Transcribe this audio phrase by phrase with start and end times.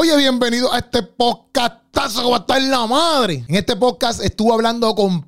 [0.00, 3.44] Oye, bienvenido a este podcastazo que va a estar en la madre.
[3.48, 5.22] En este podcast estuve hablando con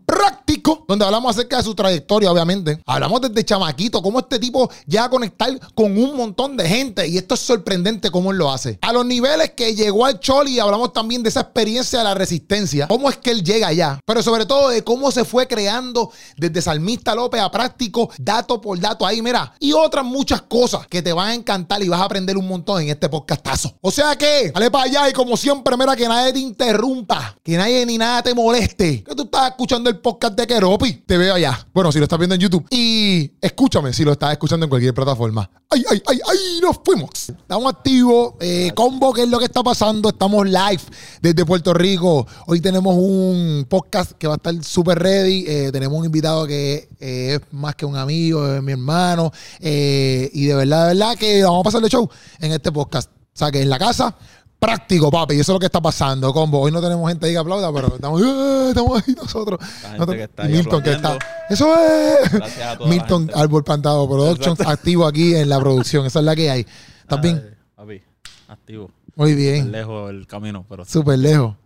[0.87, 2.81] Donde hablamos acerca de su trayectoria, obviamente.
[2.87, 7.07] Hablamos desde chamaquito, cómo este tipo llega a conectar con un montón de gente.
[7.09, 8.79] Y esto es sorprendente cómo él lo hace.
[8.83, 12.89] A los niveles que llegó al Choli, hablamos también de esa experiencia de la resistencia.
[12.89, 14.01] Cómo es que él llega allá.
[14.05, 18.79] Pero sobre todo de cómo se fue creando desde Salmista López a Práctico, dato por
[18.79, 19.55] dato ahí, mira.
[19.59, 22.83] Y otras muchas cosas que te van a encantar y vas a aprender un montón
[22.83, 23.75] en este podcastazo.
[23.81, 27.57] O sea que, dale para allá y como siempre, mira, que nadie te interrumpa, que
[27.57, 29.03] nadie ni nada te moleste.
[29.05, 31.05] Que tú estás escuchando el podcast de Keropi.
[31.07, 31.65] Te veo allá.
[31.73, 32.67] Bueno, si lo estás viendo en YouTube.
[32.71, 35.49] Y escúchame si lo estás escuchando en cualquier plataforma.
[35.71, 36.39] ¡Ay, ay, ay, ay!
[36.61, 37.11] ¡Nos fuimos!
[37.29, 38.35] Estamos activos.
[38.41, 40.09] Eh, combo, ¿qué es lo que está pasando?
[40.09, 40.83] Estamos live
[41.23, 42.27] desde Puerto Rico.
[42.49, 45.45] Hoy tenemos un podcast que va a estar súper ready.
[45.47, 49.31] Eh, tenemos un invitado que eh, es más que un amigo, es mi hermano.
[49.61, 53.09] Eh, y de verdad, de verdad que vamos a pasarle show en este podcast.
[53.09, 54.17] O sea, que en la casa,
[54.61, 55.35] práctico, papi.
[55.35, 56.61] Y eso es lo que está pasando, combo.
[56.61, 58.67] Hoy no tenemos gente ahí que aplauda, pero estamos, ¡eh!
[58.69, 59.59] estamos ahí nosotros.
[59.61, 61.19] La gente Nosotros- que está y ahí Milton, que está.
[61.49, 62.33] Eso es.
[62.33, 63.41] Gracias a toda la Milton gente.
[63.41, 66.07] Árbol Plantado Productions, activo aquí en la producción.
[66.07, 66.67] Esa es la que hay.
[67.01, 67.43] ¿Estás bien?
[67.43, 68.03] Ay, Papi,
[68.49, 68.91] activo.
[69.17, 69.73] Muy bien.
[69.73, 71.57] lejos el camino, pero Súper lejos.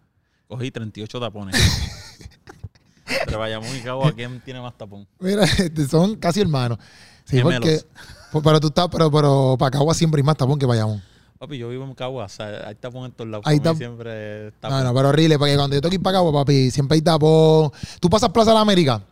[0.49, 1.55] cogí 38 tapones.
[3.27, 5.07] Pero Bayamón y Cabo, ¿quién tiene más tapón?
[5.21, 6.79] Mira, este, son casi hermanos.
[7.27, 7.61] Sí, Gemelos.
[7.61, 8.43] porque.
[8.43, 11.03] Pero tú estás, pero, pero para Cagua siempre hay más tapón que Bayamón.
[11.39, 13.45] Papi, yo vivo en Cagua, o sea, hay tapón en todos lados.
[13.47, 14.85] Hay Para mí tap- siempre No, tapón.
[14.85, 17.71] no, pero horrible, porque cuando yo tengo que ir para Cagua, papi, siempre hay tapón.
[18.01, 19.03] Tú pasas Plaza de la América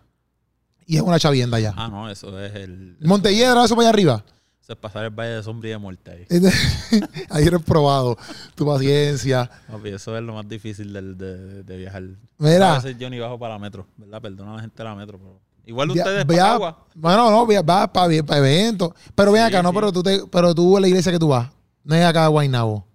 [0.87, 1.75] y es una chavienda ya.
[1.77, 2.97] Ah, no, eso es el...
[3.01, 4.25] Montelledra, eso para allá arriba.
[4.63, 6.27] Eso es pasar el Valle de Sombra y de Muerte ahí.
[7.31, 8.17] Ahí eres probado.
[8.55, 9.51] Tu paciencia.
[9.69, 12.05] Papi, eso es lo más difícil del- de, de viajar.
[12.39, 12.75] Mira.
[12.75, 14.23] A veces yo ni bajo para la metro, ¿verdad?
[14.23, 15.41] Perdona a la gente de la metro, pero...
[15.67, 16.87] Igual Ya- ustedes ya- para Cagua.
[16.95, 18.93] Bueno, no, vas para eventos.
[19.17, 19.75] Pero ven Sí, acá, no, sí.
[19.75, 21.51] pero tú, te, pero tú en la iglesia que tú vas,
[21.85, 22.87] no es acá a Guaynabo.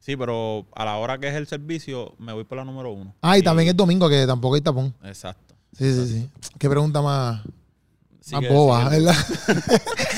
[0.00, 3.14] Sí, pero a la hora que es el servicio, me voy por la número uno.
[3.22, 4.92] Ah, y también es domingo, que tampoco hay tapón.
[5.04, 5.54] Exacto.
[5.78, 6.28] Sí, sí, sí.
[6.58, 7.40] Qué pregunta más,
[8.32, 9.14] más boba, ¿verdad?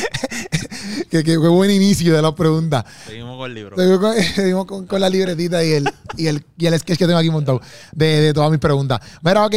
[1.10, 2.84] qué, qué- buen inicio de la pregunta.
[3.06, 3.76] Seguimos con el libro.
[3.76, 7.06] Seguimos con, seguimos con- con la libretita y el, y, el, y el sketch que
[7.06, 7.60] tengo aquí montado
[7.92, 9.00] de, de todas mis preguntas.
[9.22, 9.54] Mira, ok,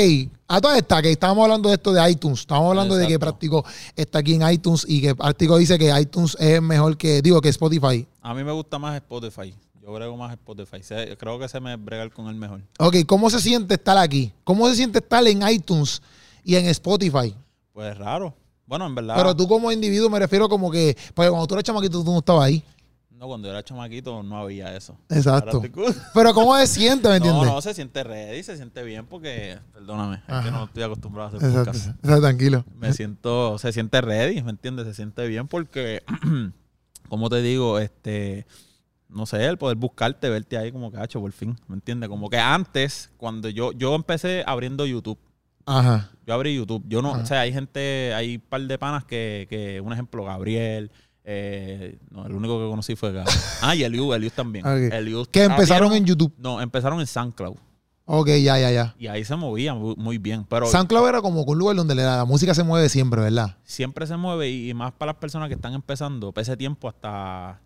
[0.50, 2.40] a toda esta, que estábamos hablando de esto de iTunes.
[2.42, 3.18] Estábamos hablando de que.
[3.18, 3.66] Práctico
[3.96, 7.50] está aquí en iTunes y que Práctico dice que iTunes es mejor que, digo, que
[7.50, 8.08] Spotify.
[8.28, 9.56] A mí me gusta más Spotify.
[9.82, 10.84] Yo brego más Spotify.
[10.84, 12.62] Se- creo que se me bregar con el mejor.
[12.78, 14.34] Ok, ¿cómo se siente estar aquí?
[14.44, 16.02] ¿Cómo se siente estar en iTunes
[16.44, 17.34] y en Spotify?
[17.72, 18.36] Pues es raro.
[18.66, 19.16] Bueno, en verdad.
[19.16, 22.18] Pero tú como individuo me refiero como que, porque cuando tú eras chamaquito tú no
[22.20, 22.62] estabas ahí.
[23.12, 24.98] No, cuando yo era chamaquito no había eso.
[25.10, 25.62] Exacto.
[26.14, 27.48] Pero ¿cómo se siente, me No, entiendes?
[27.54, 31.38] no, se siente ready, se siente bien porque, perdóname, es que no estoy acostumbrado a
[31.38, 31.88] hacer Exacto, podcast.
[31.96, 32.66] exacto, tranquilo.
[32.76, 34.86] Me siento, se siente ready, ¿me entiendes?
[34.86, 36.04] Se siente bien porque,
[37.10, 38.46] como te digo, este,
[39.10, 42.10] no sé, el poder buscarte, verte ahí como cacho, por fin, ¿me entiendes?
[42.10, 45.20] Como que antes, cuando yo, yo empecé abriendo YouTube,
[45.70, 46.10] Ajá.
[46.26, 46.82] Yo abrí YouTube.
[46.88, 47.24] Yo no, Ajá.
[47.24, 50.92] o sea, hay gente, hay un par de panas que, que un ejemplo, Gabriel.
[51.26, 53.38] eh, no, el único que conocí fue Gabriel.
[53.62, 54.66] Ah, y Eliu, Eliu también.
[54.66, 54.94] Ok.
[54.94, 56.34] Eliu- Que empezaron abrieron- en YouTube.
[56.38, 57.58] No, empezaron en SoundCloud.
[58.10, 58.96] Ok, ya, ya, ya.
[58.98, 60.46] Y ahí se movía muy, bien.
[60.46, 63.58] Pero SoundCloud era como un lugar donde la música se mueve siempre, ¿verdad?
[63.66, 66.32] siempre se mueve y, más para las personas que están empezando.
[66.32, 67.60] Para ese tiempo hasta...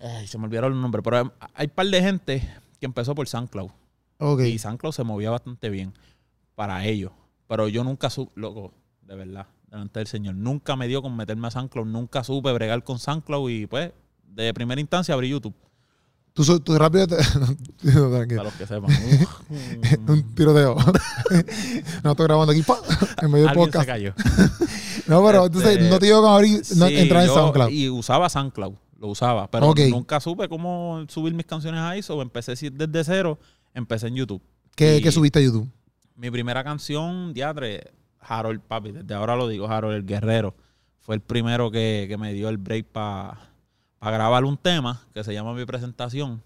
[0.00, 1.02] Ay, se me olvidaron los nombres.
[1.02, 2.48] Pero hay, hay un par de gente
[2.78, 3.70] que empezó por SoundCloud.
[4.18, 4.42] Ok.
[4.42, 5.92] Y SoundCloud se movía bastante bien
[6.54, 7.10] para ellos.
[7.48, 8.72] Pero yo nunca supe, loco,
[9.02, 12.84] de verdad, delante del Señor, nunca me dio con meterme a SoundCloud, nunca supe bregar
[12.84, 13.92] con SoundCloud y pues,
[14.22, 15.54] de primera instancia abrí YouTube,
[16.46, 17.16] Tú, tú rápido te...
[17.82, 18.90] no, para los que sepan.
[20.08, 20.76] Un tiroteo.
[22.04, 22.62] no estoy grabando aquí
[23.22, 23.86] en medio del se podcast.
[23.86, 24.14] cayó.
[25.06, 27.70] No, pero Este, entonces no te digo que abrir, no, Sí, entrar en yo- SoundCloud.
[27.70, 32.54] Y usaba SoundCloud, lo usaba, pero nunca supe cómo subir mis canciones ahí, so empecé
[32.70, 33.38] desde cero,
[33.74, 34.42] empecé en YouTube.
[34.74, 35.68] ¿Qué, qué subiste a YouTube?
[36.16, 40.54] Mi primera canción, Diatre, Harold, papi, desde ahora lo digo, Harold el Guerrero.
[41.00, 43.49] Fue el primero que, que me dio el break para
[44.08, 46.42] grabar un tema que se llama Mi Presentación.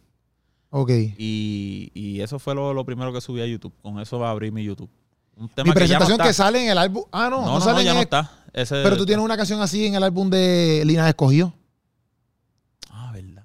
[0.70, 0.90] Ok.
[1.18, 3.72] Y, y eso fue lo, lo primero que subí a YouTube.
[3.80, 4.90] Con eso va a abrir mi YouTube.
[5.36, 7.04] Un tema Mi que presentación no que, sale en el álbum.
[7.12, 8.30] Ah, no, No, no, no, sale en ya no está.
[8.52, 11.52] Ese- Pero tú tienes una canción así en el álbum de Lina Escogido.
[12.90, 13.44] Ah, verdad.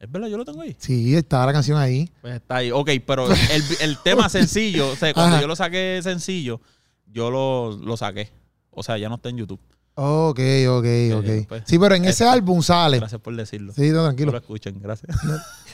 [0.00, 0.74] Es verdad, yo lo tengo ahí.
[0.78, 2.10] Sí, está la canción ahí.
[2.20, 2.70] Pues está ahí.
[2.72, 5.42] Ok, pero el, el tema sencillo, o sea, cuando Ajá.
[5.42, 6.60] yo lo saqué sencillo,
[7.06, 8.30] yo lo, lo saqué.
[8.70, 9.60] O sea, ya no está en YouTube.
[9.98, 11.48] Ok, ok, ok.
[11.48, 12.98] pues, Sí, pero en ese este, álbum sale.
[12.98, 13.72] Gracias por decirlo.
[13.72, 14.32] Sí, no, No tranquilo.
[14.32, 15.16] lo escuchen, gracias.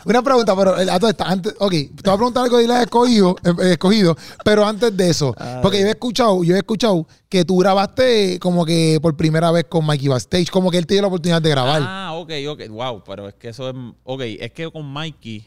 [0.04, 2.82] Una pregunta, pero eh, a todo antes, ok, te voy a preguntar algo de la
[2.82, 5.58] escogido, eh, eh, escogido, pero antes de eso, Ay.
[5.60, 9.64] porque yo he escuchado, yo he escuchado que tú grabaste como que por primera vez
[9.68, 11.82] con Mikey Backstage, como que él te dio la oportunidad de grabar.
[11.84, 15.44] Ah, ok, ok, wow, pero es que eso es, ok, es que con Mikey,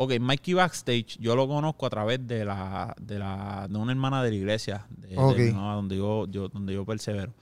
[0.00, 4.22] ok, Mikey Backstage yo lo conozco a través de la, de la, de una hermana
[4.22, 7.34] de la iglesia, de, de donde yo, yo, donde yo persevero.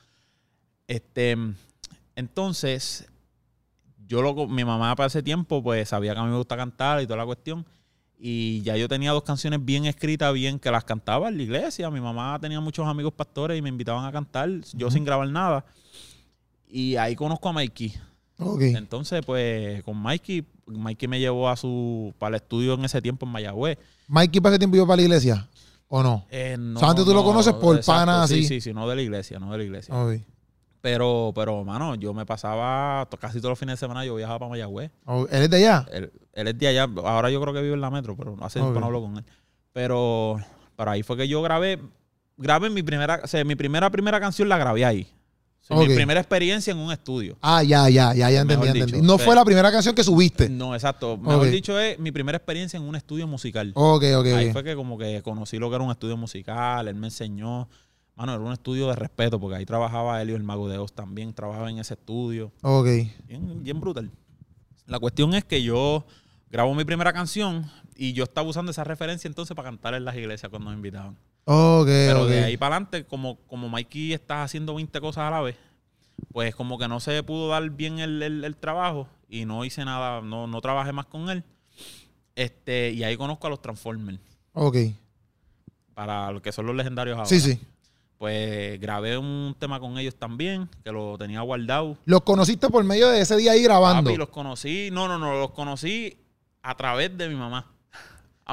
[0.88, 1.36] Este,
[2.14, 3.06] entonces,
[4.08, 7.02] yo lo, mi mamá para ese tiempo, pues sabía que a mí me gusta cantar
[7.02, 7.66] y toda la cuestión.
[8.18, 11.90] Y ya yo tenía dos canciones bien escritas, bien que las cantaba en la iglesia.
[11.90, 15.66] Mi mamá tenía muchos amigos pastores y me invitaban a cantar, yo sin grabar nada.
[16.66, 17.92] Y ahí conozco a Mikey.
[18.38, 18.62] Ok.
[18.62, 23.26] Entonces, pues, con Mikey, Mikey me llevó a su, para el estudio en ese tiempo
[23.26, 23.78] en Mayagüez.
[24.08, 25.48] ¿Mikey para qué tiempo iba para la iglesia?
[25.88, 26.26] ¿O no?
[26.30, 28.44] Eh, no, Solamente tú lo conoces por pana, sí, así.
[28.46, 29.94] Sí, sí, no de la iglesia, no de la iglesia.
[30.80, 34.50] Pero, pero, mano, yo me pasaba casi todos los fines de semana, yo viajaba para
[34.50, 34.90] Mayagüez.
[35.30, 35.86] ¿Él es de allá?
[35.90, 38.60] Él, él es de allá, ahora yo creo que vive en la metro, pero hace
[38.60, 39.24] tiempo no hablo con él.
[39.72, 40.38] Pero,
[40.76, 41.80] pero ahí fue que yo grabé,
[42.36, 45.08] grabé mi primera, o sea, mi primera, primera canción la grabé ahí.
[45.68, 47.36] Mi primera experiencia en un estudio.
[47.40, 48.92] Ah, ya, ya, ya, ya entendí, entendí.
[48.92, 50.48] dicho, No fue la primera canción que subiste.
[50.48, 51.16] No, exacto.
[51.16, 51.50] Mejor Ok.
[51.52, 53.72] dicho, es mi primera experiencia en un estudio musical.
[53.74, 56.94] Ok, ok, Ahí fue que como que conocí lo que era un estudio musical, él
[56.94, 57.68] me enseñó.
[58.14, 61.34] Mano, era un estudio de respeto, porque ahí trabajaba Helio, el mago de Oz también,
[61.34, 62.52] trabajaba en ese estudio.
[62.62, 62.86] Ok.
[63.26, 64.10] Bien, bien brutal.
[64.86, 66.06] La cuestión es que yo
[66.50, 70.14] grabo mi primera canción y yo estaba usando esa referencia entonces para cantar en las
[70.16, 71.16] iglesias cuando me invitaban.
[71.48, 75.40] Ok, Pero de ahí para adelante, como, como Mikey está haciendo 20 cosas a la
[75.40, 75.56] vez,
[76.32, 79.84] pues como que no se pudo dar bien el, el- el trabajo y no hice
[79.84, 81.44] nada, no, no trabajé más con él.
[82.34, 84.18] Este, y ahí conozco a los Transformers,
[84.54, 84.76] Ok.
[85.94, 87.28] para lo que son los legendarios ahora.
[87.28, 87.60] Sí, sí.
[88.18, 91.96] Pues grabé un tema con ellos también, que lo tenía guardado.
[92.06, 94.10] Los conociste por medio de ese día ahí grabando.
[94.10, 96.16] Papi, los conocí, no, no, no, los conocí
[96.62, 97.70] a través de mi mamá.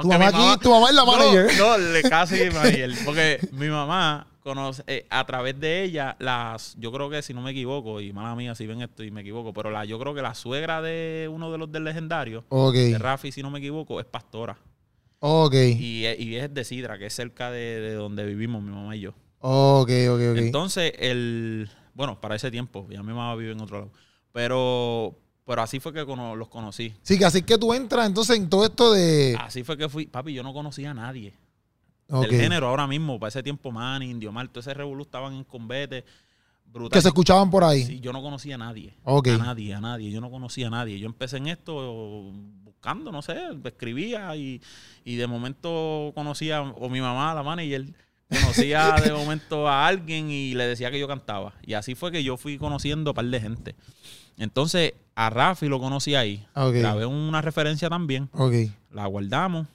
[0.02, 1.58] Tu mamá aquí, tu mamá es la no, manager.
[1.58, 2.92] No, le casi manager.
[3.06, 7.42] Porque mi mamá conoce, eh, a través de ella, las, yo creo que si no
[7.42, 10.14] me equivoco, y mala mía si ven esto y me equivoco, pero la, yo creo
[10.14, 12.74] que la suegra de uno de los del legendario, Ok.
[12.74, 14.58] de Rafi, si no me equivoco, es pastora.
[15.20, 15.54] Ok.
[15.54, 18.96] Y, es- y es de Sidra, que es cerca de, de donde vivimos mi mamá
[18.96, 19.12] y yo.
[19.40, 20.38] Ok, ok, ok.
[20.38, 21.70] Entonces, el.
[21.94, 23.92] Bueno, para ese tiempo, ya mi mamá vive en otro lado.
[24.34, 25.16] Pero.
[25.46, 26.94] Pero así fue que cono- los conocí.
[27.02, 29.36] Sí, que así que tú entras entonces en todo esto de.
[29.40, 30.06] Así fue que fui.
[30.06, 31.34] Papi, yo no conocía a nadie.
[32.10, 32.28] Ok.
[32.28, 33.20] Del género ahora mismo.
[33.20, 36.06] Para ese tiempo, Manny, Indio Mal, todo ese revolú estaban en combate.
[36.66, 36.92] Brutal.
[36.92, 37.84] Que se escuchaban por ahí.
[37.84, 38.96] Sí, yo no conocía a nadie.
[39.06, 40.10] A nadie, a nadie.
[40.12, 40.98] Yo no conocía a nadie.
[40.98, 42.32] Yo empecé en esto
[42.64, 44.62] buscando, no sé, escribía y,
[45.06, 47.86] y de momento conocía, o mi mamá, la manager,
[48.30, 51.54] conocía de momento a alguien y le decía que yo cantaba.
[51.62, 53.76] Y así fue que yo fui conociendo a un par de gente.
[54.38, 56.46] Entonces, a Rafi lo conocí ahí.
[56.56, 56.74] Ok.
[56.76, 58.30] Grabé una referencia también.
[58.92, 59.68] La guardamos.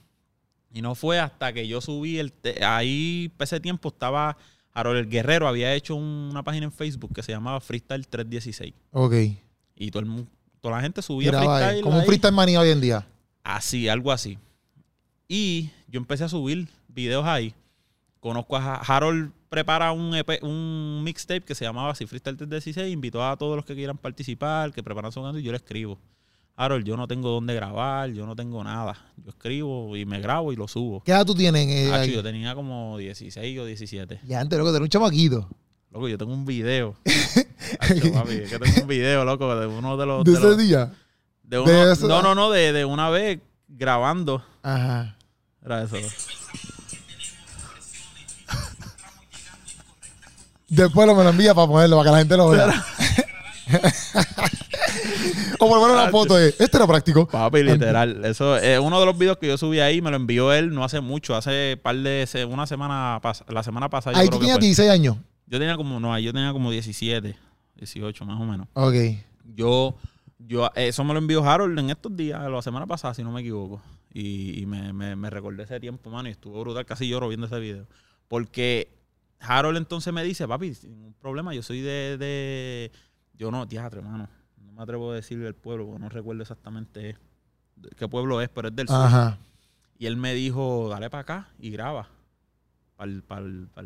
[0.73, 2.31] Y no fue hasta que yo subí el...
[2.65, 4.37] ahí, para ese tiempo, estaba...
[4.71, 8.73] Harold el Guerrero había hecho un- una página en Facebook que se llamaba Freestyle 316.
[8.91, 9.13] Ok.
[9.75, 10.25] Y todo el
[10.61, 11.83] toda la gente subía Tiraba ahí, freestyle.
[11.83, 13.07] Como un freestyle manía hoy en día.
[13.43, 14.37] Así, algo así.
[15.27, 17.53] Y yo empecé a subir videos ahí.
[18.19, 22.91] Conozco a Ha- Harold, prepara un, EP un mixtape que se llamaba así Freestyle 316.
[22.93, 25.99] Invitó a todos los que quieran participar, que preparan su canto y yo le escribo.
[26.55, 28.97] Harold, yo no tengo dónde grabar, yo no tengo nada.
[29.17, 31.01] Yo escribo y me grabo y lo subo.
[31.03, 31.67] ¿Qué edad tú tienes?
[31.67, 34.19] eh, Hacho, yo tenía como 16 o 17.
[34.25, 35.47] Ya antes, loco, de un chamaquito.
[35.91, 36.95] Loco, yo tengo un video.
[37.79, 40.23] Hacho, papi, es que tengo un video, loco, de uno de los...
[40.25, 40.91] De de ese los- día.
[41.43, 44.43] de uno- de eso- no, no, no, de, de una vez grabando.
[44.61, 45.15] Ajá.
[45.63, 45.95] Era eso.
[50.69, 52.85] Después lo me lo envía para ponerlo, para que la gente lo vea.
[55.59, 56.49] o por lo menos la foto de.
[56.49, 57.27] Este era práctico.
[57.27, 58.23] Papi, literal.
[58.25, 60.83] Eso es uno de los videos que yo subí ahí, me lo envió él no
[60.83, 64.15] hace mucho, hace par de una semana la semana pasada.
[64.15, 64.65] yo Ahí creo tú que tenías fue.
[64.67, 65.17] 16 años.
[65.47, 67.35] Yo tenía como, no, yo tenía como 17,
[67.77, 68.67] 18 más o menos.
[68.73, 68.93] Ok.
[69.55, 69.95] Yo,
[70.37, 73.41] yo, eso me lo envió Harold en estos días, la semana pasada, si no me
[73.41, 73.81] equivoco.
[74.13, 77.47] Y, y me, me, me recordé ese tiempo, mano, y estuvo brutal, casi lloro viendo
[77.47, 77.87] ese video.
[78.27, 78.98] Porque
[79.39, 82.91] Harold entonces me dice, papi, sin ningún problema, yo soy de, de
[83.33, 84.29] yo no, teatro, hermano.
[84.57, 87.17] No me atrevo a decirle el pueblo, porque no recuerdo exactamente
[87.95, 88.97] qué pueblo es, pero es del sur.
[88.97, 89.37] Ajá.
[89.97, 92.09] Y él me dijo, dale para acá y graba.
[92.95, 93.11] Para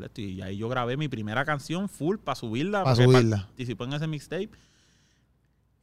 [0.05, 0.21] esto.
[0.21, 2.83] Y ahí yo grabé mi primera canción full para subirla.
[2.83, 3.45] Pa' porque subirla.
[3.47, 4.49] Participó en ese mixtape.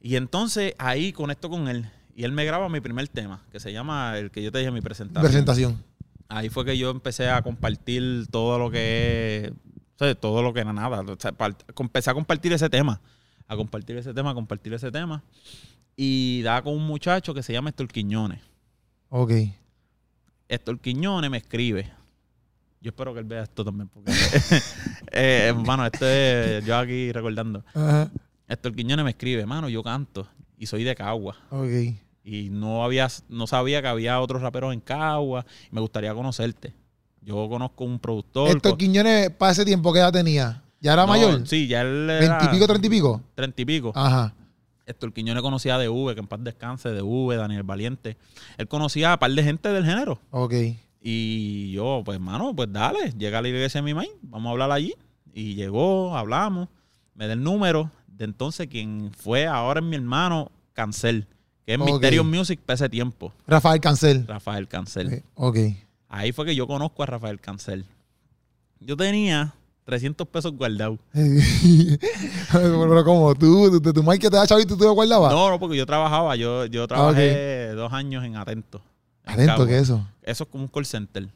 [0.01, 1.89] Y entonces ahí conecto con él.
[2.15, 4.71] Y él me graba mi primer tema, que se llama el que yo te dije,
[4.71, 5.23] mi presentación.
[5.23, 5.83] Presentación.
[6.31, 10.53] Ahí fue que yo empecé a compartir todo lo que es, o sea, todo lo
[10.53, 11.01] que era nada.
[11.01, 11.33] O sea,
[11.77, 13.01] empecé a compartir ese tema,
[13.47, 15.23] a compartir ese tema, a compartir ese tema.
[15.97, 18.39] Y da con un muchacho que se llama Héctor Quiñones.
[19.09, 19.31] Ok.
[20.47, 21.91] Héctor Quiñones me escribe.
[22.79, 24.11] Yo espero que él vea esto también, porque,
[25.11, 27.65] eh, hermano, esto es yo aquí recordando.
[28.47, 31.35] Héctor Quiñones me escribe, mano, yo canto y soy de Cagua.
[31.49, 31.93] Ok.
[32.23, 35.45] Y no había, no sabía que había otros raperos en Cagua.
[35.71, 36.73] Y me gustaría conocerte.
[37.21, 38.49] Yo conozco un productor.
[38.49, 40.63] Héctor co- Quiñones, para ese tiempo, ¿qué edad tenía?
[40.79, 41.47] ¿Ya era No, mayor?
[41.47, 42.37] Sí, ya él era...
[42.39, 43.21] ¿Veintipico, treinta y pico?
[43.35, 43.91] Treinta y pico.
[43.95, 44.33] Ajá.
[44.85, 48.17] Héctor Quiñones conocía a DV, que en paz descanse, DV, Daniel Valiente.
[48.57, 50.19] Él conocía a un par de gente del género.
[50.31, 50.53] Ok.
[51.03, 54.51] Y yo, pues, mano, pues dale, llega a la iglesia de mi maíz, vamos a
[54.51, 54.93] hablar allí.
[55.33, 56.67] Y llegó, hablamos,
[57.15, 61.27] me da el número de entonces quien fue ahora es mi hermano Cancel,
[61.65, 61.85] que es Ok.
[61.87, 64.25] Mysterious Music para ese tiempo, Rafael Cancel.
[64.27, 65.13] Rafael Cancel.
[65.13, 65.57] Eh, Ok.
[66.09, 67.85] Ahí fue que yo conozco a Rafael Cancel.
[68.79, 69.53] Yo tenía
[69.85, 70.99] 300 pesos guardados.
[72.51, 75.31] Pero como tú, tu, tu, que te da chavito, tú te lo guardabas.
[75.31, 78.81] No, no, porque yo trabajaba, yo, yo trabajé dos años en Atento.
[79.25, 79.65] en Atento.
[79.67, 80.07] ¿qué es eso?
[80.23, 81.27] Eso es como un call center.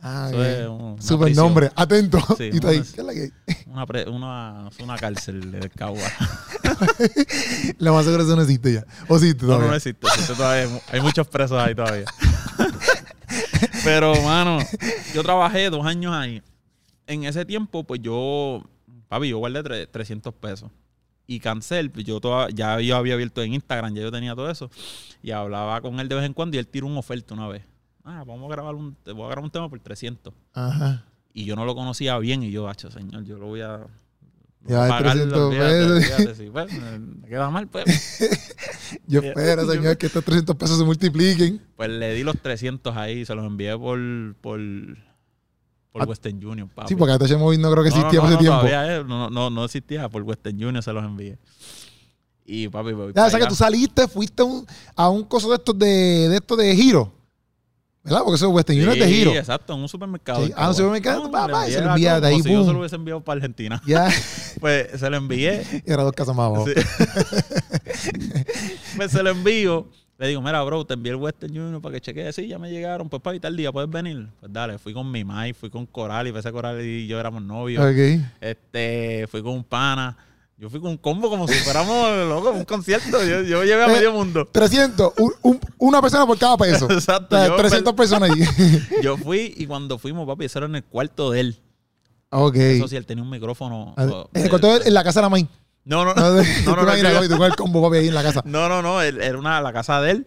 [0.00, 1.46] Ah, un- una Super prisión.
[1.46, 1.70] nombre.
[1.74, 2.18] Atento.
[2.36, 3.30] Sí, y tú ahí, una- ¿qué es la que
[3.66, 6.00] Una, pre- una, una cárcel de Cagua.
[7.78, 8.84] Lo más seguro es que eso no existe ya.
[9.08, 9.68] O sí, No, no, todavía.
[9.68, 10.06] no existe.
[10.06, 10.64] existe todavía.
[10.64, 12.04] Hay mu- Hay muchos presos ahí todavía.
[13.84, 14.58] Pero, mano,
[15.14, 16.42] yo trabajé dos años ahí.
[17.06, 18.62] En ese tiempo, pues yo,
[19.08, 20.70] papi, yo guardé tre- 300 pesos.
[21.26, 24.50] Y Cancel, pues yo toda- ya yo había abierto en Instagram, ya yo tenía todo
[24.50, 24.70] eso.
[25.22, 27.62] Y hablaba con él de vez en cuando y él tiró una oferta una vez.
[28.04, 30.32] Ah, vamos a grabar un, voy a grabar un tema por 300.
[30.54, 31.04] Ajá.
[31.34, 33.80] Y yo no lo conocía bien y yo, hacho, señor, yo lo voy a...
[34.66, 35.90] Ya, pagar, 300 olvídate, pesos.
[35.90, 36.34] olvídate.
[36.34, 37.84] Sí, pues, me- queda mal, pues.
[39.06, 41.62] Yo espero, señor, que estos 300 pesos se multipliquen.
[41.76, 43.98] Pues le di los 300 ahí, se los envié por
[44.40, 44.60] por,
[45.92, 46.88] por Ah, Western Union, papi.
[46.88, 48.58] Sí, porque hasta Móvil no creo que No, no, existía no, por ese no, tiempo.
[48.60, 51.38] todavía, eh, no, no, no existía, por Western Union se los envié.
[52.44, 55.48] Y papi, voy Ya, o sea que tú saliste, fuiste a un, a un coso
[55.50, 55.86] de estos de,
[56.28, 57.12] de estos de giro.
[58.08, 58.22] ¿Verdad?
[58.24, 59.30] Porque eso es Western Union es de Sí, giro.
[59.34, 60.46] exacto, en un supermercado.
[60.46, 62.44] Sí, ah, un supermercado, No, pa, le pa, envié se lo enviaste cosa ahí, como
[62.44, 63.82] si yo se lo hubiese enviado para Argentina.
[63.86, 64.08] Ya,
[64.60, 65.62] Pues se lo envié.
[65.86, 66.66] y era dos casas más abajo.
[66.66, 66.74] Sí.
[68.96, 69.86] pues se lo envío.
[70.18, 72.34] Le digo, mira, bro, te envié el Western Union para que chequees.
[72.34, 73.08] Sí, ya me llegaron.
[73.08, 74.26] Pues para tal día, ¿puedes venir?
[74.40, 77.42] Pues dale, fui con mi mai, fui con Coral y ese Coral y yo éramos
[77.42, 77.84] novios.
[77.84, 78.20] Ok.
[78.40, 80.16] Este, fui con un pana.
[80.58, 83.22] Yo fui con un combo como si fuéramos, loco, un concierto.
[83.24, 84.48] Yo, yo llevé a Eh, medio mundo.
[84.50, 86.86] 300, un- un- una persona por cada peso.
[86.90, 87.36] Exacto.
[87.36, 88.42] O sea, Yo, 300 personas ahí.
[89.02, 91.60] yo fui y cuando fuimos, papi, eso era en el cuarto de él.
[92.30, 92.56] ok.
[92.56, 93.94] Eso sí, él tenía un micrófono.
[93.96, 95.48] A ver, oh, en el eh, cuarto de- en la casa de la main.
[95.84, 96.30] No, no, No, no.
[96.36, 98.42] no, No, no, no, tú con el combo, papi, ahí en la casa.
[98.44, 99.00] No, no, no.
[99.00, 100.26] él- Era una, la casa de él.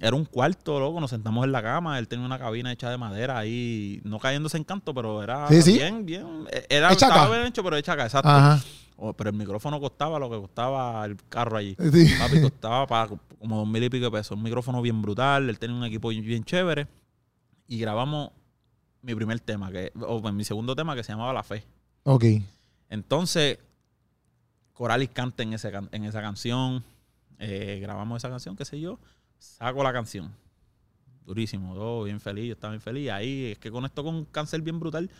[0.00, 1.00] Era un cuarto, loco.
[1.00, 1.98] Nos sentamos en la cama.
[1.98, 4.00] Él tenía una cabina hecha de madera ahí.
[4.04, 5.72] No cayéndose en canto, pero era Sí, sí.
[5.74, 6.46] bien, bien.
[6.52, 7.32] eh, Era, Hecha estaba acá.
[7.34, 8.28] bien hecho, pero hecha acá, exacto.
[8.28, 8.60] Ajá.
[8.96, 11.76] Oh, pero el micrófono costaba lo que costaba el carro allí.
[11.92, 12.14] Sí.
[12.18, 13.08] Papi, costaba para
[13.38, 14.36] como dos mil y pico de pesos.
[14.36, 15.48] Un micrófono bien brutal.
[15.48, 16.86] Él tenía un equipo bien chévere.
[17.66, 18.30] Y grabamos
[19.00, 21.64] mi primer tema, que, o pues, mi segundo tema que se llamaba La Fe.
[22.04, 22.24] Ok.
[22.88, 23.58] Entonces,
[24.72, 26.84] Coralis canta en, ese en esa canción.
[27.38, 28.98] eh, grabamos esa canción, qué sé yo.
[29.38, 30.32] Saco la canción.
[31.24, 33.10] Durísimo, todo bien feliz, yo estaba bien feliz.
[33.10, 35.10] Ahí es que conecto con un cáncer bien brutal.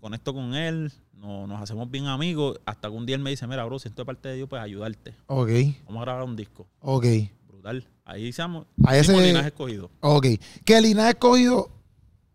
[0.00, 2.60] Conecto con él, no- nos hacemos bien amigos.
[2.66, 4.48] Hasta que un día él me dice: Mira, bro, si esto es parte de Dios,
[4.48, 5.14] pues ayudarte.
[5.26, 5.50] Ok.
[5.86, 6.68] Vamos a grabar un disco.
[6.80, 7.04] Ok.
[7.48, 7.86] Brutal.
[8.04, 8.66] Ahí hicimos.
[8.84, 9.90] Ahí ese- linaje escogido.
[10.00, 10.26] Ok.
[10.64, 11.70] ¿Que el linaje escogido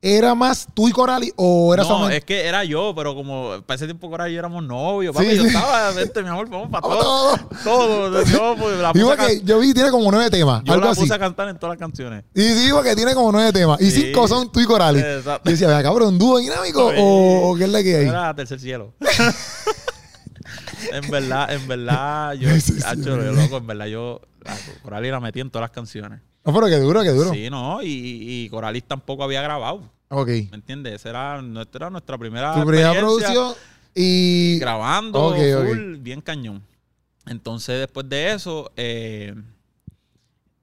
[0.05, 3.62] era más tú y Corali o era no, solamente- es que era yo, pero como
[3.65, 5.48] para ese tiempo Coral y yo éramos novios, papi, Sí, yo sí.
[5.48, 7.38] estaba, vente, mi amor, vamos para todo.
[7.63, 8.24] Todo.
[8.25, 11.01] Yo, pues, la Digo que yo vi tiene como nueve temas, yo algo la así.
[11.01, 12.25] puse a cantar en todas las canciones.
[12.36, 13.79] Y digo que tiene como nueve temas.
[13.79, 14.01] Y Sí.
[14.01, 15.00] cinco son tú y Corali.
[15.00, 15.43] Exacto.
[15.45, 18.07] Yo decía, vea, cabrón, dúo dinámico o, o qué es la que hay.
[18.07, 18.93] Era tercer cielo.
[20.91, 22.50] en verdad, en verdad, yo,
[22.98, 26.19] yo, loco, en verdad, yo, la Coralis la metí en todas las canciones.
[26.45, 27.31] No, pero que duro, que duro.
[27.31, 30.27] Sí, no, y, y Coralis tampoco había grabado, Ok.
[30.27, 30.93] ¿me entiendes?
[30.95, 33.53] Esa era nuestra, nuestra primera Tu primera producción
[33.95, 34.59] y.
[34.59, 36.62] grabando full, bien cañón.
[37.25, 39.33] Entonces, después de eso, eh,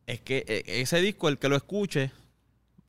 [0.07, 2.11] es que eh, ese disco, el que lo escuche,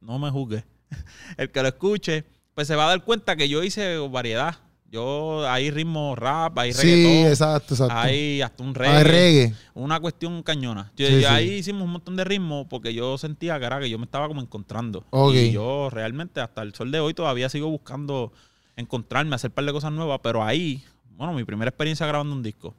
[0.01, 0.65] no me juzgue,
[1.38, 4.57] el que lo escuche, pues se va a dar cuenta que yo hice variedad.
[4.91, 7.95] Yo, hay ritmo rap, hay Sí, reggaetón, exacto, exacto.
[7.98, 9.55] hay hasta un Ah, reggae, reggae.
[9.74, 10.91] una cuestión cañona.
[10.98, 11.25] Yo, Sí, yo sí.
[11.25, 14.27] ahí hicimos un montón de ritmo porque yo sentía que era que yo me estaba
[14.27, 15.05] como encontrando.
[15.12, 15.33] Ok.
[15.36, 18.33] Y yo realmente hasta el sol de hoy todavía sigo buscando
[18.75, 20.83] encontrarme, hacer un par de cosas nuevas, pero ahí,
[21.15, 22.75] bueno, mi primera experiencia grabando un disco.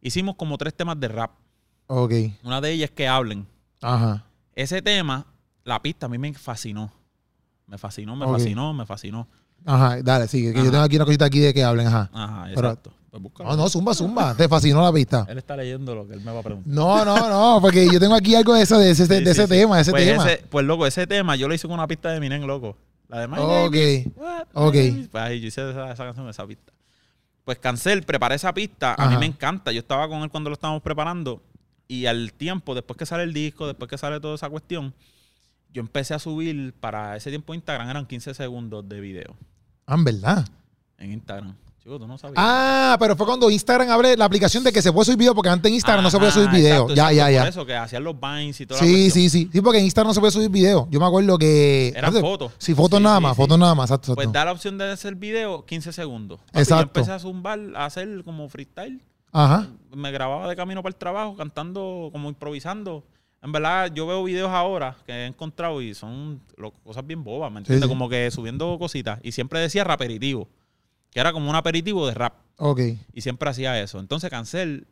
[0.00, 1.32] Hicimos como tres temas de rap.
[1.88, 2.12] Ok.
[2.42, 3.46] Una de ellas es que hablen.
[3.82, 4.24] Ajá.
[4.54, 5.26] Ese tema,
[5.64, 6.90] la pista a mí me fascinó.
[7.66, 9.28] Me fascinó, me fascinó, me fascinó.
[9.68, 10.52] Ajá, dale, sigue.
[10.52, 10.64] Que Ajá.
[10.66, 12.10] yo tengo aquí una cosita aquí de que hablen, ajá.
[12.12, 12.92] Ajá, exacto.
[13.10, 13.50] Pues búscalo.
[13.50, 14.34] No, no, zumba, zumba.
[14.34, 15.26] Te fascinó la pista.
[15.28, 16.72] Él está leyendo lo que él me va a preguntar.
[16.72, 19.42] No, no, no, porque yo tengo aquí algo de eso, de ese, de Sí, ese
[19.44, 20.24] sí, tema, de ese pues tema.
[20.30, 22.76] ese- pues loco, ese tema yo lo hice con una pista de Minen, loco.
[23.08, 24.16] La de My Ok.
[24.16, 24.46] What?
[24.52, 24.74] Ok.
[25.10, 26.72] Pues ahí yo hice esa, esa canción, esa pista.
[27.44, 28.92] Pues Cancel prepara esa pista.
[28.94, 29.20] A mí Ajá.
[29.20, 29.72] me encanta.
[29.72, 31.42] Yo estaba con él cuando lo estábamos preparando.
[31.88, 34.92] Y al tiempo, después que sale el disco, después que sale toda esa cuestión,
[35.72, 39.34] yo empecé a subir para ese tiempo Instagram, eran 15 segundos de video
[39.88, 40.46] Ah, en verdad.
[40.98, 41.54] en Instagram.
[41.82, 42.34] Chico, tú no sabías.
[42.36, 45.48] Ah, pero fue cuando Instagram abre la aplicación de que se puede subir video, porque
[45.48, 46.82] antes en Instagram no se podía subir video.
[46.90, 47.48] exacto, ya, exacto, ya, Por ya.
[47.48, 49.48] eso, que hacían los vines y toda la Sí, sí, sí.
[49.52, 50.86] Sí, porque en Instagram no se puede subir video.
[50.90, 51.94] Yo me acuerdo que.
[51.96, 52.52] Eran fotos.
[52.58, 53.42] Sí, fotos Sí, nada sí, más, sí.
[53.42, 53.90] fotos nada más.
[53.90, 56.40] Exacto, Pues da la opción de hacer video 15 segundos.
[56.40, 56.82] Papi, Exacto.
[56.94, 59.00] Yo empecé a zumbar, a hacer como freestyle.
[59.32, 59.68] Ajá.
[59.94, 63.04] Me grababa de camino para el trabajo, cantando, como improvisando.
[63.40, 67.52] En verdad, yo veo videos ahora que he encontrado y son lo- cosas bien bobas,
[67.52, 67.84] ¿me entiendes?
[67.84, 67.88] sí.
[67.88, 69.20] Como que subiendo cositas.
[69.22, 70.48] Y siempre decía raperitivo,
[71.10, 72.34] que era como un aperitivo de rap.
[72.56, 72.80] Ok.
[73.12, 74.00] Y siempre hacía eso.
[74.00, 74.86] Entonces Cancel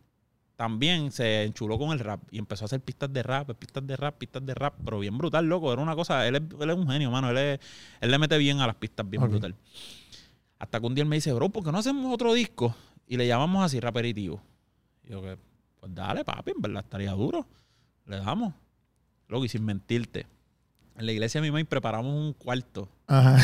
[0.55, 3.97] también se enchuló con el rap y empezó a hacer pistas de rap, pistas de
[3.97, 5.73] rap, pistas de rap, pero bien brutal, loco.
[5.73, 7.29] Era una cosa, él es, él es un genio, mano.
[7.31, 7.61] Él, es-
[8.01, 9.55] él le mete bien a las pistas, bien brutal.
[10.59, 12.75] Hasta que un día él me dice, bro, ¿por qué no hacemos otro disco?
[13.07, 14.41] Y le llamamos así, raperitivo.
[15.05, 15.37] Y yo, que,
[15.81, 17.47] pues dale, papi, en verdad estaría duro.
[18.07, 18.55] Le damos.
[19.29, 20.27] Loco, y sin mentirte.
[20.99, 23.37] En la iglesia de mi mamá preparamos un cuarto Ajá.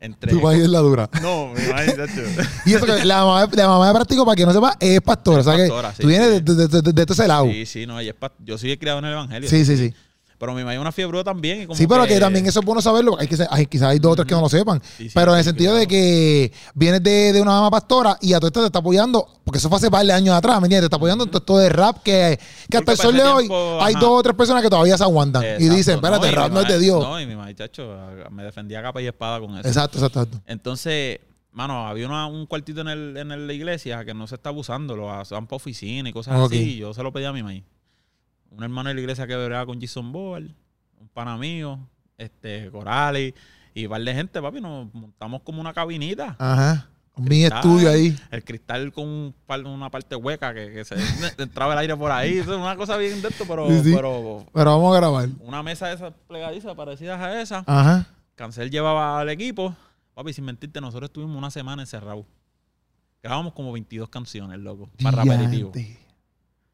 [0.00, 0.32] entre...
[0.32, 1.10] Tu país es la dura.
[1.20, 2.22] No, mi mamá, chacho.
[2.64, 5.40] Y eso que la mamá, la mamá de práctico, para que no sepa, es pastora.
[5.40, 6.40] o sea que sí, tú vienes sí.
[6.40, 7.44] de, de, de, de- todo ese lado.
[7.46, 9.50] Sí, sí, no, ella es yo soy criado en el evangelio.
[9.50, 9.94] Sí, sí, sí.
[10.44, 11.62] Pero mi mamá es una fiebre también.
[11.62, 13.18] y como Sí, pero que también eso es bueno saberlo.
[13.18, 14.80] Hay que, hay, quizás hay dos o tres que no lo sepan.
[14.96, 18.32] Sí, sí, pero en el sentido de que vienes de, de una mamá pastora y
[18.34, 20.66] a todo esto te está apoyando, porque eso fue hace par de años atrás, ¿me
[20.66, 20.82] entiendes?
[20.82, 22.38] Te está apoyando en todo esto de rap que,
[22.70, 23.48] que hasta el sol de hoy
[23.80, 26.68] hay dos o tres personas que todavía se aguantan y dicen, espérate, rap no es
[26.68, 27.02] de Dios.
[27.02, 27.96] No, y mi mamá, chacho,
[28.30, 29.66] me defendía capa y espada con eso.
[29.68, 30.42] exacto, exacto, exacto.
[30.46, 31.20] Entonces,
[31.52, 34.96] mano, había una- un cuartito en, el, en la iglesia que no se está abusando,
[34.96, 36.56] lo usan para oficina y cosas así.
[36.56, 37.60] y yo se lo pedí a mi mamá.
[38.56, 40.54] Un hermano de la iglesia que bregaba con Jason Boal,
[41.00, 41.78] un pana mío,
[42.18, 43.34] este, Corali
[43.74, 46.36] y un par de gente, papi, nos montamos como una cabinita.
[46.38, 46.88] Ajá.
[47.24, 48.16] Cristal, estudio ahí.
[48.32, 50.96] El cristal con un par- una parte hueca que, que se
[51.38, 52.38] entraba el aire por ahí.
[52.38, 53.92] Eso es una cosa bien de esto, pero, Sí, sí.
[53.94, 55.28] pero Pero vamos a grabar.
[55.40, 57.62] una mesa de esas plegadizas parecidas a esa.
[57.66, 58.06] Ajá.
[58.34, 59.76] Cancel llevaba al equipo.
[60.14, 62.24] Papi, sin mentirte, nosotros estuvimos una semana encerrados.
[63.22, 64.90] Grabamos como 22 canciones, loco.
[65.02, 65.72] Para repetitivo.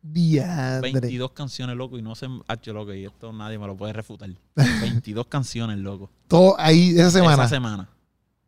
[0.03, 0.93] Diandre.
[0.93, 4.31] 22 canciones, loco, y no se hacho, loco, y esto nadie me lo puede refutar.
[4.57, 6.11] 22 canciones, loco.
[6.29, 7.35] Todo ahí esa semana.
[7.45, 7.89] Esa semana.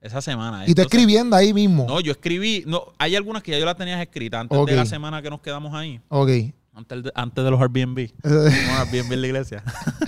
[0.00, 0.64] Esa semana.
[0.66, 1.86] y tú escribiendo ahí mismo.
[1.86, 2.64] No, yo escribí.
[2.66, 5.40] No, hay algunas que ya yo las tenías escritas antes de la semana que nos
[5.40, 6.00] quedamos ahí.
[6.08, 6.28] Ok.
[6.74, 8.10] Antes de, antes de los Airbnb.
[8.24, 9.62] Airbnb en la iglesia.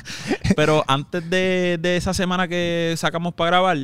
[0.56, 3.78] Pero antes de, de esa semana que sacamos para grabar,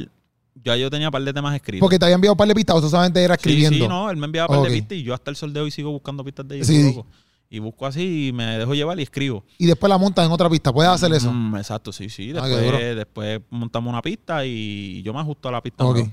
[0.65, 1.81] ya yo tenía un par de temas escritos.
[1.81, 3.79] Porque te había enviado un par de pistas, o tú solamente era escribiendo.
[3.79, 5.61] sí, no, él me enviaba un par de pistas y yo hasta el sol de
[5.61, 6.67] hoy sigo buscando pistas de ellos.
[6.67, 6.93] Sí.
[6.95, 7.07] loco.
[7.53, 9.45] Y busco así y me dejo llevar y escribo.
[9.59, 10.73] Y después la montas en otra pista.
[10.73, 11.33] ¿Puedes hacer eso?
[11.33, 12.33] Mm, exacto, sí, sí.
[12.39, 12.47] Ah.
[12.47, 15.85] Después, montamos una pista y yo me ajusto a la pista.
[15.85, 15.97] Ok.
[15.97, 16.11] nueva.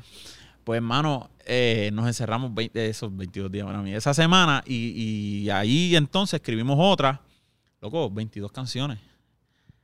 [0.64, 3.94] Pues, hermano, eh, nos encerramos 20 esos 22 días para mí.
[3.94, 7.22] Esa semana y, y ahí entonces escribimos otra.
[7.82, 8.98] Loco, 22 canciones.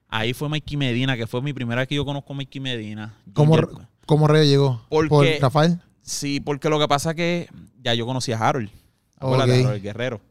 [0.10, 3.16] Ahí fue Mikey Medina, que fue mi primera vez que yo conozco a Mikey Medina.
[3.34, 4.82] ¿Cómo, Ginger- cómo Rey llegó?
[4.90, 5.80] Porque- ¿Por Rafael?
[6.02, 7.48] Sí, porque lo que pasa es que
[7.82, 8.70] ya yo conocí a Harold.
[9.18, 9.66] Acuérdate, Ok.
[9.68, 10.22] Harold Guerrero.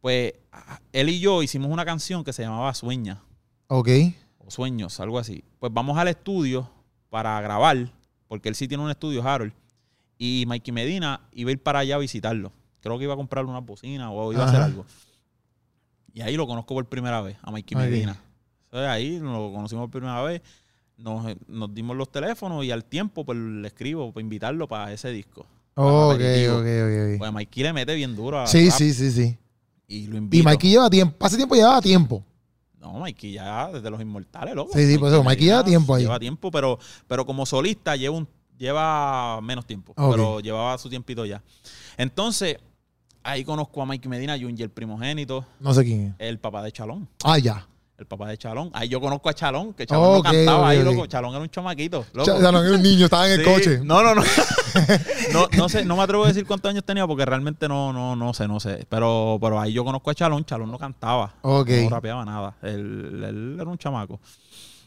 [0.00, 0.47] Pues a-
[0.92, 3.20] él y yo hicimos una canción que se llamaba Sueña
[3.68, 3.88] Ok.
[4.38, 5.44] o Sueños, algo así.
[5.58, 6.68] Pues vamos al estudio
[7.10, 7.90] para grabar,
[8.28, 9.52] porque él sí tiene un estudio, Harold.
[10.18, 12.52] Y Mikey Medina iba a ir para allá a visitarlo.
[12.80, 14.84] Creo que iba a comprarle una bocina o iba a hacer algo.
[16.12, 17.76] Y ahí lo conozco por primera vez, a Mikey.
[17.76, 18.20] Medina.
[18.64, 20.42] Entonces ahí lo conocimos por primera vez.
[20.96, 25.10] Nos, nos dimos los teléfonos y al tiempo pues le escribo para invitarlo para ese
[25.10, 25.46] disco.
[25.76, 26.56] Aperitivo.
[26.56, 27.12] ok, ok.
[27.12, 27.18] ok.
[27.18, 29.38] Pues Mikey le mete bien duro a Sí, rap sí, sí, sí.
[29.88, 30.44] Y lo Y invito.
[30.44, 31.16] Mikey lleva tiempo.
[31.26, 32.22] Hace tiempo llevaba tiempo.
[32.78, 34.72] No, Mikey ya desde los inmortales, loco.
[34.72, 36.02] Sí, sí, por eso, Mikey lleva tiempo ahí.
[36.04, 39.92] Lleva tiempo, pero, pero como solista lleva un, lleva menos tiempo.
[39.96, 40.10] Ok.
[40.12, 41.42] Pero llevaba su tiempito ya.
[41.96, 42.56] Entonces,
[43.24, 46.14] ahí conozco a Mikey Medina, Junji, el primogénito, No sé quién es.
[46.18, 47.08] el papá de Chalón.
[47.24, 47.66] Ah, ya.
[47.98, 48.70] El papá de Chalón.
[48.74, 51.06] Ahí yo conozco a Chalón, que Chalón no cantaba ahí, loco.
[51.06, 52.06] Chalón era un chamaquito.
[52.12, 52.26] Loco.
[52.30, 53.52] Cha- Chalón era un niño, estaba en el Sí.
[53.52, 53.80] coche.
[53.82, 54.22] No, no, no.
[55.32, 55.48] no.
[55.56, 58.32] No sé, no me atrevo a decir cuántos años tenía porque realmente no, no, no
[58.34, 58.86] sé, no sé.
[58.88, 60.44] Pero, pero ahí yo conozco a Chalón.
[60.44, 61.34] Chalón no cantaba.
[61.42, 62.54] No rapeaba nada.
[62.62, 64.20] Él, él era un chamaco.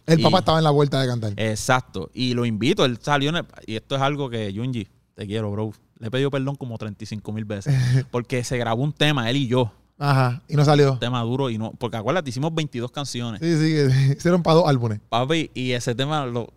[0.05, 1.33] El Y- papá estaba en la vuelta de cantar.
[1.35, 2.09] Exacto.
[2.13, 2.85] Y lo invito.
[2.85, 5.73] Él salió en el- Y esto es algo que, Junji, te quiero, bro.
[5.99, 7.75] Le he pedido perdón como 35 mil veces.
[8.11, 9.73] Porque se grabó un tema, él y yo.
[10.03, 10.41] Ajá.
[10.47, 10.97] Y no salió.
[10.97, 11.71] Tema duro y no.
[11.77, 13.39] Porque acuérdate, hicimos 22 canciones.
[13.39, 14.99] Sí, sí, hicieron para dos álbumes.
[15.09, 16.51] Papi, y ese tema lo,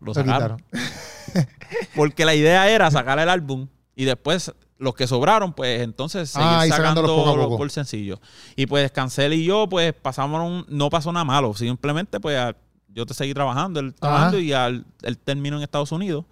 [0.00, 0.62] lo sacaron.
[1.94, 6.48] Porque la idea era sacar el álbum y después los que sobraron, pues entonces seguir
[6.50, 7.56] Ah, y sacando poco poco.
[7.56, 8.20] por sencillo.
[8.56, 11.52] Y pues Cancel y yo, pues pasamos, un- no pasó nada malo.
[11.54, 12.54] Simplemente, pues a-
[12.88, 16.24] yo te seguí trabajando, él trabajando y al- él terminó en Estados Unidos.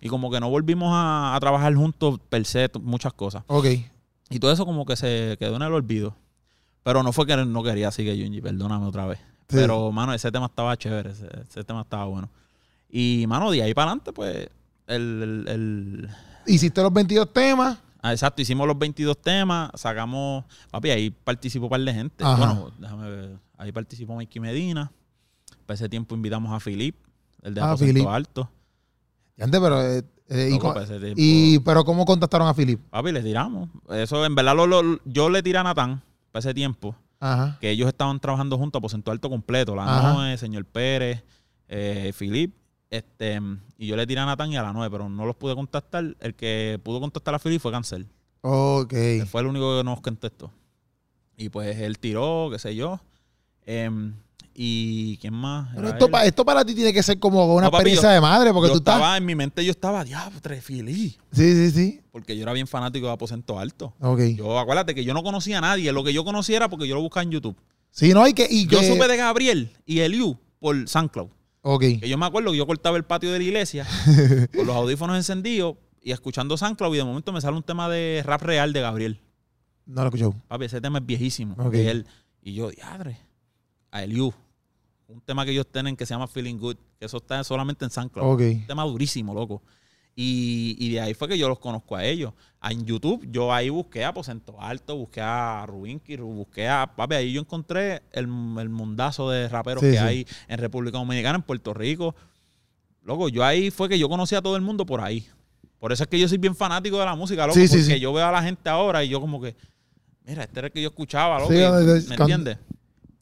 [0.00, 3.44] Y como que no volvimos a, a trabajar juntos per se, muchas cosas.
[3.46, 3.66] Ok.
[4.34, 6.16] Y todo eso como que se quedó en el olvido.
[6.82, 9.18] Pero no fue que no quería así que Junji, perdóname otra vez.
[9.48, 9.56] Sí.
[9.56, 12.28] Pero, mano, ese tema estaba chévere, ese, ese tema estaba bueno.
[12.90, 14.48] Y, mano, de ahí para adelante, pues,
[14.86, 16.08] el, el- el-
[16.46, 17.78] Hiciste los 22 temas.
[18.00, 22.24] Ah, exacto, hicimos los 22 temas, sacamos, papi, ahí participó un par de gente.
[22.24, 22.36] Ajá.
[22.54, 24.90] Bueno, déjame ver, ahí participó Mikey Medina.
[25.66, 26.96] Para ese tiempo invitamos a Philip,
[27.42, 28.10] el de Ah, Aposento.
[28.10, 28.50] Alto.
[29.36, 29.80] Y antes, pero.
[29.80, 31.16] eh, eh, y Loco, co- para ese tiempo.
[31.18, 32.80] y, pero ¿cómo contactaron a Philip?
[32.90, 33.68] Papi, le tiramos.
[33.90, 37.58] Eso, en verdad, lo- lo- yo le tiré a Natán para ese tiempo, Ajá.
[37.60, 39.74] que ellos estaban trabajando juntos a Aposento Alto completo.
[39.76, 40.12] La Ajá.
[40.14, 41.22] Noe, señor Pérez,
[41.68, 42.54] eh, Philip.
[42.90, 43.40] Este,
[43.78, 46.14] y yo le tiré a Natán y a la Noe, pero no los pude contactar.
[46.20, 48.06] El que pudo contactar a Philip fue Cancel.
[48.42, 48.92] Ok.
[48.92, 50.50] Él fue el único que nos contestó.
[51.36, 53.00] Y pues él tiró, qué sé yo.
[53.64, 54.14] Em,
[54.54, 55.68] y quién más.
[55.74, 56.10] Pero esto, él.
[56.10, 58.52] pa- esto para ti tiene que ser como una No, papi, experiencia yo- de madre,
[58.52, 58.96] porque yo tú estás.
[58.96, 61.14] estaba en mi mente, yo estaba, diablo, Philip.
[61.32, 62.00] Sí, sí, sí.
[62.10, 63.94] Porque yo era bien fanático de Aposento Alto.
[64.00, 64.20] Ok.
[64.36, 65.90] Yo, acuérdate que yo no conocía a nadie.
[65.92, 67.56] Lo que yo conocía era porque yo lo buscaba en YouTube.
[67.90, 68.46] Sí, no, y que.
[68.50, 71.28] Y Yo que- supe de Gabriel y Eliu por SoundCloud.
[71.62, 71.80] Ok.
[72.00, 73.86] Que yo me acuerdo que yo cortaba el patio de la iglesia
[74.54, 78.22] con los audífonos encendidos y escuchando SoundCloud y de momento me sale un tema de
[78.26, 79.20] rap real de Gabriel.
[79.86, 80.26] No lo escuché.
[80.48, 81.54] Papi, ese tema es viejísimo.
[81.58, 81.72] Ok.
[81.72, 82.06] de él.
[82.42, 83.18] Y yo, diadre,
[83.92, 84.34] a Eliu.
[85.06, 87.90] Un tema que ellos tienen que se llama Feeling Good, que eso está solamente en
[87.92, 88.32] SoundCloud.
[88.34, 88.40] Ok.
[88.40, 89.62] Un tema durísimo, loco.
[90.14, 92.32] Y, y de ahí fue que yo los conozco a ellos.
[92.60, 96.86] Ah, En YouTube, yo ahí busqué a Aposento Alto, busqué a Rubinki, busqué a.
[96.94, 98.24] Papi, ahí yo encontré el,
[98.58, 99.98] el mundazo de raperos Sí, que sí.
[99.98, 102.14] hay en República Dominicana, en Puerto Rico.
[103.04, 105.26] Loco, yo ahí fue que yo conocí a todo el mundo por ahí.
[105.78, 107.58] Por eso es que yo soy bien fanático de la música, loco.
[107.58, 109.56] Sí, porque yo veo a la gente ahora y yo como que,
[110.24, 111.50] mira, este era el que yo escuchaba, loco.
[111.52, 112.58] ¿Me entiendes?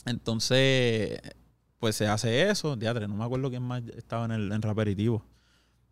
[0.07, 1.21] Entonces,
[1.79, 2.77] pues se hace eso.
[2.77, 5.25] Diadre, no me acuerdo quién más estaba en el en Raperitivo.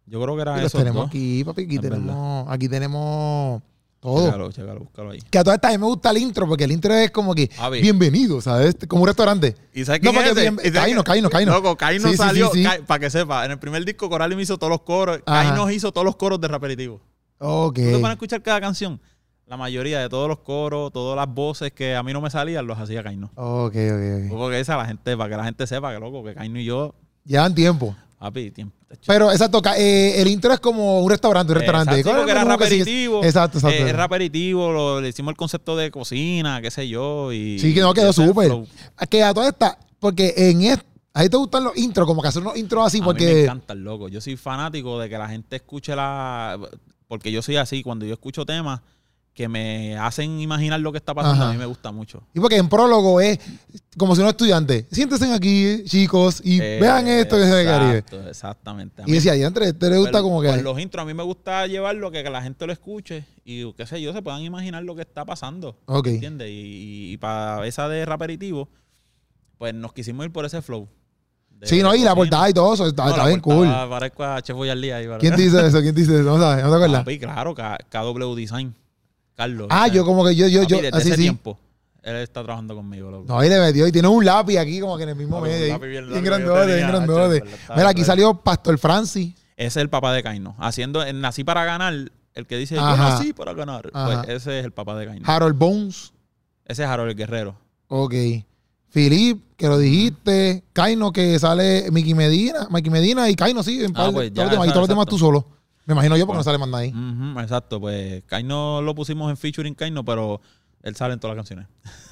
[0.06, 0.78] Yo creo que era eso.
[0.78, 1.64] tenemos aquí, papi.
[1.64, 3.62] Aquí tenemos, aquí tenemos
[4.00, 4.24] todo.
[4.26, 5.20] Chécalo, chécalo, búscalo ahí.
[5.30, 7.34] Que a todas estas a mí me gusta el intro, porque el intro es como
[7.34, 7.50] que
[7.82, 8.76] bienvenido, ¿sabes?
[8.88, 9.54] Como un restaurante.
[9.74, 11.10] ¿Y sabes No, porque es bien- ¿Y sabes Caino, qué?
[11.10, 11.52] Caino, Caino.
[11.52, 12.70] Loco, Caino Sí, sí, salió, sí, sí.
[12.86, 15.20] para que sepa, en el primer disco Coral me hizo todos los coros.
[15.26, 15.48] Ajá.
[15.50, 17.00] Caino hizo todos los coros de Raperitivo.
[17.38, 17.76] Ok.
[17.76, 19.00] Tú pones a escuchar cada canción.
[19.48, 22.66] La mayoría de todos los coros, todas las voces que a mí no me salían,
[22.66, 23.30] los hacía Caino.
[23.34, 24.30] Ok, ok, ok.
[24.30, 26.94] Porque esa la gente, para que la gente sepa que loco, que Caino y yo,
[27.24, 27.96] Llevan tiempo.
[28.18, 28.74] papi, tiempo.
[29.06, 31.90] Pero exacto, eh, el intro es como un restaurante, un restaurante.
[31.92, 33.26] Exacto, sí, ¿Cuál es porque era.
[33.26, 33.84] Exacto, exacto.
[33.86, 37.32] Eh, es raperitivo, lo- le hicimos el concepto de cocina, qué sé yo.
[37.32, 38.46] Y, Sí, que no, quedó súper.
[38.48, 38.66] flow.
[39.10, 40.84] Que a todas estas, porque en este,
[41.14, 43.42] ahí te gustan los intros, como que hacer unos intros así, a mí me porque.
[43.44, 44.08] encanta el loco.
[44.08, 46.58] Yo soy fanático de que la gente escuche la.
[47.08, 48.80] Porque yo soy así, cuando yo escucho temas
[49.38, 51.50] que me hacen imaginar lo que está pasando, Ajá.
[51.50, 52.24] a mí me gusta mucho.
[52.34, 53.38] Y porque en prólogo es
[53.96, 54.88] como si un estudiante.
[54.90, 58.04] Siéntense aquí, chicos, y Eh, vean esto que es de Caribe.
[58.28, 59.02] Exactamente.
[59.02, 60.48] A Y mí- decía, entre te le gusta como que.
[60.48, 63.72] pues los intros a mí me gusta llevarlo, que, que la gente lo escuche y
[63.74, 65.76] qué sé yo, se puedan imaginar lo que está pasando.
[65.86, 66.08] Ok.
[66.08, 66.48] ¿Entiendes?
[66.50, 68.68] Y, y para esa de raperitivo,
[69.56, 70.88] pues nos quisimos ir por ese flow.
[71.62, 73.68] Sí, no, y la portada y todo eso, está, No, está bien cool.
[73.68, 74.56] Parezco a Chef.
[74.58, 75.18] ¿verdad?
[75.20, 75.80] ¿Quién dice eso?
[75.80, 76.24] ¿Quién dice eso?
[76.24, 77.00] No sabes, no te acuerdas.
[77.02, 78.74] Papi, claro, K- KW Design.
[79.38, 79.68] Carlos.
[79.70, 81.22] Ah, yo como que yo, yo, papi, yo, desde así ese sí.
[81.22, 81.56] tiempo,
[82.02, 83.24] él está trabajando conmigo, loco.
[83.28, 85.48] No, ahí le metió y tiene un lápiz aquí como que en el mismo Papi,
[85.50, 85.78] medio.
[85.78, 87.44] bien Bien yo grandote, bien grandote.
[87.76, 89.32] Mira, aquí salió Pastor Francis.
[89.56, 90.56] Ese es el papá de Caino.
[90.58, 91.94] Haciendo, en Nací para ganar,
[92.34, 93.10] el que dice, yo Ajá.
[93.10, 93.88] nací para ganar.
[93.94, 94.22] Ajá.
[94.24, 95.24] Pues ese es el papá de Caino.
[95.24, 96.12] Harold Bones.
[96.66, 97.56] Ese es Harold el Guerrero.
[97.86, 98.14] Ok.
[98.92, 100.64] Philip, que lo dijiste.
[100.72, 102.66] Kaino, que sale Mickey Medina.
[102.70, 103.84] Mickey Medina y Kaino, sí.
[103.84, 105.46] En Ah, par- pues todos los demás, y todos los demás tú solo.
[105.88, 106.40] Me imagino yo porque Bueno.
[106.40, 106.90] no sale más nadie.
[106.90, 110.42] Ujú, exacto, pues Caino lo pusimos en featuring Caino, pero
[110.82, 111.66] él sale en todas las canciones.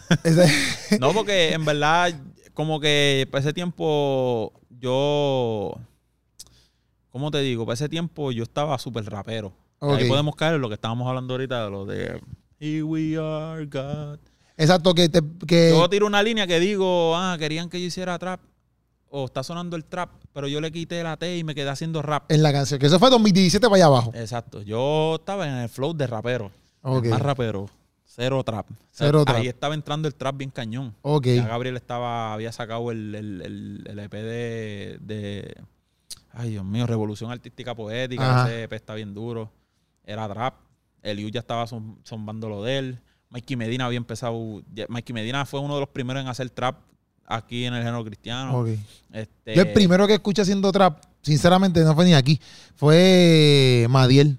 [1.01, 2.15] No, porque en verdad,
[2.55, 5.79] como que para ese tiempo yo.
[7.11, 7.67] ¿Cómo te digo?
[7.67, 9.53] Para ese tiempo yo estaba súper rapero.
[9.81, 12.21] Ahí podemos caer en lo que estábamos hablando ahorita, de lo de
[12.59, 14.19] Here we are, God.
[14.57, 18.19] Exacto, que, te, que Yo tiro una línea que digo, ah, querían que yo hiciera
[18.19, 18.41] trap.
[19.11, 22.03] O está sonando el trap, pero yo le quité la T y me quedé haciendo
[22.03, 22.31] rap.
[22.31, 24.11] en la canción, que eso fue 2017 para allá abajo.
[24.15, 24.63] Exacto.
[24.63, 26.51] Yo estaba en el flow de rapero.
[26.83, 27.69] Más rapero.
[28.05, 28.67] Cero trap.
[28.91, 29.37] Cero trap.
[29.37, 30.95] Ahí estaba entrando el trap bien cañón.
[31.03, 31.27] Ok.
[31.27, 35.55] Ya Gabriel estaba, había sacado el, el, el, el EP de, de-
[36.33, 38.41] Ay, Dios mío, Revolución Artística Poética.
[38.41, 38.47] Ajá.
[38.49, 39.51] Ese EP está bien duro.
[40.05, 40.55] Era trap.
[41.03, 43.01] Eliu ya estaba zom- zombando lo de él.
[43.31, 44.63] Mikey Medina había empezado.
[44.89, 46.77] Mikey Medina fue uno de los primeros en hacer trap
[47.27, 48.65] aquí en el género cristiano.
[49.13, 52.41] Este, Yo el primero que escuché haciendo trap, sinceramente, no fue ni aquí.
[52.75, 54.39] Fue Madiel.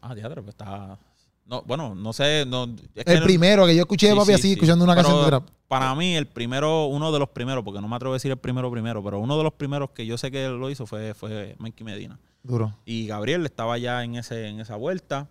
[0.00, 0.98] Ah, teatro, pues está.
[1.46, 2.44] No, bueno, no sé.
[2.46, 4.52] No, es que El primero que yo escuché, Sí, papi, sí, así, sí.
[4.52, 5.48] escuchando una Pero canción de trap.
[5.66, 8.38] Para mí, el primero, uno de los primeros, porque no me atrevo a decir el
[8.38, 11.54] primero primero, pero uno de los primeros que yo sé que lo hizo fue, fue
[11.58, 12.18] Mikey Medina.
[12.42, 12.74] Duro.
[12.84, 15.28] Y Gabriel estaba ya en ese, en esa vuelta.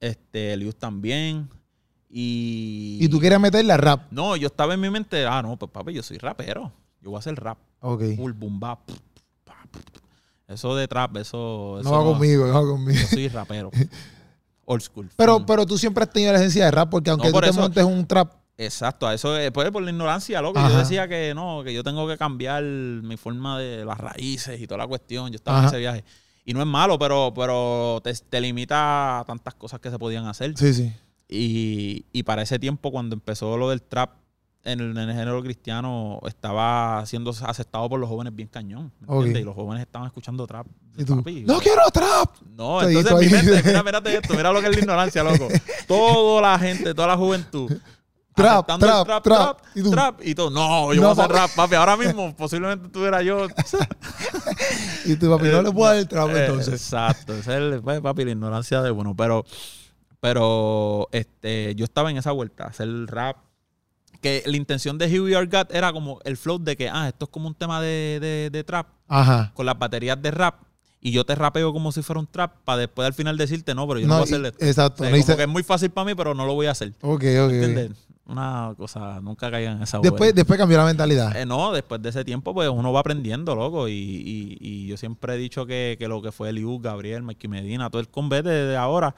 [0.00, 1.48] Este, Elius también.
[2.14, 2.98] Y.
[3.00, 4.02] Y tú quieres meterle a rap.
[4.10, 6.70] No, yo estaba en mi mente, ah, no, pues papi, yo soy rapero.
[7.00, 7.56] Yo voy a hacer rap.
[7.80, 8.02] Ok.
[8.16, 8.80] Full boom bap.
[10.46, 11.80] Eso de trap, eso.
[11.80, 13.00] eso No va conmigo, no va conmigo.
[13.00, 13.70] Yo soy rapero.
[14.66, 15.08] Old school.
[15.16, 15.44] Pero, full.
[15.46, 17.50] pero tú siempre has tenido la esencia de rap porque aunque No, tú por te
[17.50, 18.34] eso- montes un trap.
[18.58, 20.58] Exacto, a eso es pues, por la ignorancia, loco.
[20.58, 20.68] Ajá.
[20.70, 24.66] Yo decía que no, que yo tengo que cambiar mi forma de las raíces y
[24.66, 25.30] toda la cuestión.
[25.30, 25.68] Yo estaba Ajá.
[25.68, 26.04] en ese viaje.
[26.44, 30.26] Y no es malo, pero, pero te, te limita a tantas cosas que se podían
[30.26, 30.56] hacer.
[30.56, 30.92] Sí, sí.
[31.34, 34.10] Y, y para ese tiempo, cuando empezó lo del trap
[34.64, 38.92] en el, en el género cristiano, estaba siendo aceptado por los jóvenes bien cañón.
[39.00, 39.14] ¿me Ok.
[39.16, 39.42] entiendes?
[39.42, 40.66] Y los jóvenes estaban escuchando trap.
[40.96, 42.30] Y tú, Papi, no quiero trap.
[42.54, 45.48] no, entonces hizo mi mente, mira, mírate esto, mira lo que es la ignorancia, loco.
[45.88, 47.72] Toda la gente, toda la juventud.
[48.34, 49.22] Trap, trap, trap, trap.
[49.24, 50.50] trap, Y tú, trap, y todo.
[50.50, 51.34] No, yo No, voy a hacer papi.
[51.38, 51.74] rap, papi.
[51.74, 53.46] Ahora mismo, posiblemente tuviera yo.
[55.04, 56.74] Y tú, papi, no le puedo dar el trap Eh, entonces.
[56.74, 57.34] Exacto.
[57.34, 59.14] Esa es el- pues, papi, la ignorancia de bueno.
[59.16, 59.44] Pero,
[60.22, 63.38] pero este, yo estaba en esa vuelta, hacer rap.
[64.20, 67.08] Que la intención de Here We Are God era como el flow de que, ah,
[67.08, 69.50] esto es como un tema de, de- de trap Ajá.
[69.56, 70.60] con las baterías de rap.
[71.00, 73.88] Y yo te rapeo como si fuera un trap para después al final decirte, no,
[73.88, 74.64] pero yo no, voy a hacer esto.
[74.64, 75.02] exacto.
[75.02, 76.66] O sea, no como hice- que es muy fácil para mí, pero no lo voy
[76.66, 76.92] a hacer.
[77.00, 77.92] Ok, ok.
[78.24, 80.36] Una cosa, nunca caigan en esa Después, vuelta.
[80.36, 81.36] después cambió la mentalidad.
[81.36, 83.88] Eh, no, después de ese tiempo, pues uno va aprendiendo, loco.
[83.88, 87.50] Y, y- y yo siempre he dicho que, que lo que fue Eliu, Gabriel, Mikey
[87.50, 89.16] Medina, todo el convete de ahora,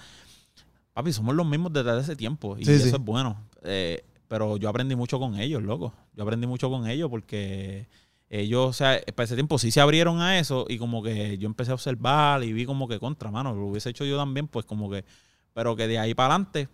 [0.94, 2.56] papi, somos los mismos desde ese tiempo.
[2.58, 2.90] Y Sí, eso sí.
[2.90, 3.36] es bueno.
[3.62, 5.92] Eh, pero yo aprendí mucho con ellos, loco.
[6.14, 7.88] Yo aprendí mucho con ellos porque
[8.30, 11.46] ellos, o sea, para ese tiempo sí se abrieron a eso y como que yo
[11.46, 14.64] empecé a observar y vi como que contra, mano, lo hubiese hecho yo también, pues
[14.64, 15.04] como que,
[15.52, 16.68] pero que de ahí para adelante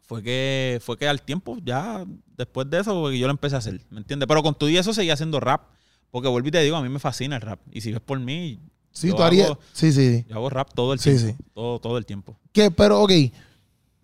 [0.00, 2.06] fue que fue que al tiempo ya
[2.36, 4.26] después de eso porque yo lo empecé a hacer, ¿me entiendes?
[4.26, 5.62] Pero con todo y eso seguía haciendo rap,
[6.10, 8.18] porque vuelvo y te digo, a mí me fascina el rap y si ves por
[8.18, 8.60] mí,
[9.00, 9.50] Sí, yo tú harías.
[9.50, 10.24] hago- Sí, sí.
[10.28, 11.44] yo hago rap todo el Sí, tiempo, sí.
[11.54, 12.36] todo todo el tiempo.
[12.52, 13.12] Que, pero, ok.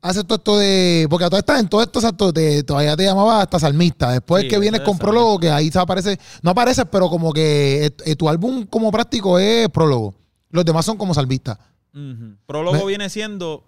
[0.03, 1.07] Haces todo esto de.
[1.09, 4.11] Porque todas estas, en todo esto, exacto, te- todavía te llamaba hasta salmista.
[4.13, 6.19] Después Sí, que vienes con prólogo, que ahí aparece.
[6.43, 10.15] No apareces, pero como que eh, eh, tu álbum como práctico es prólogo.
[10.51, 11.59] Los demás son como salmistas.
[12.47, 13.65] Prólogo viene siendo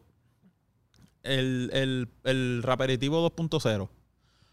[1.23, 3.89] el, el, el raperitivo 2.0.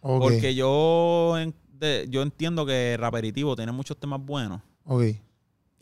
[0.01, 0.21] Ok.
[0.21, 4.61] Porque yo, en- de- yo entiendo que Raperitivo tiene muchos temas buenos.
[4.85, 5.03] Ok.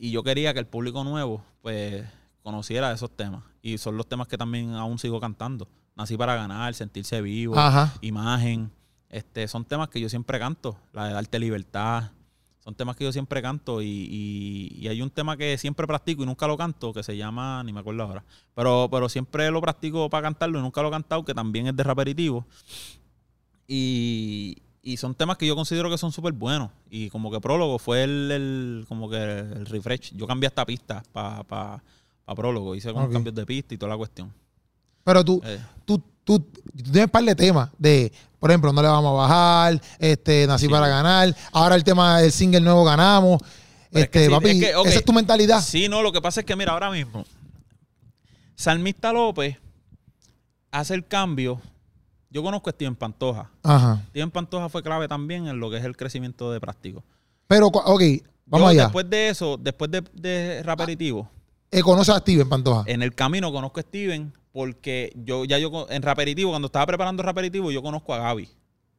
[0.03, 2.03] Y yo quería que el público nuevo, pues,
[2.41, 3.43] conociera esos temas.
[3.61, 5.67] Y son los temas que también aún sigo cantando.
[5.95, 7.93] Nací para ganar, sentirse vivo, Ajá.
[8.01, 8.71] imagen.
[9.09, 10.75] Este, son temas que yo siempre canto.
[10.91, 12.09] La de darte libertad.
[12.63, 13.79] Son temas que yo siempre canto.
[13.83, 17.15] Y, y- y hay un tema que siempre practico y nunca lo canto, que se
[17.15, 18.23] llama, ni me acuerdo ahora.
[18.55, 21.75] Pero, pero siempre lo practico para cantarlo y nunca lo he cantado, que también es
[21.75, 22.47] de raperitivo.
[23.67, 26.69] Y, y son temas que yo considero que son súper buenos.
[26.89, 30.13] Y como que prólogo fue el, el- como que el refresh.
[30.15, 31.83] Yo cambié esta pista para pa,
[32.25, 32.73] pa prólogo.
[32.75, 33.13] Hice como Ok.
[33.13, 34.33] cambios de pista y toda la cuestión.
[35.03, 36.51] Pero tú, Eh, tú, tú, tú
[36.83, 40.65] tienes un par de temas de, por ejemplo, no le vamos a bajar, este, nací
[40.65, 40.71] Sí.
[40.71, 43.39] para ganar, ahora el tema del single nuevo ganamos.
[43.91, 44.87] Pero es este, que sí, papi, es que, ok.
[44.87, 45.61] esa es tu mentalidad.
[45.61, 47.25] Sí, no, lo que pasa es que, mira, ahora mismo,
[48.55, 49.57] Salmista López
[50.71, 51.61] hace el cambio.
[52.31, 53.51] Yo conozco a Steven Pantoja.
[53.61, 54.03] Ajá.
[54.09, 57.03] Steven Pantoja fue clave también en lo que es el crecimiento de práctico.
[57.47, 58.01] Pero, ok,
[58.45, 58.83] vamos Yo, allá.
[58.83, 61.29] Después de eso, después de, de Raperitivo,
[61.71, 62.83] Eh, conoces a Steven Pantoja.
[62.87, 67.21] en el camino conozco a Steven porque yo ya yo en Raperitivo, cuando estaba preparando
[67.23, 68.49] Raperitivo, yo conozco a Gaby,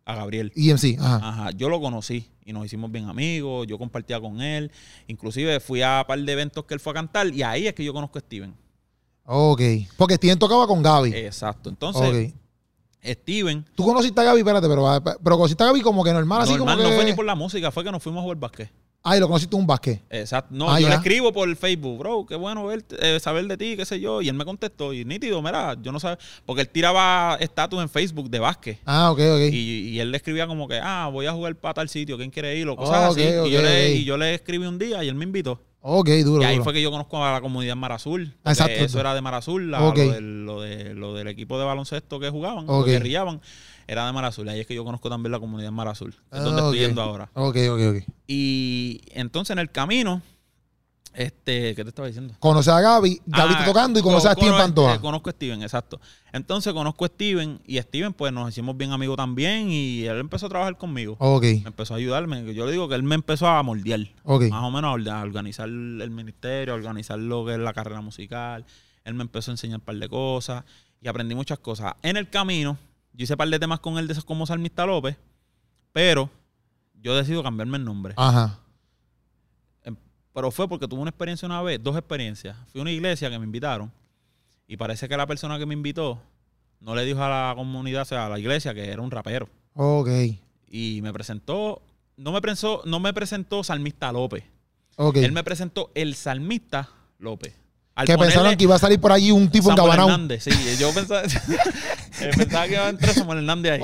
[0.05, 0.53] a Gabriel.
[0.55, 1.17] EMC, ajá.
[1.29, 4.71] Ajá, yo lo conocí y nos hicimos bien amigos, yo compartía con él,
[5.07, 7.75] inclusive fui a un par de eventos que él fue a cantar y ahí es
[7.75, 8.55] que yo conozco a Steven.
[9.25, 9.61] Ok.
[9.97, 11.13] Porque Steven tocaba con Gaby.
[11.15, 12.35] Exacto, entonces ok.
[13.05, 16.53] Steven, Tú conociste a Gaby, espérate, pero, pero conociste a Gaby como que normal, así
[16.55, 16.95] normal, como que...
[16.95, 18.71] no fue ni por la música, fue que nos fuimos a jugar básquet.
[19.05, 20.01] Ay, lo conociste un básquet.
[20.11, 20.55] Exacto.
[20.55, 20.91] No, Ah, yo ya.
[20.91, 24.23] le escribo por Facebook, bro, qué bueno verte, eh, saber de ti, qué sé yo.
[24.23, 27.89] Y él me contestó, y nítido, mira, yo no sé, porque él tiraba estatus en
[27.89, 28.79] Facebook de básquet.
[28.87, 29.41] Ah, ok, ok.
[29.53, 32.31] Y, y él le escribía como que, ah, voy a jugar para tal sitio, ¿quién
[32.31, 32.69] quiere ir?
[32.69, 33.21] O cosas Ah, así.
[33.23, 35.61] ok, y, yo le, y yo le escribí un día y él me invitó.
[35.83, 36.65] Ok, duro, y ahí duro.
[36.65, 38.33] fue que yo conozco a la comunidad Mar Azul.
[38.43, 38.85] porque Exacto.
[38.85, 42.19] Eso era de Mar Azul, la- lo, del, lo, de- lo del equipo de baloncesto
[42.21, 43.41] que jugaban, que guerrillaban,
[43.87, 44.49] era de Mar Azul.
[44.49, 46.79] Ahí es que yo conozco también la comunidad Mar Azul, que es donde Ah, estoy
[46.79, 47.31] yendo ahora.
[47.35, 48.13] Ok, ok, ok.
[48.27, 50.23] Y entonces en el camino,
[51.15, 52.35] este, ¿qué te estaba diciendo?
[52.39, 54.95] Conoces a Gaby, Gaby Ah, está tocando y conoces a Steven Pantoja.
[54.95, 56.01] eh, conozco a Steven, exacto.
[56.33, 60.47] Entonces conozco a Steven y Steven pues nos hicimos bien amigos también y él empezó
[60.47, 61.17] a trabajar conmigo.
[61.19, 62.55] Ok, Me empezó a ayudarme.
[62.55, 64.01] Yo le digo que él me empezó a moldear.
[64.25, 64.45] ok.
[64.51, 68.65] Más o menos a organizar el ministerio, a organizar lo que es la carrera musical.
[69.05, 70.65] Él me empezó a enseñar un par de cosas
[71.01, 71.95] y aprendí muchas cosas.
[72.03, 72.79] En el camino,
[73.13, 75.17] yo hice un par de temas con él de esos como Salmista López,
[75.93, 76.31] pero
[76.95, 78.15] yo decido cambiarme el nombre.
[78.17, 78.59] Ajá.
[80.35, 82.57] Pero fue porque tuve una experiencia una vez, dos experiencias.
[82.71, 83.93] Fui a una iglesia que me invitaron
[84.67, 86.21] y parece que la persona que me invitó
[86.81, 89.49] no le dijo a la comunidad, o sea, a la iglesia, que era un rapero.
[89.75, 90.09] Ok.
[90.69, 91.83] Y me presentó,
[92.17, 94.45] no me presentó, no me presentó Salmista López.
[94.97, 95.17] Ok.
[95.17, 97.55] Él me presentó el Salmista López.
[97.95, 100.09] Al que pensaron que iba a salir por allí un tipo Samuel encabanado.
[100.09, 100.51] Hernández, sí.
[100.79, 101.23] Yo pensaba,
[102.21, 103.83] eh, pensaba que iba a entrar Samuel Hernández ahí.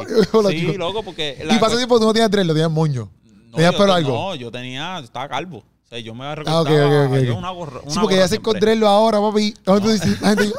[0.50, 1.44] Sí, loco, porque...
[1.48, 3.10] Y pasa tiempo tú no tienes tres, lo tienes moño.
[3.52, 4.10] ¿Tenías yo, pelo te- algo?
[4.12, 5.62] No, yo tenía, estaba calvo.
[5.88, 7.38] O sea, yo me Ah, recortaba ok, ok, ok, yo ok.
[7.38, 7.80] una gorra.
[7.88, 9.54] Sí, porque ya se encontrarlo ahora, papi.
[9.82, 10.18] Dice,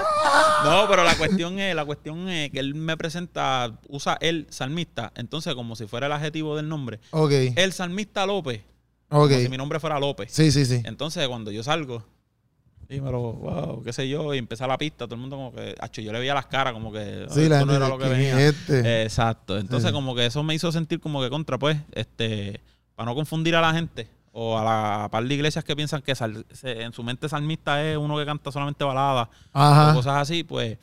[0.64, 5.12] No, pero la cuestión es, la cuestión es que él me presenta, usa el salmista,
[5.16, 7.00] entonces como si fuera el adjetivo del nombre.
[7.12, 7.32] Ok.
[7.56, 8.62] El salmista López,
[9.10, 9.30] Ok.
[9.30, 10.32] como si mi nombre fuera López.
[10.32, 10.82] Sí, sí, sí.
[10.84, 12.04] Entonces cuando yo salgo,
[12.90, 16.02] dímelo, wow, qué sé yo, y empieza la pista, todo el mundo como que, acho,
[16.02, 18.18] yo le veía las caras como que Sí, esto la no era lo que ¿quién
[18.18, 18.40] venía.
[18.48, 19.04] es este?
[19.04, 19.58] Exacto.
[19.60, 19.94] Entonces Sí.
[19.94, 22.60] como que eso me hizo sentir como que contra, pues, este,
[22.96, 24.10] para no confundir a la gente
[24.42, 27.84] o a la par de iglesias que piensan que sal- se- en su mente salmista
[27.84, 30.78] es uno que canta solamente baladas o cosas así, pues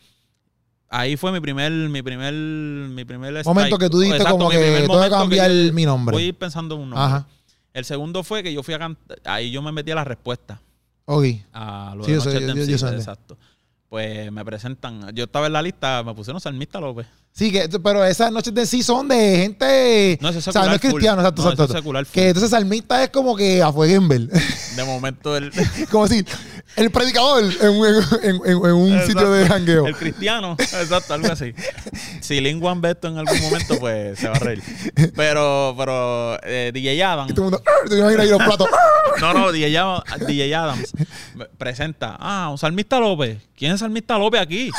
[0.90, 4.58] ahí fue mi primer, mi primer, mi primer Momento que tú dijiste Exacto, como que
[4.82, 6.14] tengo que cambiar yo mi nombre.
[6.14, 7.06] Voy a ir pensando en un nombre.
[7.06, 7.26] Ajá.
[7.72, 10.60] El segundo fue que yo fui a cantar, ahí yo me metí a la respuesta
[11.06, 11.24] Ok.
[11.52, 12.22] a lo Sí, de yo
[12.98, 13.38] exacto.
[13.88, 17.06] Pues me presentan, yo estaba en la lista, me pusieron Salmista López.
[17.36, 20.18] Sí, que, pero esas noches de sí son de gente.
[20.22, 21.72] No, eso es o sea, no secular es cristiano, exacto, No, exacto.
[21.74, 22.06] secular.
[22.06, 24.30] Que entonces salmista es como que a Fueguenbel.
[24.74, 25.52] De momento el,
[25.90, 26.24] como decir,
[26.76, 27.86] el predicador en, un-
[28.22, 29.06] en- en- en un Exacto.
[29.12, 29.86] sitio de jangueo.
[29.86, 31.52] el cristiano, exacto, algo así.
[32.22, 34.62] Si Lingwan ve esto en algún momento, pues se va a reír.
[35.14, 38.68] Pero, pero eh, DJ Adam, Y todo el mundo, te imaginas ahí los platos.
[39.20, 40.90] No, no, DJ Adam- DJ Adams
[41.58, 43.36] presenta, ah, un Salmista López.
[43.58, 44.70] ¿Quién es Salmista López aquí?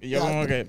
[0.00, 0.66] Y yo como que,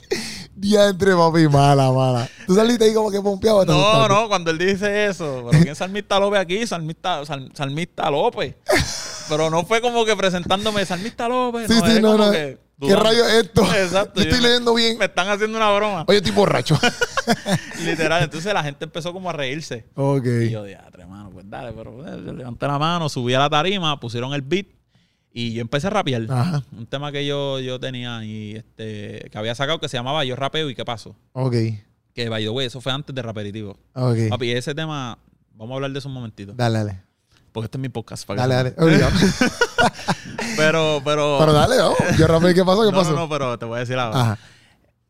[0.64, 2.30] Día entre papi, mala, mala.
[2.48, 3.66] Tú saliste ahí como que pompeado.
[3.66, 6.66] no, no, cuando él dice eso, pero ¿quién es Salmista López aquí?
[6.66, 8.56] Salmista, Sal- Salmista López.
[9.30, 11.68] Pero no fue como que presentándome Salmista López.
[11.68, 12.32] Sí, no, sí, no, no.
[12.32, 13.64] que ¿Qué rayo es esto?
[13.76, 14.22] Exacto.
[14.22, 14.98] Yo estoy leyendo bien.
[14.98, 16.04] Me están haciendo una broma.
[16.08, 16.78] Oye, estoy borracho.
[17.86, 18.24] Literal.
[18.24, 19.86] Entonces la gente empezó como a reírse.
[19.96, 20.26] ok.
[20.44, 23.50] Y yo, diatre, mano, pues dale, pero eh, yo levanté la mano, subí a la
[23.50, 24.68] tarima, pusieron el beat
[25.34, 26.28] y yo empecé a rapear.
[26.30, 26.64] Ajá.
[26.78, 30.36] Un tema que yo, yo tenía y este, que había sacado que se llamaba Yo
[30.36, 31.16] rapeo y qué pasó.
[31.34, 31.56] Ok.
[32.14, 33.76] Que by the way, eso fue antes de Raperitivo.
[33.94, 34.30] Ok.
[34.30, 35.18] Papi, ese tema,
[35.56, 36.54] vamos a hablar de eso un momentito.
[36.56, 37.02] Dale, dale.
[37.52, 38.26] Porque este es mi podcast.
[38.28, 38.76] para Dale, dale.
[40.56, 41.38] Pero, pero.
[41.40, 41.98] Pero dale, vamos.
[42.18, 42.82] Yo rapé, ¿qué pasó?
[42.84, 43.12] ¿Qué no, pasó?
[43.12, 44.22] no, no, pero te voy a decir ahora.
[44.22, 44.40] Ajá.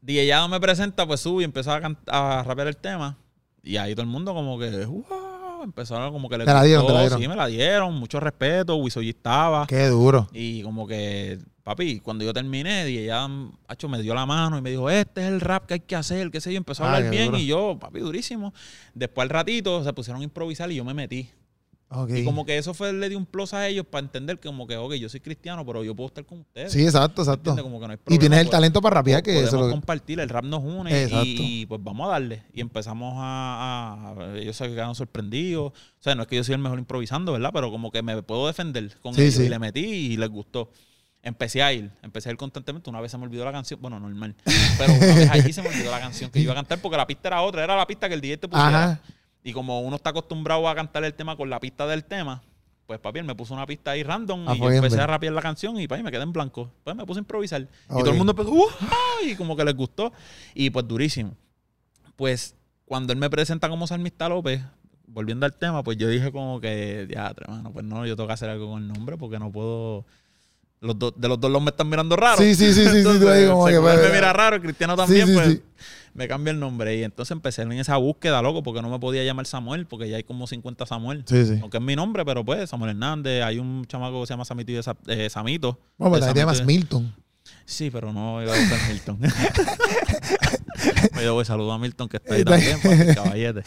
[0.01, 3.17] DJ Yado me presenta, pues sube y empezó a, a rapear el tema.
[3.61, 5.05] Y ahí todo el mundo como que, wow,
[5.63, 7.19] empezaron como que le Te la dieron, te la dieron.
[7.21, 9.65] Sí, me la dieron, mucho respeto, Wisoyi estaba.
[9.67, 10.27] Qué duro.
[10.33, 14.61] Y como que, papi, cuando yo terminé, DJ Yado hacho, me dio la mano y
[14.61, 16.57] me dijo, este es el rap que hay que hacer, qué sé yo.
[16.57, 17.37] Empezó a Ah, hablar bien duro.
[17.37, 18.53] y yo, papi, durísimo.
[18.93, 21.29] Después al ratito se pusieron a improvisar y yo me metí.
[22.09, 24.65] Y como que eso fue, le dio un plus a ellos para entender que como
[24.67, 26.71] que, ok, yo soy cristiano, pero yo puedo estar con ustedes.
[26.71, 27.55] Sí, exacto, exacto.
[27.61, 29.65] Como que no hay Y tienes el pues, talento para rapear, que podemos eso es
[29.67, 31.25] lo compartir, el rap nos une Exacto.
[31.27, 32.43] y pues vamos a darle.
[32.53, 35.71] Y empezamos a, a- ellos se quedaron sorprendidos.
[35.73, 37.51] O sea, no es que yo soy el mejor improvisando, ¿verdad?
[37.53, 39.43] Pero como que me puedo defender con Sí, ellos sí.
[39.43, 40.71] y le metí y les gustó.
[41.25, 42.89] Empecé a ir, empecé a ir constantemente.
[42.89, 44.35] Una vez se me olvidó la canción, bueno, normal.
[44.77, 46.97] Pero una vez allí se me olvidó la canción que yo iba a cantar porque
[46.97, 48.83] la pista era otra, era la pista que el DJ te pusiera.
[48.83, 49.01] Ajá.
[49.43, 52.41] Y como uno está acostumbrado a cantar el tema con la pista del tema,
[52.85, 55.01] pues papi, él me puso una pista ahí random Ah, y yo empecé bien.
[55.03, 56.71] a rapear la canción y papi, me quedé en blanco.
[56.83, 57.61] Pues me puse a improvisar.
[57.61, 57.99] Y Ok.
[57.99, 58.67] todo el mundo empezó, "Uah",
[59.25, 60.11] y como que les gustó.
[60.53, 61.35] Y pues durísimo.
[62.15, 64.61] Pues cuando él me presenta como Salmista López,
[65.07, 68.33] volviendo al tema, pues yo dije como que, ya, hermano, pues no, yo tengo que
[68.33, 70.05] hacer algo con el nombre porque no puedo...
[70.83, 72.37] Los dos, de los dos los me están mirando raro.
[72.37, 74.61] Sí, sí, sí, sí, sí, tú ahí como que, secular pues, me mira raro, el
[74.61, 75.61] cristiano Sí, también, sí, pues sí.
[76.13, 76.97] me cambia el nombre.
[76.97, 80.17] Y entonces empecé en esa búsqueda, loco, porque no me podía llamar Samuel, porque ya
[80.17, 81.23] hay como 50 Samuel.
[81.25, 81.57] Sí, sí.
[81.61, 84.71] Aunque es mi nombre, pero pues, Samuel Hernández, hay un chamaco que se llama Samito
[84.73, 85.79] de Sa- eh, Samito.
[85.97, 87.15] Bueno, también te llamas Milton.
[87.65, 89.19] Sí, pero no iba a buscar Milton.
[91.15, 92.79] Me voy saludo a Milton que está ahí también,
[93.15, 93.63] caballete.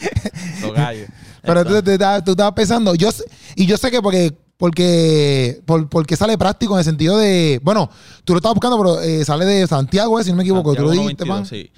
[0.61, 1.07] Los gallos.
[1.41, 3.09] Pero Entonces, tú, tú estabas- tú estabas pensando, yo
[3.55, 7.89] y yo sé que porque, porque, por- porque sale práctico en el sentido de, bueno,
[8.23, 10.83] tú lo estabas buscando, pero eh, sale de Santiago, eh, si no me equivoco, tú
[10.83, 11.45] lo dijiste, 92, man.
[11.45, 11.71] sí.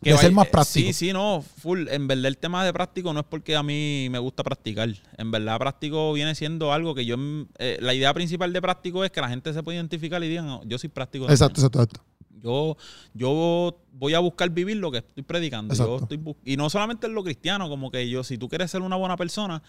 [0.00, 0.86] De ser vaya- más eh, práctico.
[0.86, 1.88] Sí, sí, no, full.
[1.88, 4.88] En verdad el tema de práctico no es porque a mí me gusta practicar.
[5.16, 7.16] En verdad práctico viene siendo algo que yo...
[7.16, 10.28] en- eh, la idea principal de práctico es que la gente se pueda identificar y
[10.28, 11.24] digan, "Oh, yo soy práctico.
[11.24, 11.34] también".
[11.34, 12.04] Exacto, exacto, exacto.
[12.40, 12.76] Yo,
[13.12, 15.74] yo voy a buscar vivir lo que estoy predicando.
[15.74, 18.82] Yo estoy y no solamente en lo cristiano, como que yo, si tú quieres ser
[18.82, 19.60] una buena persona,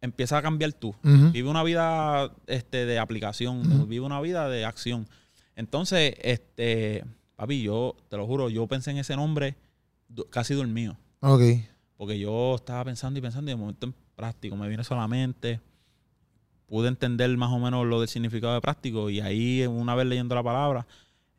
[0.00, 0.94] empieza a cambiar tú.
[1.32, 5.06] Vive una vida este, de aplicación, vive una vida de acción.
[5.56, 7.04] Entonces, este,
[7.36, 9.56] papi, yo te lo juro, yo pensé en ese nombre
[10.30, 10.96] casi dormido.
[11.20, 11.42] Ok.
[11.96, 15.60] Porque yo estaba pensando y pensando y de momento en práctico me viene solamente.
[16.66, 20.34] Pude entender más o menos lo del significado de práctico y ahí una vez leyendo
[20.34, 20.86] la palabra,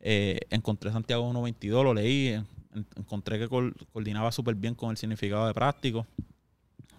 [0.04, 2.44] Eh, encontré Santiago 1.22, lo leí, en-
[2.74, 6.04] en- encontré que coordinaba súper bien con el significado de práctico.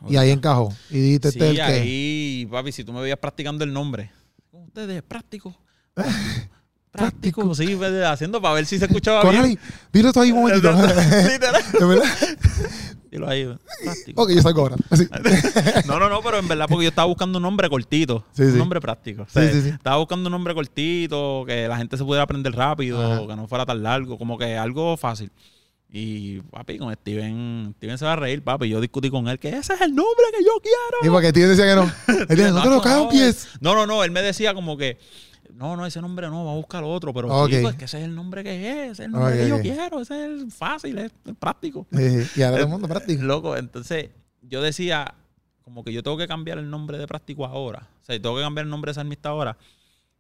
[0.07, 0.73] Y ahí encajó.
[0.89, 1.61] Y dijiste Sí, este que.
[1.61, 4.11] ahí, papi, si tú me veías practicando el nombre.
[4.51, 5.55] Con ustedes, práctico.
[6.91, 9.57] práctico, sí, pues, haciendo para ver si se escuchaba bien.
[9.91, 10.71] Dilo esto ahí un momentito.
[11.31, 11.63] Literal.
[13.11, 13.47] Dilo ahí,
[13.83, 14.21] práctico.
[14.23, 14.75] Ok, yo salgo ahora.
[14.89, 15.07] Así.
[15.87, 18.25] No, no, no, pero en verdad porque yo estaba buscando un nombre cortito.
[18.33, 18.57] Sí, un sí.
[18.57, 19.23] nombre práctico.
[19.23, 19.69] O Sí, sea, sí, sí.
[19.69, 23.27] Estaba buscando un nombre cortito, que la gente se pudiera aprender rápido, Ajá.
[23.27, 25.31] que no fuera tan largo, como que algo fácil.
[25.95, 28.67] Y papi, con Steven, Steven se va a reír, papi.
[28.67, 31.05] Yo discutí con él que ese es el nombre que yo quiero.
[31.05, 31.83] Y porque el tío decía que no.
[32.29, 33.47] Él dice, no te lo cambies.
[33.61, 34.03] No, no, no.
[34.03, 34.97] Él me decía como que,
[35.53, 37.13] no, no, ese nombre no, va a buscar otro.
[37.13, 37.51] Pero Ok.
[37.51, 39.61] chico, es que ese es el nombre que es, ese es el nombre que yo
[39.61, 41.85] quiero, ese es el fácil, es, es práctico.
[41.91, 43.21] Y ahora todo el mundo práctico.
[43.21, 44.09] Loco, entonces
[44.41, 45.13] yo decía,
[45.63, 47.87] como que yo tengo que cambiar el nombre de práctico ahora.
[48.01, 49.57] O sea, tengo que cambiar el nombre de salmista ahora.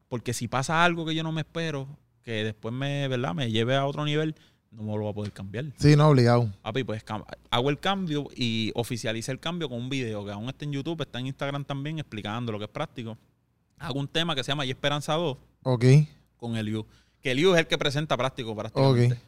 [0.07, 1.87] Porque si pasa algo que yo no me espero,
[2.21, 3.33] que después me, ¿verdad?
[3.33, 4.35] me lleve a otro nivel,
[4.75, 5.65] no me lo voy a poder cambiar.
[5.77, 6.49] Sí, no, obligado.
[6.61, 7.03] Papi, pues
[7.51, 11.01] hago el cambio y oficialicé el cambio con un video que aún está en YouTube,
[11.01, 13.17] está en Instagram también explicando lo que es práctico.
[13.77, 15.85] Hago un tema que se llama Y Esperanza 2 Ok.
[16.37, 16.85] con Eliu.
[17.21, 19.19] Que Eliu es el que presenta práctico prácticamente.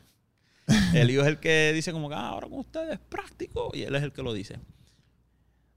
[0.93, 4.03] Eliu es el que dice como que "Ah, ahora con ustedes práctico y él es
[4.03, 4.55] el que lo dice.
[4.55, 4.61] Un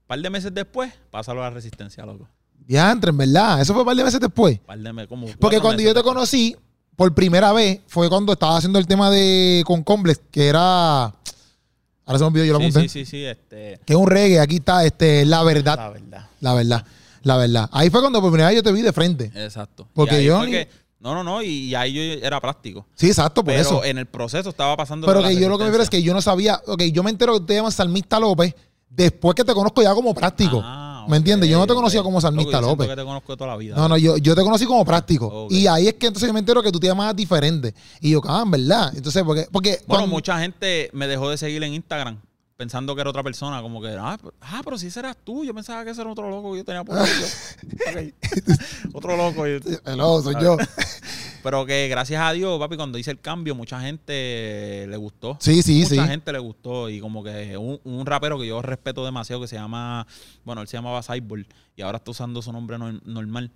[0.07, 2.27] par de meses después, pásalo a la resistencia, loco.
[2.57, 3.61] Diantre, en verdad.
[3.61, 4.59] Eso fue un par de meses después.
[4.59, 6.13] Par de me- como Porque cuando meses yo te después.
[6.15, 6.55] conocí,
[6.99, 11.03] por primera vez, fue cuando estaba haciendo el tema de con Complex, que era.
[11.05, 12.81] Ahora se me olvidó, yo lo Sí, apunté.
[12.81, 14.41] sí, sí, sí, este, Que es un reggae.
[14.41, 15.77] Aquí está, este, la verdad.
[15.77, 16.27] la verdad.
[16.41, 16.85] La verdad.
[17.23, 17.69] La verdad.
[17.71, 19.31] Ahí fue cuando por primera vez yo te vi de frente.
[19.33, 19.87] Exacto.
[19.93, 20.57] Porque yo ni-
[20.99, 22.85] no, no, no, y, ahí yo era práctico.
[22.95, 23.83] Sí, exacto, por Pero eso.
[23.85, 25.07] en el proceso estaba pasando.
[25.07, 26.61] Pero que yo lo que me refiero es que yo no sabía.
[26.67, 28.53] Ok, yo me entero que te llamas Salmista López
[28.89, 30.59] después que te conozco ya como práctico.
[30.61, 31.49] Ah, ¿Me entiendes?
[31.49, 32.87] Yo no te conocía como yo siento López.
[32.87, 33.75] que te conozco toda la vida.
[33.75, 35.47] No, no, yo, yo te conocí como práctico.
[35.49, 37.73] Y ahí es que entonces yo me entero que tú te llamas diferente.
[37.99, 38.93] Y yo, ah, en verdad.
[38.95, 39.47] Entonces, porque.
[39.51, 42.19] porque Bueno, cuando- mucha gente me dejó de seguir en Instagram
[42.57, 45.45] pensando que era otra persona, como que, ah, pero, ah, pero si ese eras tú,
[45.45, 47.07] yo pensaba que ese era otro loco que yo tenía por ahí.
[47.95, 48.53] Yo,
[48.93, 49.47] otro loco.
[49.47, 50.57] y- Hello, soy yo.
[51.41, 55.37] Pero que gracias a Dios, papi, cuando hice el cambio, mucha gente le gustó.
[55.39, 55.99] Sí, sí, mucha sí.
[56.09, 59.55] gente le gustó y como que un, un rapero que yo respeto demasiado que se
[59.55, 60.05] llama,
[60.43, 61.45] bueno, él se llamaba Cyborg
[61.77, 63.51] y ahora está usando su nombre nor- normal.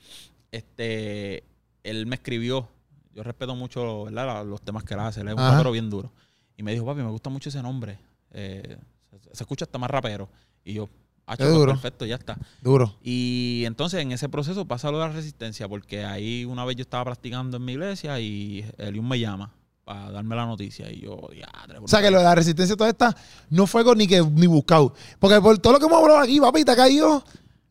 [0.51, 1.43] Este,
[1.84, 2.69] él me escribió,
[3.13, 4.45] yo respeto mucho, ¿verdad?
[4.45, 6.11] los temas que él hace, él es un rapero bien duro.
[6.55, 7.97] Y me dijo, papi, me gusta mucho ese nombre.
[8.31, 8.77] Eh,
[9.11, 10.29] se, se escucha hasta más rapero.
[10.63, 10.88] Y yo,
[11.26, 11.71] ah, pues, duro.
[11.71, 12.38] perfecto, ya está.
[12.61, 12.95] Duro.
[13.01, 16.82] Y entonces en ese proceso pasa lo de la resistencia, porque ahí una vez yo
[16.82, 19.53] estaba practicando en mi iglesia y Eliun me llama
[19.84, 20.91] para darme la noticia.
[20.91, 21.49] Y yo, ya,
[21.82, 23.15] O sea, que lo de la resistencia toda esta
[23.49, 24.93] no fue algo ni que ni buscado.
[25.19, 27.24] Porque por todo lo que hemos hablado aquí, papi, te ha caído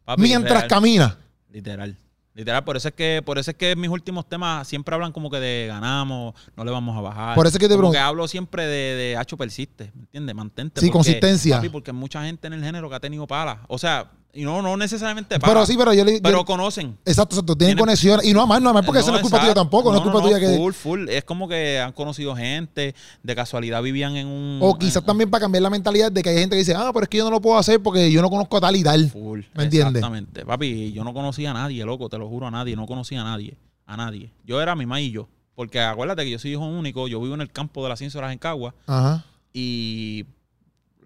[0.05, 1.19] Papi, mientras camina.
[1.51, 1.97] Literal.
[2.35, 5.31] Literal, por eso es que, por eso es que mis últimos temas siempre hablan como
[5.31, 7.35] que de ganamos, no le vamos a bajar.
[7.35, 10.35] Por eso es que te como que hablo siempre de, de hacho persiste, ¿me entiendes?
[10.35, 10.81] Mantente.
[10.81, 11.57] Sí, porque, consistencia.
[11.57, 13.59] Papi, porque hay mucha gente en el género que ha tenido palas.
[13.69, 15.55] O sea, y no, no necesariamente palas.
[15.55, 16.15] Pero sí, pero yo le.
[16.15, 16.97] yo- pero conocen.
[17.05, 17.55] exacto, exacto.
[17.57, 18.27] Tienen tienen- conexiones.
[18.27, 19.61] Y no más, no más, porque eso no es culpa tuya exacto.
[19.63, 19.91] tampoco.
[19.93, 20.57] No, es culpa tuya que.
[20.57, 21.09] Full, full.
[21.09, 24.59] Es como que han conocido gente, de casualidad vivían en un.
[24.63, 26.91] O quizás en- también para cambiar la mentalidad de que hay gente que dice, ah,
[26.95, 28.83] pero es que yo no lo puedo hacer porque yo no conozco a tal y
[28.83, 29.11] tal.
[29.11, 29.41] Full.
[29.55, 29.97] ¿Me entiendes?
[29.97, 30.45] Exactamente.
[30.47, 32.75] Papi, yo no conocía a nadie, loco, te lo juro a nadie.
[32.75, 33.57] No conocía a nadie.
[33.87, 34.31] A nadie.
[34.47, 35.29] Yo era mi mamá y yo.
[35.55, 38.17] Porque acuérdate que yo soy hijo único, yo vivo en el campo de las 100
[38.17, 39.27] horas en Cagua Ajá.
[39.53, 40.25] y.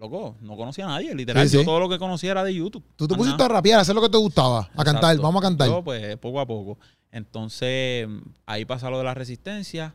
[0.07, 1.48] Loco, no conocía a nadie, literal.
[1.48, 1.57] Sí, sí.
[1.59, 2.84] Yo todo lo que conocía era de YouTube.
[2.94, 5.46] Tú te pusiste a rapear, a hacer lo que te gustaba, a cantar, vamos a
[5.46, 5.68] cantar.
[5.68, 6.78] Yo, pues, poco a poco.
[7.11, 8.07] Entonces,
[8.46, 9.94] ahí pasa lo de la resistencia.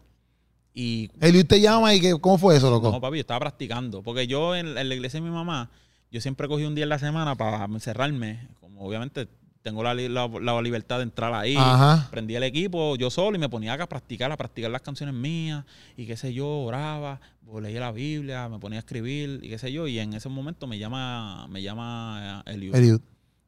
[0.74, 2.92] Y Eliud te llama y que, ¿cómo fue eso, loco?
[2.92, 4.04] No, papi, yo estaba practicando.
[4.04, 5.70] Porque yo en, en la iglesia de mi mamá,
[6.12, 8.50] yo siempre cogí un día en la semana para encerrarme.
[8.60, 9.28] Como obviamente
[9.62, 11.56] tengo la, la- la libertad de entrar ahí.
[11.58, 12.08] Ajá.
[12.10, 15.14] Prendí el equipo yo solo y me ponía acá a practicar, a practicar las canciones
[15.16, 15.64] mías.
[15.98, 19.58] Y qué sé yo, oraba, pues, leía la Biblia, me ponía a escribir y qué
[19.60, 19.88] sé yo.
[19.88, 22.76] Y en ese momento me llama, me llama eh, Eliud.
[22.76, 23.02] Eliud.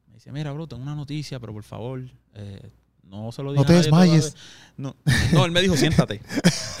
[0.08, 2.02] Me dice, mira, bro, tengo una noticia, pero por favor,
[2.34, 2.70] eh,
[3.02, 4.34] no se lo No digas te a nadie desmayes.
[4.34, 4.50] todavía".
[4.76, 4.96] No,
[5.32, 6.20] no, él me dijo, siéntate.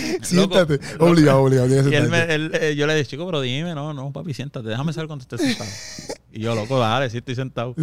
[0.22, 0.78] Siéntate.
[0.92, 1.06] loco.
[1.06, 1.90] obligado, obligado.
[1.90, 4.68] Y él me- él, eh, yo le dije, chico, pero dime, no, no, papi, siéntate,
[4.68, 5.70] déjame saber cuando estés sentado.
[6.32, 7.74] y yo, loco, dale, sí estoy sentado.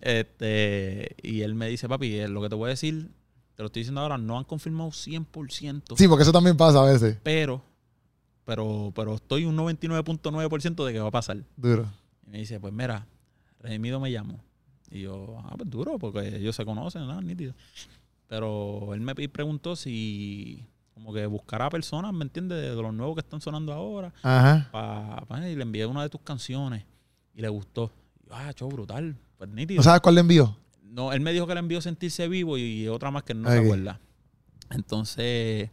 [0.00, 3.10] Este, y él me dice, papi, eh, lo que te voy a decir,
[3.54, 6.84] te lo estoy diciendo ahora, no han confirmado 100%, Sí, porque eso también pasa a
[6.90, 7.18] veces.
[7.22, 7.62] pero,
[8.44, 11.38] pero, pero estoy un 99.9% de que va a pasar.
[11.56, 11.86] Duro.
[12.26, 13.06] Y me dice, pues mira,
[13.60, 14.40] Redimido me llamó.
[14.90, 17.20] Y yo, ah, pues duro, porque ellos se conocen, ¿no?
[17.20, 17.54] Nítido.
[18.26, 20.64] Pero él me preguntó si,
[21.00, 22.60] como que buscará personas, ¿me entiendes?
[22.60, 24.12] De, los nuevos que están sonando ahora.
[24.22, 24.68] Ajá.
[24.70, 26.84] Pa, pa- y le envié una de tus canciones
[27.34, 27.90] y le gustó.
[28.22, 29.16] Y yo, ah, show brutal.
[29.38, 29.78] Pues nítido.
[29.78, 30.56] ¿No sabes cuál le envió?
[30.82, 33.54] no, él me dijo que le envió sentirse vivo y otra más que no Ok.
[33.54, 34.00] se acuerda.
[34.70, 35.70] Entonces,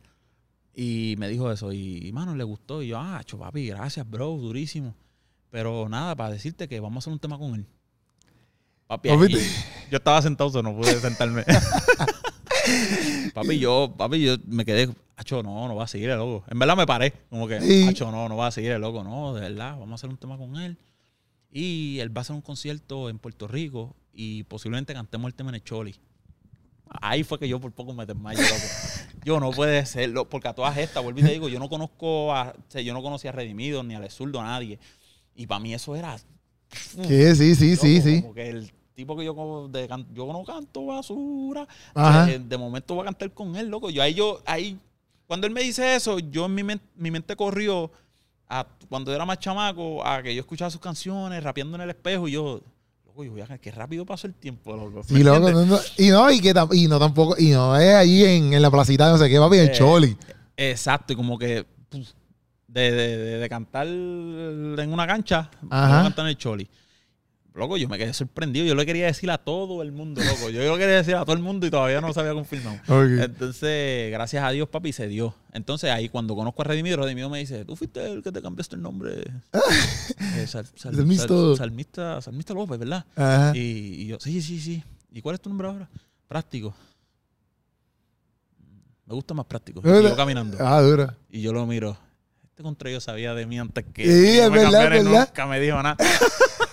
[0.74, 1.74] Y me dijo eso.
[1.74, 2.82] Y, mano, le gustó.
[2.84, 4.96] Y yo, ah, cho, papi, gracias, bro, durísimo.
[5.50, 7.66] Pero nada, para decirte que vamos a hacer un tema con él.
[8.86, 9.10] Papi,
[9.90, 11.44] yo estaba sentado, no pude sentarme.
[13.34, 16.44] papi, yo, papi, yo me quedé, acho, no, no va a seguir el loco.
[16.50, 17.86] En verdad me paré, como que, Sí.
[18.02, 20.38] no, no va a seguir el loco, no, de verdad, vamos a hacer un tema
[20.38, 20.78] con él.
[21.52, 25.50] Y él va a hacer un concierto en Puerto Rico y posiblemente cantemos el tema
[25.50, 25.96] en el Choli.
[27.02, 28.62] Ahí fue que yo por poco me desmayé, loco.
[29.26, 32.34] Yo no puede ser, porque a todas estas, vuelvo y te digo, yo no conozco
[32.34, 34.80] a, o sea, yo no conocía a Redimido ni a Ale Zurdo, a nadie.
[35.36, 36.18] Y para mí eso era
[36.70, 38.22] sí, sí, sí, Loco, sí.
[38.22, 41.68] Como que el tipo que yo de can- yo no canto basura.
[41.96, 43.92] Eh, de momento voy a cantar con él, loco.
[43.92, 44.76] Yo ahí yo, ahí,
[45.28, 47.92] cuando él me dice eso, yo en mi, men- mi mente corrió
[48.50, 52.28] a cuando era más chamaco, a que yo escuchaba sus canciones, rapeando en el espejo,
[52.28, 52.60] y yo,
[53.06, 55.04] loco, yo voy a qué rápido pasó el tiempo, loco.
[55.10, 57.94] ¿Me Sí, loco, no, no, y no, y que y no tampoco, y no es
[57.94, 60.18] ahí en, en la placita, no sé qué, papi, en Eh, Choli.
[60.56, 61.68] Exacto, y como que
[62.68, 66.00] de, de- de- de cantar en una cancha, Ajá.
[66.00, 66.68] a cantar en el Choli.
[67.58, 68.66] Loco, yo me quedé sorprendido.
[68.66, 70.50] Yo le quería decir a todo el mundo, loco.
[70.50, 72.78] Yo lo quería decir a todo el mundo y todavía no se había confirmado.
[73.24, 75.34] Entonces, gracias a Dios, papi, se dio.
[75.54, 78.76] Entonces, ahí cuando conozco a Redimido, Redimido me dice, tú fuiste el que te cambiaste
[78.76, 79.24] el nombre.
[80.38, 81.28] Eh, sal- sal- Salmista.
[81.28, 83.06] sal- salmista, Salmista López, ¿verdad?
[83.16, 83.54] Ajá.
[83.56, 83.60] Y,
[84.04, 84.84] y yo, sí, sí, sí.
[85.12, 85.90] ¿Y cuál es tu nombre ahora?
[86.28, 86.76] Práctico.
[89.06, 89.80] Me gusta más práctico.
[89.84, 90.58] Y sigo caminando.
[90.60, 91.16] Ah, dura.
[91.30, 91.98] Y yo lo miro.
[92.44, 94.04] Este contra yo sabía de mí antes que.
[94.04, 95.04] Sí, es me verdad.
[95.04, 95.98] Nunca me dijo nada.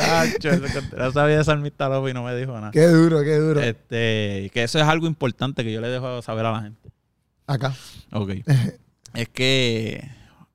[0.00, 2.70] Tacho, sabía de Salmista y no me dijo nada.
[2.70, 3.60] Qué duro, qué duro.
[3.60, 6.90] Este, que eso es algo importante que yo le dejo saber a la gente.
[7.46, 7.74] Acá.
[8.12, 8.30] Ok.
[9.14, 10.08] es que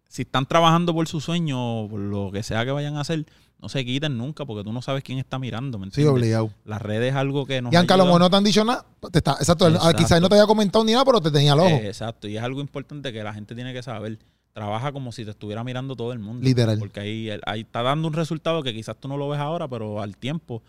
[0.07, 3.25] si están trabajando por su sueño, por lo que sea que vayan a hacer,
[3.61, 6.13] no se quiten nunca porque tú no sabes quién está mirando, ¿me Sí, entiendes?
[6.13, 6.51] obligado.
[6.65, 8.63] Las redes es algo que nos Y aunque a lo mejor no te han dicho
[8.63, 9.97] nada, te está, exacto, él- ah, Exacto.
[9.97, 11.69] quizás no te haya comentado ni nada, pero te tenía al ojo.
[11.69, 14.19] Eh, exacto, y es algo importante que la gente tiene que saber.
[14.55, 16.41] Trabaja como si te estuviera mirando todo el mundo.
[16.41, 16.79] Literal.
[16.79, 20.01] Porque ahí, ahí está dando un resultado que quizás tú no lo ves ahora, pero
[20.01, 20.63] al tiempo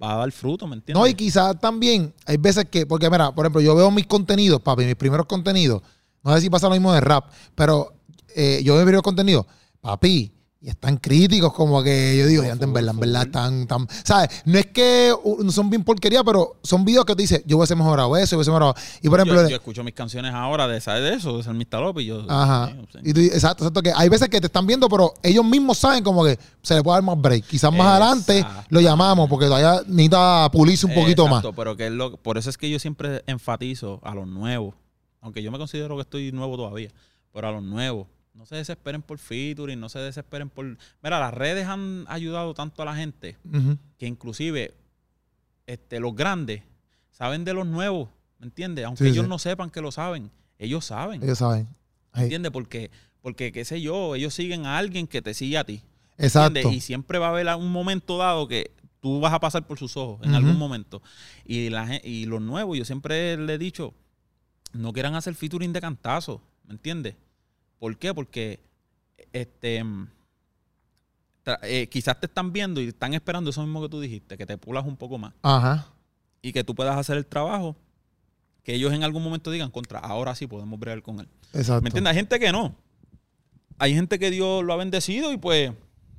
[0.00, 1.02] va a dar fruto, ¿me entiendes?
[1.02, 4.60] No, y quizás también hay veces que, porque mira, por ejemplo, yo veo mis contenidos,
[4.60, 5.82] papi, mis primeros contenidos,
[6.22, 7.92] no sé si pasa lo mismo de rap, pero
[8.36, 9.46] eh, yo veo mis primeros contenidos,
[9.80, 10.30] papi,
[10.60, 13.86] y están críticos, como que yo digo, No, ya en verdad, en verdad, están, tan,
[14.02, 14.42] ¿sabes?
[14.44, 15.14] No es que
[15.50, 18.50] son bien porquería, pero son videos que te dicen, yo hubiese mejorado eso, yo hubiese
[18.50, 18.74] mejorado.
[19.00, 21.36] Y por ejemplo, yo, escucho mis canciones ahora de, ¿sabes de eso?
[21.36, 22.26] De Salmista López y yo...
[22.28, 22.72] Ajá.
[23.04, 23.82] Y tú- exacto, exacto.
[23.82, 26.82] Que hay veces que te están viendo, pero ellos mismos saben como que se le
[26.82, 27.44] puede dar más break.
[27.46, 31.56] Quizás más adelante lo llamamos porque todavía necesita pulirse un poquito Exacto, más.
[31.56, 34.74] pero que es lo, por eso es que yo siempre enfatizo a los nuevos,
[35.20, 36.90] aunque yo me considero que estoy nuevo todavía,
[37.32, 38.08] pero a los nuevos,
[38.38, 40.64] no se desesperen por featuring, no se desesperen por...
[41.02, 43.36] Mira, las redes han ayudado tanto a la gente
[43.98, 44.74] que inclusive
[45.66, 46.62] este, los grandes
[47.10, 48.08] saben de los nuevos,
[48.38, 48.84] ¿me entiendes?
[48.84, 49.28] Aunque Sí, ellos sí.
[49.28, 51.66] no sepan que lo saben, ellos saben, Ellos saben.
[52.14, 52.52] ¿me entiendes?
[52.52, 55.82] Porque, porque, qué sé yo, ellos siguen a alguien que te sigue a ti.
[56.16, 56.58] Exacto.
[56.60, 56.76] ¿entiendes?
[56.76, 58.70] Y siempre va a haber un momento dado que
[59.00, 61.02] tú vas a pasar por sus ojos en algún momento.
[61.44, 63.94] Y, la, y los nuevos, yo siempre le he dicho,
[64.72, 67.16] no quieran hacer featuring de cantazo, ¿me entiendes?
[67.78, 68.12] ¿Por qué?
[68.14, 68.60] Porque
[69.32, 70.08] este mm,
[71.62, 74.58] eh, quizás te están viendo y están esperando eso mismo que tú dijiste, que te
[74.58, 75.86] pulas un poco más Ajá.
[76.42, 77.76] y que tú puedas hacer el trabajo
[78.62, 81.28] que ellos en algún momento digan contra, ahora sí podemos bregar con él.
[81.54, 81.80] Exacto.
[81.82, 82.10] ¿Me entiendes?
[82.10, 82.74] Hay gente que no.
[83.78, 85.72] Hay gente que Dios lo ha bendecido y pues,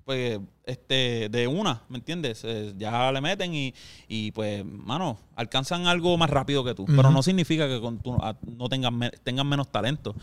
[0.03, 2.41] pues, este, de una, ¿me entiendes?
[2.43, 3.75] Eh, ya le meten y,
[4.07, 6.85] y, pues, mano, alcanzan algo más rápido que tú.
[6.87, 10.15] Pero no significa que con tú a- no me- tengan menos talento.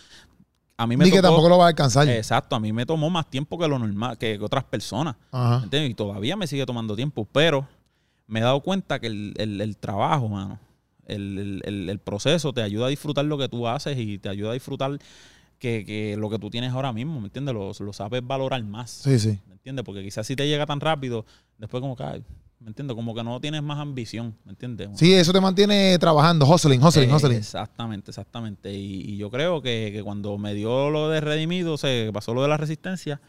[0.79, 2.09] A mí me Ni que tampoco lo va a alcanzar.
[2.09, 5.17] Exacto, a mí me tomó más tiempo que lo normal, que otras personas.
[5.33, 5.63] ¿me Ajá.
[5.65, 5.91] entiendes?
[5.91, 7.67] Y todavía me sigue tomando tiempo, pero
[8.27, 10.59] me he dado cuenta que el, el- el trabajo, mano,
[11.07, 14.55] el, el- proceso te ayuda a disfrutar lo que tú haces y te ayuda a
[14.55, 14.99] disfrutar
[15.59, 17.55] que, que lo que tú tienes ahora mismo, ¿me entiendes?
[17.55, 19.39] Lo, lo sabes valorar más, Sí, sí.
[19.47, 19.85] ¿me entiendes?
[19.85, 21.25] Porque quizás si te llega tan rápido,
[21.57, 22.23] después como que,
[22.67, 22.97] ¿me entiendes?
[22.97, 24.91] Como que no tienes más ambición, ¿me entiendes?
[24.97, 27.39] Sí, eso te mantiene trabajando, hustling, hustling, Eh, hustling.
[27.39, 28.75] Exactamente, exactamente.
[28.75, 32.43] Y, y yo creo que, que cuando me dio lo de Redimido, se pasó lo
[32.43, 33.21] de la resistencia,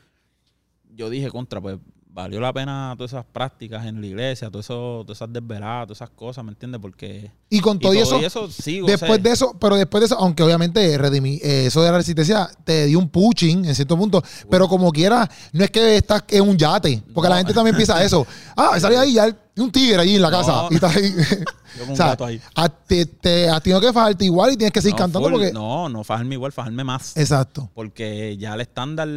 [0.95, 1.77] yo dije contra, pues
[2.17, 5.97] valió la pena todas esas prácticas en la iglesia, todo eso, todas esas desveladas, todas
[5.99, 6.81] esas cosas, ¿me entiendes?
[6.81, 10.05] Porque Y con y todo eso, y eso sigo, después de eso, pero después de
[10.07, 13.95] eso, aunque obviamente redimí- eh, eso de la resistencia te dio un pushing en cierto
[13.95, 17.35] punto, pero como quiera, no es que estás en un yate, porque No.
[17.35, 18.25] la gente también piensa eso.
[18.55, 20.37] Ah, salí ahí ya hay un tigre allí en la No.
[20.39, 21.13] casa y está ahí.
[21.77, 22.41] yo con un o sea, gato ahí.
[22.55, 25.37] a- te, te- has tenido que fajarte igual y tienes que seguir No, cantando full,
[25.37, 25.53] porque.
[25.53, 27.15] No, no fajarme igual, fajarme más.
[27.15, 27.69] Exacto.
[27.75, 29.07] Porque ya el estándar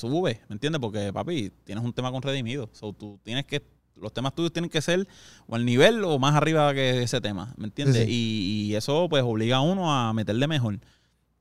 [0.00, 0.80] sube, ¿me entiendes?
[0.80, 2.68] Porque, papi, tienes un tema con redimido.
[2.72, 3.62] So, tú tienes que,
[3.96, 5.06] los temas tuyos tienen que ser
[5.46, 8.04] o al nivel o más arriba que ese tema, ¿me entiendes?
[8.04, 8.10] Sí, sí.
[8.10, 10.78] Y, y eso pues obliga a uno a meterle mejor.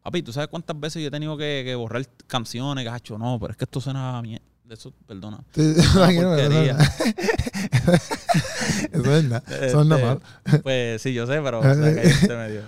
[0.03, 3.17] Papi, ¿tú sabes cuántas veces yo he tenido que, que borrar canciones, gacho?
[3.17, 4.41] No, pero es que esto suena bien.
[4.69, 5.39] Eso, perdona.
[5.55, 6.15] Eso es
[9.61, 10.21] es normal.
[10.61, 12.61] Pues sí, yo sé, pero o sea, que ahí se me dio.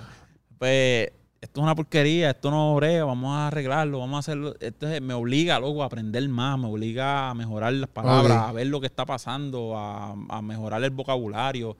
[0.58, 1.12] Pues
[1.42, 4.56] esto es una porquería, esto no brega, vamos a arreglarlo, vamos a hacerlo.
[4.60, 8.68] Entonces me obliga, loco, a aprender más, me obliga a mejorar las palabras, a ver
[8.68, 11.76] lo que está pasando, a, a mejorar el vocabulario,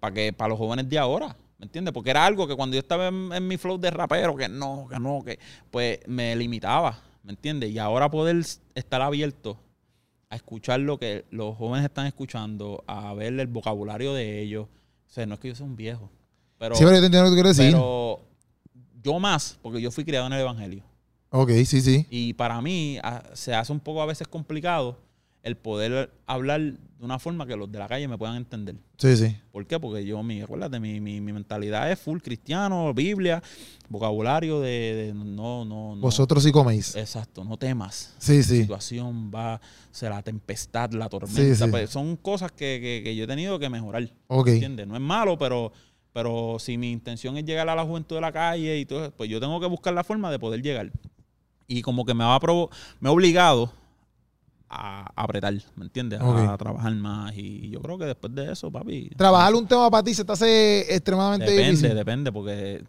[0.00, 1.92] para que para los jóvenes de ahora, ¿me entiendes?
[1.92, 4.86] Porque era algo que cuando yo estaba en, en mi flow de rapero, que no,
[4.90, 5.38] que no, que
[5.70, 7.70] pues me limitaba, ¿me entiendes?
[7.70, 8.42] Y ahora poder
[8.74, 9.58] estar abierto
[10.30, 14.68] a escuchar lo que los jóvenes están escuchando, a ver el vocabulario de ellos.
[15.06, 16.10] O sea, no es que yo sea un viejo,
[16.58, 17.72] pero, sí, pero yo te entiendo lo que tú quieres decir.
[17.74, 18.20] pero
[19.04, 20.82] yo más, porque yo fui criado en el Evangelio.
[21.30, 22.06] Ok, sí, sí.
[22.10, 24.98] Y para mí a- se hace un poco a veces complicado
[25.42, 28.76] el poder hablar de una forma que los de la calle me puedan entender.
[28.96, 29.36] Sí, sí.
[29.52, 29.78] ¿Por qué?
[29.78, 33.42] Porque yo, mi, acuérdate, mi, mi, mi mentalidad es full cristiano, Biblia,
[33.90, 34.68] vocabulario de,
[35.08, 36.00] de no, no, no.
[36.00, 36.96] Vosotros sí coméis.
[36.96, 38.62] Exacto, no temas Sí, sí.
[38.62, 39.60] situación va, o
[39.94, 41.42] sea, la tempestad, la tormenta.
[41.42, 41.66] Sí, sí.
[41.70, 44.10] pues, son cosas que, que- que yo he tenido que mejorar.
[44.28, 44.48] Ok.
[44.48, 44.86] ¿Entiendes?
[44.86, 45.72] No es malo, pero,
[46.14, 49.28] pero si mi intención es llegar a la juventud de la calle y todo, pues
[49.28, 50.92] yo tengo que buscar la forma de poder llegar.
[51.66, 52.40] Y como que me va a
[53.00, 53.72] me ha obligado
[54.68, 56.20] a apretar, ¿me entiendes?
[56.20, 57.36] A, trabajar más.
[57.36, 59.10] Y yo creo que después de eso, papi.
[59.16, 61.96] Trabajar un tema para ti se te hace extremadamente Depende, difícil.
[61.96, 62.84] depende, porque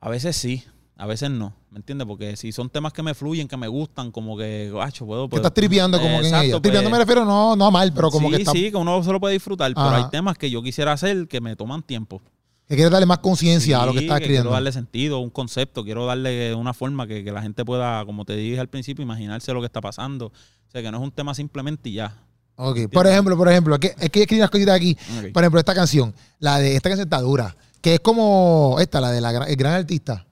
[0.00, 0.64] a veces sí,
[0.96, 2.06] a veces no, ¿me entiendes?
[2.06, 5.24] Porque si son temas que me fluyen, que me gustan, como que, gacho, puedo...
[5.26, 6.60] Que puedo- estás tripeando como que en Exacto, ella.
[6.60, 8.76] Tripeando pues, me refiero no, no a mal, pero como sí, que está, sí, que
[8.76, 9.96] uno se lo puede disfrutar, pero Ajá.
[9.96, 12.22] hay temas que yo quisiera hacer que me toman tiempo.
[12.68, 14.50] que quieres darle más conciencia a lo que estás Quiero escribiendo.
[14.50, 18.36] darle sentido, un concepto, quiero darle una forma que, que la gente pueda, como te
[18.36, 20.26] dije al principio, imaginarse lo que está pasando.
[20.26, 22.16] O sea, que no es un tema simplemente y ya.
[22.56, 22.88] Ok.
[22.92, 24.96] Por ejemplo, por ejemplo, es que, es que escribí unas cositas aquí.
[25.32, 29.10] Por ejemplo, esta canción, la de esta canción está dura, que es como esta, la
[29.10, 30.24] de la el gran artista.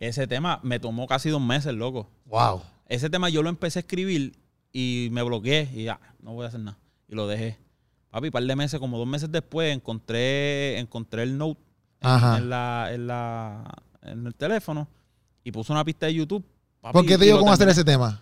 [0.00, 2.10] Ese tema me tomó casi dos meses, loco.
[2.26, 2.62] Wow.
[2.88, 4.32] Ese tema yo lo empecé a escribir
[4.72, 6.78] y me bloqueé y ya, no voy a hacer nada.
[7.06, 7.56] Y lo dejé.
[8.10, 11.60] Papi, un par de meses, como dos meses después, encontré, encontré el note
[12.00, 12.38] en- Ajá.
[12.38, 14.88] En, la, en, la, en el teléfono
[15.44, 16.44] y puse una pista de YouTube.
[16.80, 18.20] papi, ¿Por qué te lo cómo hacer ese tema?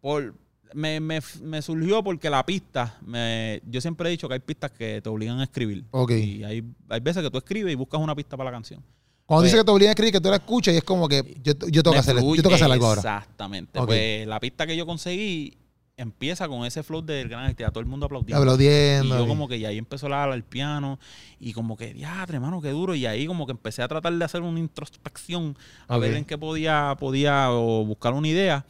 [0.00, 0.34] Por,
[0.74, 4.70] me, me, me surgió porque la pista, me, yo siempre he dicho que hay pistas
[4.70, 5.84] que te obligan a escribir.
[5.90, 6.10] Ok.
[6.12, 8.82] Y hay, hay veces que tú escribes y buscas una pista para la canción.
[9.28, 11.06] Cuando Pues- dice que te obligan a escribir, que tú la escuchas y es como
[11.06, 13.00] que yo, yo tengo que hacer, yo tengo que hacer algo ahora.
[13.00, 13.78] Exactamente.
[13.84, 15.52] Pues la pista que yo conseguí
[15.98, 18.40] empieza con ese flow del gran artista, todo el mundo aplaudiendo.
[18.40, 19.14] Aplaudiendo.
[19.16, 20.98] Y yo como que y ahí empezó la, el piano
[21.38, 22.94] y como que, diatre, hermano, qué duro.
[22.94, 25.58] Y ahí como que empecé a tratar de hacer una introspección,
[25.88, 28.64] a ver en qué podía, podía o buscar una idea.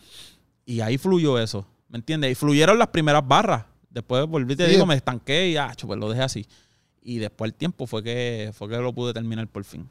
[0.67, 2.33] Y ahí fluyó eso, ¿me entiendes?
[2.33, 3.65] Y fluyeron las primeras barras.
[3.91, 4.73] Después volví, te Sí.
[4.73, 6.47] digo, me estanqué y ah, pues lo dejé así.
[7.01, 9.89] Y después el tiempo fue que, fue que lo pude terminar por fin.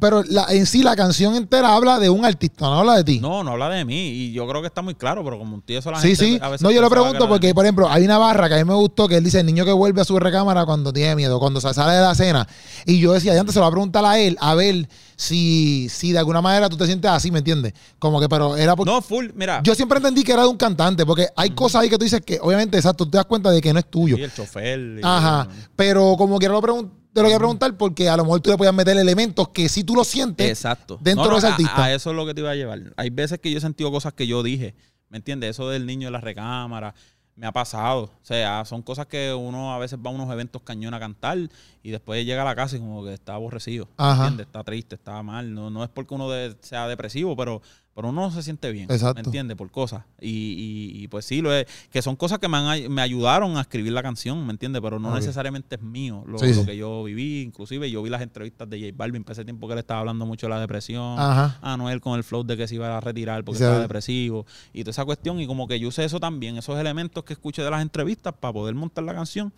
[0.00, 3.20] Pero la- en sí la canción entera habla de un artista, no habla de ti.
[3.20, 4.08] No, no habla de mí.
[4.10, 6.24] Y yo creo que está muy claro, pero como un tío eso la sí, gente
[6.24, 6.40] sí.
[6.60, 8.74] No, yo lo que pregunto porque, por ejemplo, hay una barra que a mí me
[8.74, 11.60] gustó que él dice el niño que vuelve a su recámara cuando tiene miedo, cuando
[11.60, 12.46] se sale de la cena.
[12.84, 16.12] Y yo decía, antes se lo va a preguntar a él, a ver si, si
[16.12, 17.72] de alguna manera tú te sientes así, ¿me entiendes?
[17.98, 18.90] Como que, pero era porque.
[18.92, 19.60] No, full, mira.
[19.62, 22.20] Yo siempre entendí que era de un cantante, porque hay cosas ahí que tú dices
[22.20, 24.16] que, obviamente, exacto, tú te das cuenta de que no es tuyo.
[24.16, 24.78] Sí, el chofer.
[24.98, 25.48] y- Ajá.
[25.74, 28.50] Pero como quiera lo pregun- te lo voy a preguntar porque a lo mejor tú
[28.50, 30.48] le podías meter elementos que si tú lo sientes.
[30.48, 30.98] Exacto.
[31.00, 31.84] dentro de ese artista.
[31.84, 32.92] A, eso es lo que te iba a llevar.
[32.96, 34.74] Hay veces que yo he sentido cosas que yo dije.
[35.08, 35.50] ¿Me entiendes?
[35.50, 36.94] Eso del niño de la recámara.
[37.36, 38.02] Me ha pasado.
[38.04, 41.38] O sea, son cosas que uno a veces va a unos eventos cañón a cantar
[41.82, 43.86] y después llega a la casa y como que está aborrecido.
[43.86, 44.22] ¿me Ajá.
[44.24, 44.46] ¿Entiendes?
[44.46, 45.52] Está triste, está mal.
[45.54, 47.62] No, no es porque uno de- sea depresivo, pero,
[47.96, 48.88] pero uno no se siente bien.
[48.90, 49.14] Exacto.
[49.14, 49.56] ¿Me entiendes?
[49.56, 50.04] Por cosas.
[50.20, 53.56] Y, y- y, pues sí, lo es, que son cosas que me, han me ayudaron
[53.56, 54.82] a escribir la canción, ¿me entiendes?
[54.82, 56.66] Pero no necesariamente es mío lo, Sí, lo sí.
[56.66, 57.40] que yo viví.
[57.42, 60.26] Inclusive yo vi las entrevistas de J Balvin para ese tiempo que él estaba hablando
[60.26, 61.18] mucho de la depresión.
[61.18, 61.58] Ajá.
[61.62, 64.44] A Noel con el flow de que se iba a retirar porque estaba depresivo.
[64.74, 65.40] Y toda esa cuestión.
[65.40, 68.52] Y como que yo usé eso también, esos elementos que escuché de las entrevistas para
[68.52, 69.52] poder montar la canción.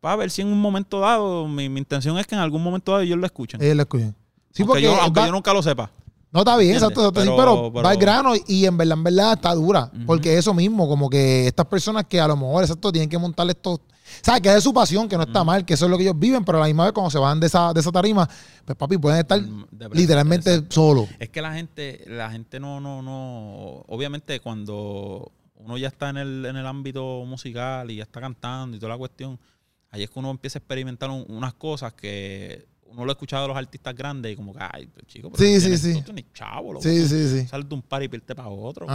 [0.00, 2.92] Para ver si en un momento dado, mi, mi intención es que en algún momento
[2.92, 3.60] dado ellos lo escuchen.
[3.62, 4.16] Ellos lo escuchan.
[4.52, 5.92] Sí, aunque porque yo, aunque va- yo nunca lo sepa.
[6.32, 9.52] No, está bien, exacto, sí, Pero- va al grano y en verdad, en verdad está
[9.54, 9.90] dura.
[9.92, 10.06] Ujú.
[10.06, 13.48] Porque eso mismo, como que estas personas que a lo mejor, exacto, tienen que montar
[13.50, 13.80] estos.
[14.22, 14.40] ¿Sabes?
[14.40, 16.44] Que es su pasión, que no está mal, que eso es lo que ellos viven,
[16.44, 18.28] pero a la misma vez cuando se van de esa, de esa tarima,
[18.64, 20.74] pues papi, pueden estar Mm, literalmente exacto.
[20.74, 21.08] solos.
[21.20, 23.84] Es que la gente, la gente no, no, no.
[23.86, 28.76] Obviamente, cuando uno ya está en el, en el ámbito musical y ya está cantando
[28.76, 29.38] y toda la cuestión,
[29.92, 33.42] ahí es que uno empieza a experimentar un- unas cosas que uno lo ha escuchado
[33.42, 35.80] de los artistas grandes y como que, ay, pues, chico, pero Sí, tú sí, tienes-
[35.80, 35.94] sí.
[35.94, 37.46] tú tienes chavo, loco, Sí, sí, sí.
[37.46, 38.86] Sales de un par y irte para otro.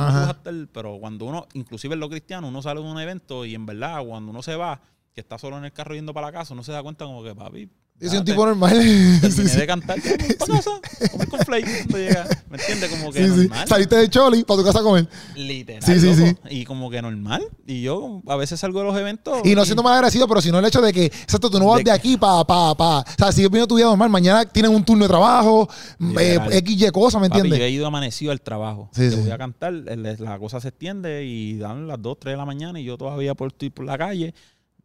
[0.74, 4.04] Pero cuando uno, inclusive en lo cristiano, uno sale de un evento y en verdad,
[4.06, 4.82] cuando uno se va,
[5.14, 7.24] que está solo en el carro yendo para la casa, uno se da cuenta como
[7.24, 8.72] que, papi, Yo soy un tipo normal.
[9.22, 9.58] Terminé Sí, sí.
[9.58, 10.72] de cantar, para casa,
[11.12, 12.28] comer con flake cuando llega.
[12.50, 12.89] ¿Me entiendes?
[12.89, 13.38] Como que Sí, sí.
[13.48, 13.68] normal.
[13.70, 15.08] Saliste de Choli para tu casa a comer.
[15.36, 15.82] Literal.
[15.82, 16.39] Sí, sí, loco.
[16.50, 16.56] sí.
[16.58, 17.43] Y como que normal.
[17.66, 19.39] Y yo a veces salgo de los eventos.
[19.46, 21.84] Y no siendo mal agradecido, pero sino el hecho de que, exacto, tú no vas
[21.86, 23.00] De aquí para, pa, pa.
[23.00, 24.10] O sea, sigues viendo tu vida normal.
[24.10, 25.70] Mañana tienen un turno de trabajo,
[26.02, 26.54] eh, Literal.
[26.54, 27.68] X, Y cosas, ¿me Papi, yo entiendes?
[27.68, 28.89] he ido amanecido al trabajo.
[28.93, 29.22] Sí, Te sí.
[29.22, 32.78] voy a cantar, la cosa se extiende y dan las 2, 3 de la mañana
[32.80, 34.34] y yo todavía por, estoy por la calle.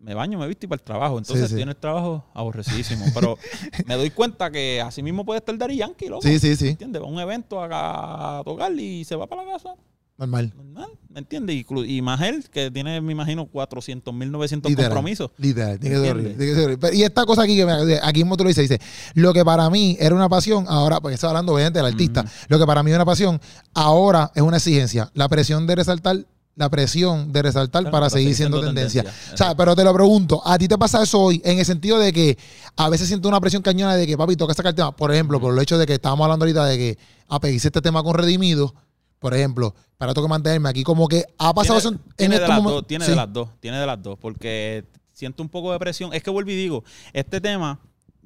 [0.00, 1.18] Me baño, me visto y para el trabajo.
[1.18, 3.04] Entonces Sí, en el trabajo aborrecidísimo.
[3.14, 3.36] Pero
[3.86, 6.22] me doy cuenta que así mismo puede estar Daddy Yankee, loco.
[6.22, 6.68] Sí, sí, sí.
[6.68, 7.02] ¿Entiendes?
[7.02, 9.74] Va a un evento acá a tocar y se va para la casa.
[10.16, 10.52] Normal.
[10.54, 11.64] Normal, ¿me entiendes?
[11.86, 14.90] Y, más él, que tiene, me imagino, 400 mil, 900 Literal.
[14.90, 15.30] compromisos.
[15.38, 16.36] Literal, tiene que ser horrible, ¿Entiendes?
[16.36, 16.80] tiene que ser horrible.
[16.82, 18.78] Pero- Y esta cosa aquí que me, aquí mismo te lo dice, dice,
[19.14, 22.58] lo que para mí era una pasión, ahora, porque está hablando obviamente del artista, lo
[22.58, 23.40] que para mí era una pasión,
[23.72, 25.10] ahora es una exigencia.
[25.14, 26.18] La presión de resaltar,
[26.60, 29.02] la presión de resaltar Claro, para, seguir siendo, tendencia.
[29.02, 29.34] tendencia.
[29.34, 31.40] O sea, pero te lo pregunto, ¿a ti te pasa eso hoy?
[31.44, 32.38] En el sentido de que
[32.76, 34.94] a veces siento una presión cañona de que, papi, toca sacar el tema.
[34.94, 36.98] Por ejemplo, por el hecho de que estábamos hablando ahorita de que,
[37.28, 38.74] ah, pues, este tema con Redimido,
[39.18, 42.34] por ejemplo, para tengo que mantenerme aquí, como que ha pasado tiene, eso en tiene
[42.36, 42.86] estos momentos.
[42.86, 43.10] tiene Sí.
[43.10, 46.12] de las dos, tiene de las dos, porque siento un poco de presión.
[46.14, 47.78] Es que vuelvo y digo, este tema,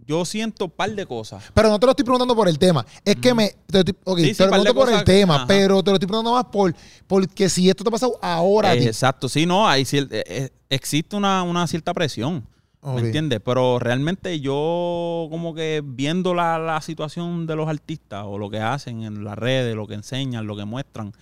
[0.06, 1.42] yo siento un par de cosas.
[1.54, 2.84] Pero no te lo estoy preguntando por el tema.
[3.04, 3.50] Es que me.
[3.66, 5.46] Te, estoy- ok, Sí, te lo pregunto por el tema, ajá.
[5.46, 6.74] pero te lo estoy preguntando más por
[7.06, 8.86] porque si esto te ha pasado ahora a ti.
[8.86, 12.46] Exacto, sí, no, hay eh, eh, existe una, una cierta presión.
[12.86, 13.40] ¿Me entiendes?
[13.42, 18.60] Pero realmente yo como que viendo la, la situación de los artistas o lo que
[18.60, 21.14] hacen en las redes, lo que enseñan, lo que muestran,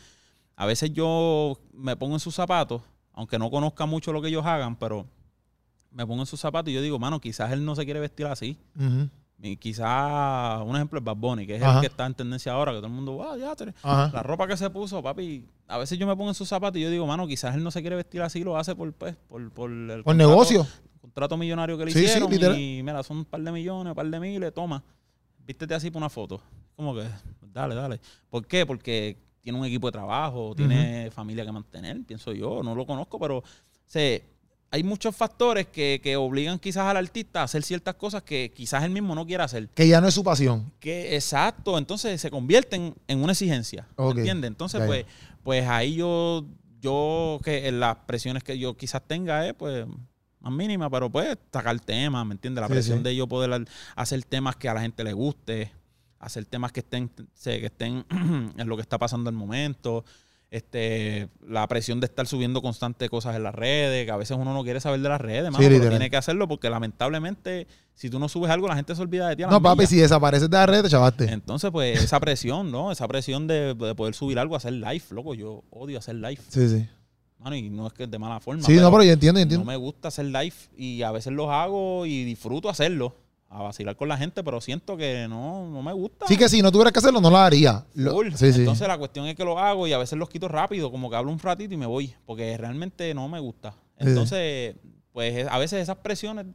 [0.56, 4.44] a veces yo me pongo en sus zapatos, aunque no conozca mucho lo que ellos
[4.44, 5.06] hagan, pero
[5.92, 8.26] me pongo en sus zapatos y yo digo, mano, quizás él no se quiere vestir
[8.26, 8.58] así.
[9.44, 11.74] Y quizás, un ejemplo es Bad Bunny, que es Ajá.
[11.74, 14.10] el que está en tendencia ahora, que todo el mundo, wow, ya, te- Ajá.
[14.12, 16.82] la ropa que se puso, papi, a veces yo me pongo en sus zapatos y
[16.82, 19.50] yo digo, mano, quizás él no se quiere vestir así, lo hace por, pues, por,
[19.50, 20.66] por el Por contrato- negocio.
[21.00, 22.56] contrato millonario que le Sí, sí, hicieron literal.
[22.58, 24.82] y mira, son un par de millones, un par de miles, toma,
[25.44, 26.40] vístete así por una foto.
[26.76, 27.04] Como que,
[27.52, 28.00] dale, dale.
[28.30, 28.64] ¿Por qué?
[28.64, 33.18] Porque tiene un equipo de trabajo, tiene familia que mantener, pienso yo, no lo conozco,
[33.18, 33.42] pero
[33.86, 34.22] sé,
[34.74, 38.82] hay muchos factores que, que obligan quizás al artista a hacer ciertas cosas que quizás
[38.84, 39.68] él mismo no quiera hacer.
[39.68, 40.72] Que ya no es su pasión.
[40.80, 43.86] Que exacto, entonces se convierten en una exigencia.
[43.96, 44.14] Ok.
[44.14, 44.48] ¿Me entiendes?
[44.48, 44.88] Entonces, Ya, ya.
[44.88, 45.06] pues,
[45.44, 46.46] pues ahí yo,
[46.80, 49.86] yo que las presiones que yo quizás tenga es pues
[50.40, 52.62] más mínima, pero pues sacar temas, ¿me entiendes?
[52.62, 53.04] La Sí, presión sí.
[53.04, 53.64] de yo poder
[53.94, 55.70] hacer temas que a la gente le guste,
[56.18, 57.08] hacer temas que estén,
[57.44, 58.04] que estén
[58.56, 60.04] en lo que está pasando en el momento.
[60.56, 64.52] Este, la presión de estar subiendo constante cosas en las redes, que a veces uno
[64.52, 68.18] no quiere saber de las redes, mano, pero tiene que hacerlo porque lamentablemente si tú
[68.18, 69.44] no subes algo la gente se olvida de ti.
[69.44, 69.88] a la No, papi, milla.
[69.88, 71.24] si desapareces de la red, te chavaste.
[71.32, 72.92] Entonces, pues, esa presión, ¿no?
[72.92, 75.32] Esa presión de, de poder subir algo, hacer live, loco.
[75.34, 76.86] Yo odio hacer live, Sí, sí.
[77.38, 78.62] mano, y no es que es de mala forma.
[78.62, 79.64] Sí, no, pero yo entiendo, yo entiendo.
[79.64, 83.16] no me gusta hacer live y a veces los hago y disfruto hacerlo,
[83.54, 86.26] a vacilar con la gente, pero siento que no, no me gusta.
[86.26, 87.84] Sí que si no tuvieras que hacerlo, no lo haría.
[87.94, 88.32] Lo- Full.
[88.34, 88.60] sí, sí.
[88.60, 91.16] Entonces la cuestión es que lo hago y a veces los quito rápido, como que
[91.16, 93.72] hablo un ratito y me voy, porque realmente no me gusta.
[94.00, 94.08] Sí.
[94.08, 94.76] Entonces,
[95.12, 96.46] pues a veces esas presiones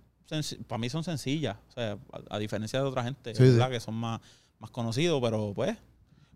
[0.67, 3.31] para mí son sencillas, o sea, a, a diferencia de otra gente.
[3.37, 3.69] ¿verdad?
[3.69, 4.19] que son más,
[4.59, 5.77] más conocidos, pero pues,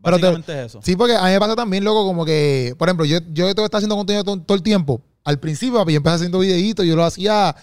[0.03, 0.79] Pero te- es eso.
[0.83, 3.67] Sí, porque a mí me pasa también, loco, como que, por ejemplo, yo, yo estar
[3.73, 5.01] haciendo contenido todo, todo el tiempo.
[5.23, 7.55] Al principio, yo empecé haciendo videitos, yo lo hacía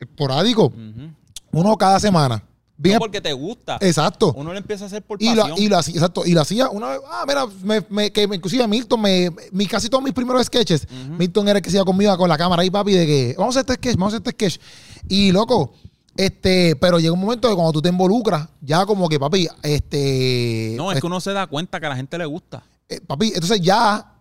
[0.00, 1.10] esporádico, Ujú.
[1.52, 2.42] Uno cada semana.
[2.80, 3.76] Bien, No porque te gusta.
[3.80, 4.32] exacto.
[4.36, 5.58] Uno lo empieza a hacer por Y lo, pasión.
[5.58, 8.68] y lo hacía, exacto, y lo hacía una vez, ah, mira, me, me- que inclusive
[8.68, 10.86] Milton, me, mi, casi todos mis primeros sketches.
[11.18, 13.56] Milton era el que se iba conmigo con la cámara ahí, papi, de que vamos
[13.56, 14.64] a hacer este sketch, vamos a hacer este sketch.
[15.08, 15.72] Y loco,
[16.16, 20.74] este, pero llega un momento que cuando tú te involucras, ya como que, papi, este.
[20.76, 22.62] no, es que uno se da cuenta que a la gente le gusta.
[22.88, 24.14] eh, papi, entonces ya,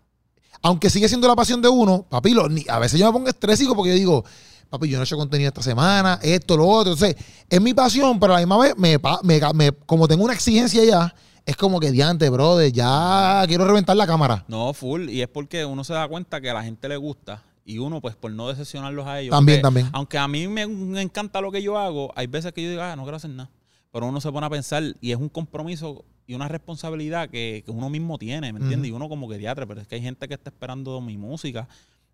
[0.64, 3.30] aunque sigue siendo la pasión de uno, papi, lo- ni- a veces yo me pongo
[3.30, 4.26] estrésico porque yo digo,
[4.70, 6.94] papi, yo no he hecho contenido esta semana, esto, lo otro.
[6.94, 7.16] Entonces,
[7.50, 10.34] es mi pasión, pero a la misma vez, me, pa- me- me- como tengo una
[10.34, 11.14] exigencia ya,
[11.46, 14.44] es como que diante, brother, ya quiero reventar la cámara.
[14.48, 15.10] No, full.
[15.10, 17.44] Y es porque uno se da cuenta que a la gente le gusta.
[17.64, 19.32] Y uno, pues, por no decepcionarlos a ellos.
[19.32, 19.90] También, también.
[19.94, 22.82] Aunque a mí me, me encanta lo que yo hago, hay veces que yo digo,
[22.82, 23.50] ah, no quiero hacer nada.
[23.92, 27.72] Pero uno se pone a pensar y es un compromiso y una responsabilidad que, que
[27.72, 28.90] uno mismo tiene, ¿me entiendes?
[28.90, 31.68] Y uno como que diatre, pero es que hay gente que está esperando mi música.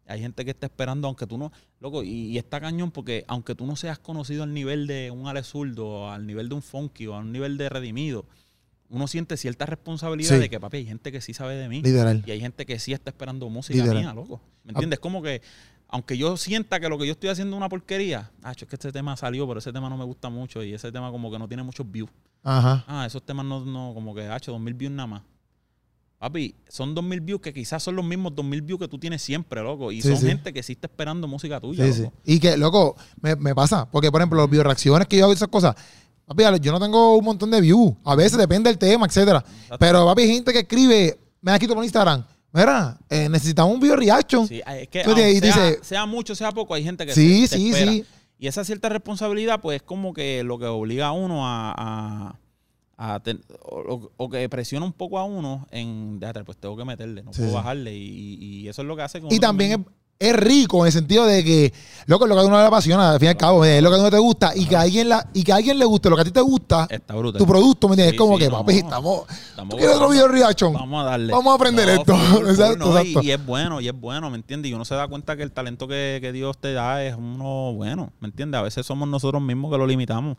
[0.08, 3.56] Hay gente que está esperando, aunque tú no, loco, y, y está cañón porque aunque
[3.56, 7.08] tú no seas conocido al nivel de un Ale Zurdo, al nivel de un Funky
[7.08, 8.26] o al nivel de Redimido,
[8.89, 10.39] uno siente cierta responsabilidad Sí.
[10.39, 11.82] de que, papi, hay gente que sí sabe de mí.
[11.82, 12.22] Literal.
[12.28, 14.04] Y hay gente que sí está esperando música Literal.
[14.04, 14.41] mía, loco.
[14.66, 14.99] ¿Me entiendes?
[14.99, 15.41] Como que,
[15.88, 18.76] aunque yo sienta que lo que yo estoy haciendo es una porquería, ah, es que
[18.76, 21.39] este tema salió, pero ese tema no me gusta mucho y ese tema como que
[21.39, 22.10] no tiene muchos views.
[22.43, 22.84] Ajá.
[22.88, 25.22] Ah, esos temas no, no como que, hacho, dos mil views nada más.
[26.24, 29.62] Papi, son 2.000 views que quizás son los mismos 2.000 views que tú tienes siempre,
[29.62, 29.92] loco.
[29.92, 30.28] Y Sí, son sí.
[30.28, 32.02] gente que sí está esperando música tuya, Sí, sí.
[32.04, 32.14] loco.
[32.24, 33.90] Y que, loco, me, me pasa.
[33.92, 35.76] Porque, por ejemplo, los bioreacciones que yo hago y esas cosas.
[36.26, 37.92] Papi, yo no tengo un montón de views.
[38.06, 39.44] A veces depende del tema, etcétera.
[39.78, 42.24] Pero, papi, hay gente que escribe, me da quito por Instagram.
[42.54, 44.48] Mira, eh, necesitamos un bioreaction.
[44.48, 47.62] Sí, es que sea, dice- sea mucho, sea poco, hay gente que Sí, se- te
[47.62, 47.92] sí, espera.
[47.92, 48.06] sí.
[48.40, 51.74] Y esa cierta responsabilidad, pues, es como que lo que obliga a uno a...
[51.78, 52.40] a-
[52.98, 56.86] a ten- o, o que presiona un poco a uno en, déjate, pues tengo que
[56.86, 57.96] meterle, no Sí, puedo bajarle.
[57.96, 60.91] Y, y eso es lo que hace que Y también es, es rico en el
[60.94, 61.74] sentido de que,
[62.06, 63.96] loco, lo que a uno le apasiona, al fin y al cabo, es lo que
[63.96, 64.54] a uno te gusta.
[64.56, 66.32] Y que a alguien, la, y que a alguien le guste lo que a ti
[66.32, 67.39] te gusta, Está brutal.
[67.39, 68.12] tu producto, ¿me entiendes?
[68.12, 69.24] Sí, es como sí, que, no, papi, estamos.
[69.70, 70.72] ¿Tú quieres otro video reaction?
[70.74, 71.34] Vamos a darle.
[71.34, 72.16] Vamos a aprender esto.
[72.16, 73.28] full, full, Exacto, no, y- exacto.
[73.28, 74.72] Y, es bueno, y es bueno, ¿me entiendes?
[74.72, 77.74] Y uno se da cuenta que el talento que, que Dios te da es uno
[77.74, 78.60] bueno, ¿me entiendes?
[78.60, 80.38] A veces somos nosotros mismos que lo limitamos.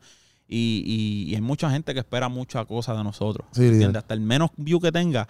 [0.48, 0.82] Y,
[1.26, 3.46] y- y hay mucha gente que espera muchas cosas de nosotros.
[3.52, 3.74] Sí, ¿me líder.
[3.76, 4.02] entiendes?
[4.02, 5.26] Hasta el menos view que tenga,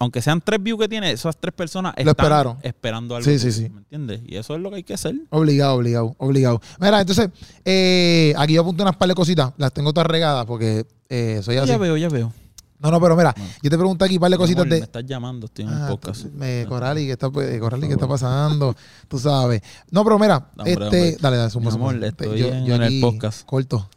[0.00, 2.56] aunque sean tres views que tiene, esas tres personas Lo están esperaron.
[2.62, 3.30] esperando algo.
[3.30, 3.68] Sí, sí, sí.
[3.70, 4.22] ¿Me entiendes?
[4.26, 5.14] Y eso es lo que hay que hacer.
[5.30, 6.60] Obligado, obligado, obligado.
[6.80, 7.30] Mira, entonces,
[7.64, 9.52] eh, aquí yo apunté unas par de cositas.
[9.56, 11.68] Las tengo todas regadas porque eh, soy así.
[11.68, 12.32] Ya veo, ya veo.
[12.80, 13.50] No, no, pero mira, Bueno.
[13.62, 14.82] yo te pregunto aquí un par de cositas amor, Me de.
[14.82, 16.24] estás llamando, estoy en Ah, un podcast.
[16.26, 18.74] me, Corali, ¿qué está, eh, Corali, ¿qué está pasando?
[19.08, 19.62] Tú sabes.
[19.90, 20.84] No, pero mira, No, hombre, este.
[20.84, 21.16] hombre.
[21.20, 23.46] Dale, dale, suma, Mi amor, estoy Yo- en- yo en el podcast.
[23.46, 23.88] Corto.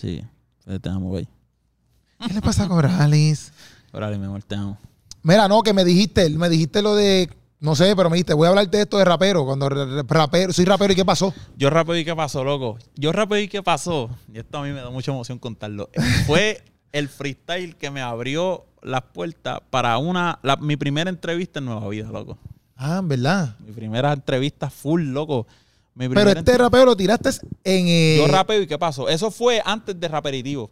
[0.00, 0.22] Sí,
[0.80, 1.28] te amo, güey.
[2.26, 3.52] ¿Qué le pasa a Coralis?
[3.92, 4.78] Órale, mi amor, te amo.
[5.22, 7.28] Mira, no, que me dijiste, me dijiste lo de.
[7.58, 9.44] No sé, pero me dijiste, voy a hablarte de esto de rapero.
[9.44, 11.34] Cuando rapero, soy rapero, ¿y qué pasó?
[11.58, 12.78] Yo rapeo y qué pasó, loco.
[12.96, 14.08] Yo rapeo y qué pasó.
[14.32, 15.90] Y esto a mí me da mucha emoción contarlo.
[16.26, 21.66] Fue el freestyle que me abrió las puertas para una la- mi primera entrevista en
[21.66, 22.38] Nueva Vida, loco.
[22.76, 23.56] Ah, en verdad.
[23.58, 25.46] Mi primera entrevista full, loco.
[25.94, 27.30] Mi Pero este rapero lo tiraste
[27.64, 27.86] en.
[27.88, 29.08] eh, Yo rapeo y qué pasó.
[29.08, 30.70] Eso fue antes de Raperitivo.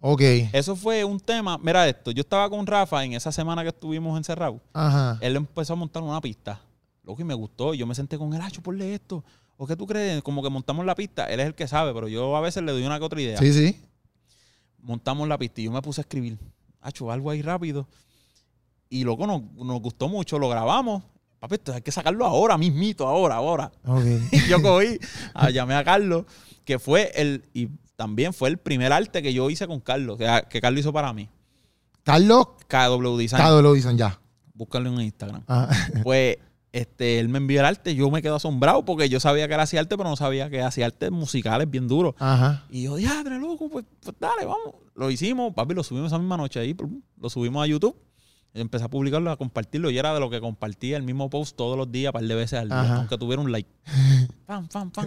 [0.00, 0.20] Ok.
[0.52, 1.58] Eso fue un tema.
[1.58, 2.10] Mira esto.
[2.10, 4.60] Yo estaba con Rafa en esa semana que estuvimos encerrados.
[4.72, 5.18] Ajá.
[5.20, 6.60] Él empezó a montar una pista.
[7.02, 7.74] Loco, y me gustó.
[7.74, 9.24] Yo me senté con él, Acho, ponle esto.
[9.56, 10.22] ¿O qué tú crees?
[10.22, 11.26] Como que montamos la pista.
[11.26, 13.38] Él es el que sabe, pero yo a veces le doy una que otra idea.
[13.38, 13.80] Sí, sí.
[14.80, 16.38] Montamos la pista y yo me puse a escribir.
[16.80, 17.88] Acho, algo ahí rápido.
[18.90, 20.38] Y loco, nos, nos gustó mucho.
[20.38, 21.02] Lo grabamos.
[21.44, 23.70] Papi, esto hay que sacarlo ahora, mismito, ahora, ahora.
[23.86, 24.02] Ok.
[24.32, 24.98] Y yo cogí,
[25.34, 26.24] ah, llamé a Carlos,
[26.64, 30.42] que fue el, y también fue el primer arte que yo hice con Carlos, que,
[30.48, 31.28] que Carlos hizo para mí.
[32.02, 33.62] Carlos KW Design.
[33.62, 34.18] Lo dicen ya.
[34.54, 35.42] Búscalo en Instagram.
[35.46, 35.68] Ajá.
[36.02, 36.38] Pues
[36.72, 39.60] este, él me envió el arte, yo me quedo asombrado porque yo sabía que él
[39.60, 42.14] hacía arte, pero no sabía que hacía arte musicales bien duros.
[42.20, 42.64] Ajá.
[42.70, 44.76] Y yo, diadre, loco, pues, pues dale, vamos.
[44.94, 46.74] Lo hicimos, papi, lo subimos esa misma noche ahí,
[47.20, 47.94] lo subimos a YouTube.
[48.54, 49.90] Empecé a publicarlo, a compartirlo.
[49.90, 52.34] Y era de lo que compartía el mismo post todos los días, un par de
[52.36, 52.96] veces al día, Ajá.
[52.98, 53.68] aunque tuviera un like.
[54.46, 55.06] Pam, pam, pam.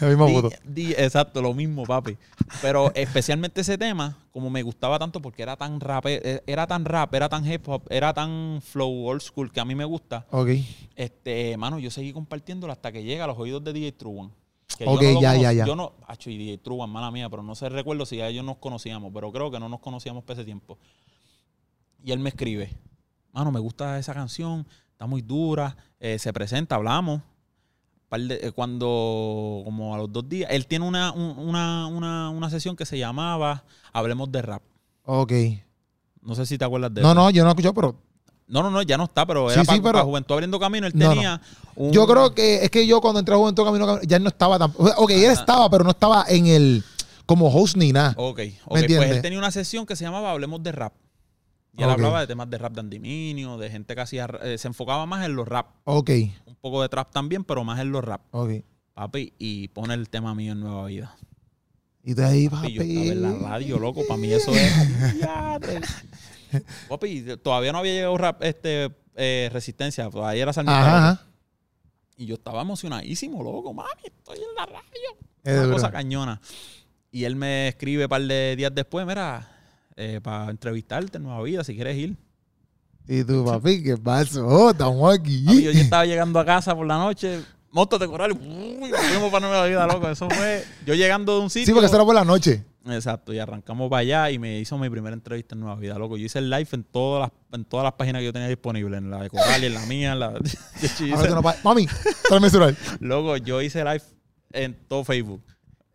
[0.00, 0.50] Misma Di- foto.
[0.64, 2.16] di- exacto, lo mismo, papi.
[2.62, 6.84] Pero especialmente ese tema, como me gustaba tanto porque era tan rap, eh, era tan
[6.86, 10.26] rap, era tan hip hop, era tan flow old school que a mí me gusta.
[10.30, 10.48] Ok.
[10.96, 14.30] Este, mano, yo seguí compartiéndolo hasta que llega a los oídos de DJ Truman.
[14.78, 15.66] Que Ok, yo no ya, ya, ya.
[15.66, 18.42] Yo no, acho, y DJ Truman, mala mía, pero no sé, recuerdo si a ellos
[18.44, 20.78] nos conocíamos, pero creo que no nos conocíamos por ese tiempo.
[22.04, 22.76] Y él me escribe,
[23.32, 27.22] mano, me gusta esa canción, está muy dura, eh, se presenta, hablamos.
[28.14, 32.76] Eh, cuando, como a los dos días, él tiene una, un- una, una, una sesión
[32.76, 34.62] que se llamaba Hablemos de Rap.
[35.04, 35.32] Ok.
[36.20, 37.14] No sé si te acuerdas de No, eso.
[37.14, 37.96] no, yo no escucho, pero
[38.46, 40.86] No, no, no, ya no está, pero era sí, para, pero- Juventud Abriendo Camino.
[40.86, 41.12] Él No, no.
[41.14, 41.40] tenía
[41.74, 44.58] un- yo creo que es que yo cuando entré a Juventud Camino ya no estaba
[44.58, 44.72] tan.
[44.76, 46.84] Ok, él estaba, pero no estaba en el.
[47.24, 48.10] como host ni nada.
[48.18, 48.68] Ok, ok.
[48.68, 49.10] Pues entiendes?
[49.10, 50.92] él tenía una sesión que se llamaba Hablemos de Rap.
[51.74, 54.26] Y él hablaba de temas de rap de andiminio, de gente que hacía.
[54.42, 55.68] eh, se enfocaba más en los rap.
[55.84, 56.10] Ok,
[56.46, 58.22] Un poco de trap también, pero más en los rap.
[58.32, 58.50] ok.
[58.94, 61.16] Papi, y pone el tema mío en Nueva Vida.
[62.04, 62.74] Y de ahí, Papi, papi.
[62.74, 64.02] yo estaba en la radio, loco.
[64.06, 64.70] Para mí eso es.
[66.88, 70.08] Papi, todavía no había llegado rap, este, eh, Resistencia.
[70.10, 70.84] Todavía era Sarmiento.
[70.86, 71.26] Ajá.
[72.16, 73.72] Y yo estaba emocionadísimo, loco.
[73.72, 75.16] Mami, estoy en la radio.
[75.42, 76.40] Es una cosa cañona.
[77.10, 79.50] Y él me escribe un par de días después, mira,
[80.22, 82.16] para entrevistarte en Nueva Vida, si quieres ir.
[83.08, 84.70] Y tú, papi, ¿qué pasó?
[84.70, 85.44] Estamos aquí.
[85.44, 87.40] Papi, yo ya estaba llegando a casa por la noche,
[87.70, 90.08] montate coral, uy, fuimos para Nueva Vida, loco.
[90.08, 91.66] Eso fue yo llegando de un sitio.
[91.66, 92.64] Sí, porque eso era por la noche.
[92.84, 96.16] Exacto, y arrancamos para allá y me hizo mi primera entrevista en Nueva Vida, loco.
[96.16, 98.98] Yo hice el live en todas las, en todas las páginas que yo tenía disponibles,
[98.98, 100.32] en la de Coral y en la mía, en la
[100.80, 101.86] yo hice- Ahora Mami,
[102.28, 102.74] tráeme el celular.
[102.98, 104.02] Loco, yo hice live
[104.52, 105.42] en todo Facebook.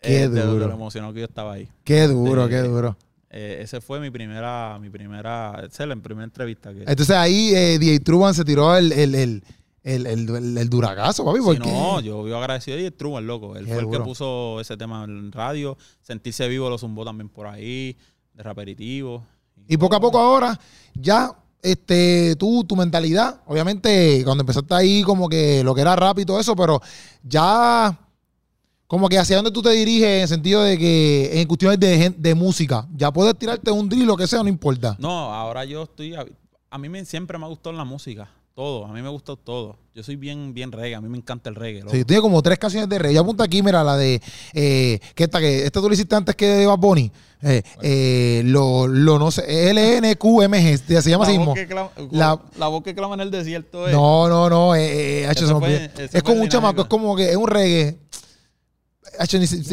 [0.02, 0.68] Qué Eh, duro.
[0.68, 1.68] lo emocionado que yo estaba ahí.
[1.84, 2.96] Qué duro, Eh, qué duro.
[3.30, 6.80] Eh, ese fue mi primera, mi primera, esa es la primera entrevista que.
[6.80, 9.44] Entonces ahí eh, DJ Truman se tiró el, el, el,
[9.84, 11.40] el, el, duragazo, papi.
[11.44, 13.56] Porque no, yo vivo agradecido y Truman, loco.
[13.56, 15.78] Él Qué fue el que puso ese tema en radio.
[16.02, 17.98] Sentirse vivo lo zumbó también por ahí,
[18.34, 19.26] de raperitivo.
[19.68, 20.58] Y poco a poco ahora,
[20.94, 26.20] ya, este, tú, tu mentalidad, obviamente, cuando empezaste ahí, como que lo que era rap
[26.20, 26.82] y todo eso, pero
[27.24, 27.98] ya,
[28.88, 32.10] como que hacia dónde tú te diriges en el sentido de que en cuestiones de,
[32.18, 34.96] de música, ya puedes tirarte un drill, lo que sea, no importa.
[35.00, 36.16] No, ahora yo estoy.
[36.16, 36.26] A,
[36.70, 38.30] a mí me, siempre me ha gustado la música.
[38.56, 38.86] Todo.
[38.88, 39.78] A mí me gusta todo.
[39.94, 40.96] Yo soy bien, bien reggae.
[40.96, 41.82] A mí me encanta el reggae.
[41.82, 41.92] loco.
[41.96, 43.14] Sí, tiene como tres canciones de rey.
[43.14, 44.20] Yo apunta aquí, mira, la de.
[44.54, 47.12] Eh, que esta que esta tú lo hiciste antes que de Bad Bunny.
[47.44, 49.44] Eh, eh, lo, lo no sé.
[49.74, 50.78] LNQMG.
[51.02, 51.54] Se llama la, así mismo.
[51.68, 53.88] clama, La- la voz que clama en el desierto.
[53.88, 53.92] eh.
[53.92, 54.74] No, no, no.
[54.74, 58.00] Eh, eh, fue- ese es como un chamaco, es como que es un reggae.
[58.00, 58.97] Hacho, ni si- si-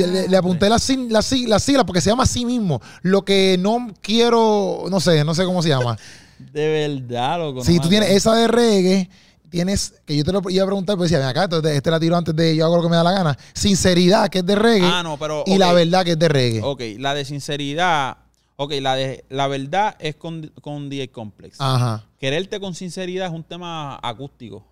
[0.06, 2.80] le, le apunté las sig- las sig- las siglas porque se llama así mismo.
[3.02, 5.96] Lo que no quiero, no sé, no sé cómo se llama.
[6.52, 7.64] De verdad, loco.
[7.64, 9.08] Si me tú tienes esa de reggae,
[9.50, 12.00] tienes, que yo te lo iba a preguntar, pero decía, ven acá, entonces este la
[12.00, 13.38] tiro antes de yo hago lo que me da la gana.
[13.54, 14.86] Sinceridad, que es de reggae.
[14.86, 15.44] Ah, no, pero.
[15.46, 16.60] y la verdad, que es de reggae.
[16.62, 18.18] Ok, la de sinceridad.
[18.56, 21.60] Ok, la de la verdad es con, con DJ Complex.
[21.60, 22.04] Ajá.
[22.18, 24.64] Quererte con sinceridad es un tema acústico.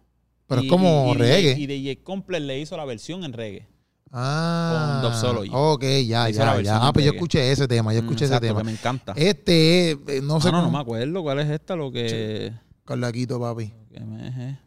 [0.46, 1.58] Pero es como y reggae.
[1.58, 3.66] Y DJ Complex le hizo la versión en reggae.
[4.12, 5.00] Ah.
[5.02, 5.50] con Doxology.
[5.52, 6.86] Ok, ya, ya, ya.
[6.86, 8.60] Ah, pues yo escuché ese tema, yo escuché Mm, ese exacto, tema.
[8.60, 9.12] que me encanta.
[9.16, 12.52] Este, eh, no sé Ah, no, no me acuerdo cuál es esta, lo que.
[12.84, 13.72] Carlaquito, papi.
[13.92, 14.58] que me-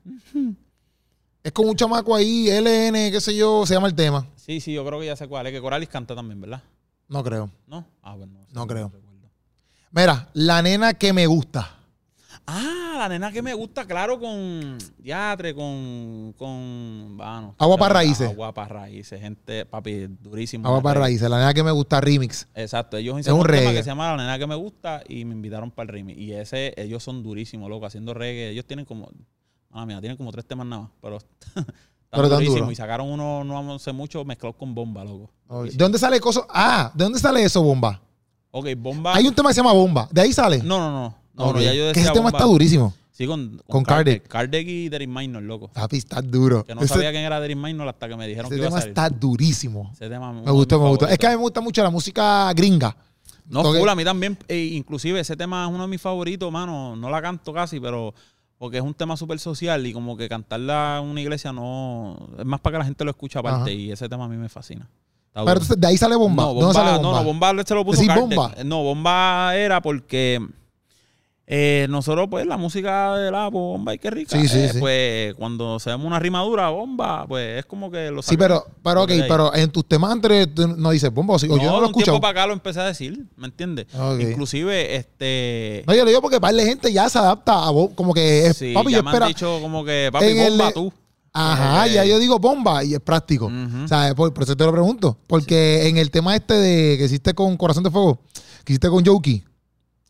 [1.43, 4.25] Es con un chamaco ahí, LN, qué sé yo, se llama el tema.
[4.35, 5.53] Sí, sí, yo creo que ya sé cuál es.
[5.53, 6.61] Que Coralis canta también, ¿verdad?
[7.07, 7.49] No creo.
[7.67, 7.85] ¿No?
[8.01, 8.33] Ah, bueno.
[8.47, 8.91] sí, No creo.
[9.91, 11.74] Mira, la nena que me gusta.
[12.47, 16.33] Ah, la nena que me gusta, claro, con Diatre, con.
[16.37, 17.17] con.
[17.17, 18.29] Bueno, Agua para raíces.
[18.29, 20.63] Agua para raíces, gente, papi, durísimo.
[20.63, 21.05] Vamos para reggae.
[21.07, 22.47] raíces, la nena que me gusta remix.
[22.53, 23.73] Exacto, ellos Es hicieron un un, tema reggae.
[23.77, 26.19] que se llama La nena que me gusta y me invitaron para el remix.
[26.19, 28.49] Y ese, ellos son durísimos, loco, haciendo reggae.
[28.51, 29.09] Ellos tienen como.
[29.71, 31.17] Ah, mira, tienen como tres temas nada más, pero.
[31.45, 31.65] están
[32.11, 32.71] Pero duro.
[32.71, 35.31] Y sacaron uno, no sé mucho, mezclado con bomba, loco.
[35.65, 36.45] ¿De dónde sale eso?
[36.49, 38.01] Ah, ¿de dónde sale eso, bomba?
[38.51, 39.15] Ok, bomba.
[39.15, 40.07] Hay un tema que se llama Bomba.
[40.11, 40.59] ¿De ahí sale?
[40.59, 41.24] No, no, no.
[41.37, 42.37] No, no, ya yo Que decía ese tema bomba.
[42.39, 42.93] está durísimo.
[43.11, 44.27] Sí, con, Con Kardec.
[44.27, 45.69] Kardec y Derek Minor, loco.
[45.69, 46.65] Papi, está duro.
[46.65, 48.67] Que no ese sabía quién era Derek Minor hasta que me dijeron ese que iba
[48.67, 48.89] a tema salir.
[48.91, 49.89] está durísimo.
[49.93, 51.07] Ese tema Me gustó, me gustó.
[51.07, 52.95] Es que a mí me gusta mucho la música gringa.
[53.47, 54.37] No, Toque- full, a mí también.
[54.49, 56.95] eh, inclusive ese tema es uno de mis favoritos, mano.
[56.97, 58.13] No la canto casi, pero
[58.57, 62.17] porque es un tema súper social y como que cantarla en una iglesia no...
[62.39, 63.71] Es más para que la gente lo escuche aparte Ajá.
[63.71, 64.89] y ese tema a mí me fascina.
[65.27, 66.43] Está Pero entonces, de ahí sale Bomba.
[66.43, 67.19] No, ¿De bomba, ¿Dónde sale no, Bomba?
[67.19, 68.37] no, bomba se lo puso ¿Decís Kardec.
[68.37, 68.55] bomba?
[68.63, 70.39] No, bomba era porque
[71.47, 74.39] eh, nosotros, pues, la música de la bomba y qué rica.
[74.39, 74.79] Sí, sí, eh, sí.
[74.79, 79.09] Pues, cuando se una rimadura, bomba, pues, es como que lo Sí, pero, pero ok,
[79.09, 80.11] de pero en tus temas
[80.55, 82.47] tú no dices Bomba o o no, yo no lo de un tiempo para acá
[82.47, 83.85] lo empecé a decir, ¿me entiendes?
[83.93, 84.21] Ok.
[84.21, 85.83] Inclusive, este...
[85.85, 88.57] No, yo lo digo porque para la gente ya se adapta a como que es,
[88.57, 89.25] Sí, papi, ya yo me espera.
[89.27, 90.93] han dicho como que, papi, en el bomba de- tú.
[91.37, 93.47] Ajá, ya yo digo bomba y es práctico.
[93.47, 93.83] Ujú.
[93.83, 95.17] O sea, por, por eso te lo pregunto.
[95.27, 98.19] Porque en el tema este de que hiciste con Corazón de Fuego,
[98.63, 99.43] que hiciste con Jokey,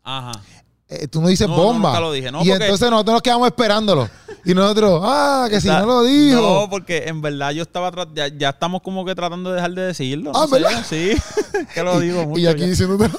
[0.04, 0.40] Ajá.
[0.88, 1.88] Eh, tú no dices No, no, bomba.
[1.90, 4.08] nunca lo dije, no, y porque- entonces nosotros nos quedamos esperándolo.
[4.44, 6.40] Y nosotros, ah, que si no lo dijo.
[6.40, 7.90] No, porque en verdad yo estaba...
[8.14, 10.30] Ya, ya estamos como que tratando de dejar de decirlo.
[10.34, 10.84] Ah, sé, ¿verdad?
[10.88, 11.12] Sí.
[11.74, 12.40] que lo digo mucho.
[12.40, 12.66] y aquí ya.
[12.66, 13.10] diciéndote,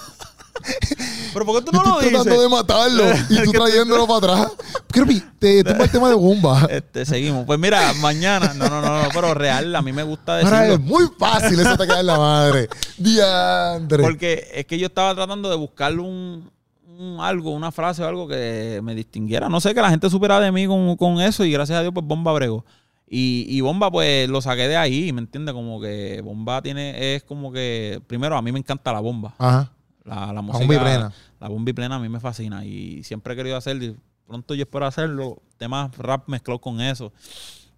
[1.33, 2.41] Pero ¿por qué tú no lo estoy tratando dices?
[2.43, 4.51] de matarlo y tú trayéndolo para atrás.
[4.89, 6.65] Creepy, te tumba el tema de bomba.
[6.69, 7.45] Este, seguimos.
[7.45, 8.53] Pues mira, mañana...
[8.53, 10.85] No, no, no, no, pero real, a mí me gusta Ahora es decirlo.
[10.87, 12.69] muy fácil, eso te cae en la madre.
[12.97, 14.01] Diandre.
[14.03, 16.49] Porque es que yo estaba tratando de buscar un,
[16.97, 19.49] un algo, una frase o algo que me distinguiera.
[19.49, 21.93] No sé, que la gente supiera de mí con, con eso y gracias a Dios,
[21.93, 22.65] pues Bomba bregó.
[23.09, 25.53] Y, y Bomba, pues lo saqué de ahí, ¿me entiendes?
[25.53, 29.33] Como que Bomba tiene, es como que, primero, a mí me encanta la bomba.
[29.37, 29.71] Ajá.
[30.03, 30.59] La, la música.
[30.65, 31.13] bomba y plena.
[31.39, 33.95] La bomba y plena a mí me fascina y siempre he querido hacer, y
[34.25, 37.13] pronto yo espero hacerlo, temas rap mezclados con eso.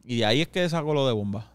[0.03, 1.45] Y de ahí es que saco lo de Bomba.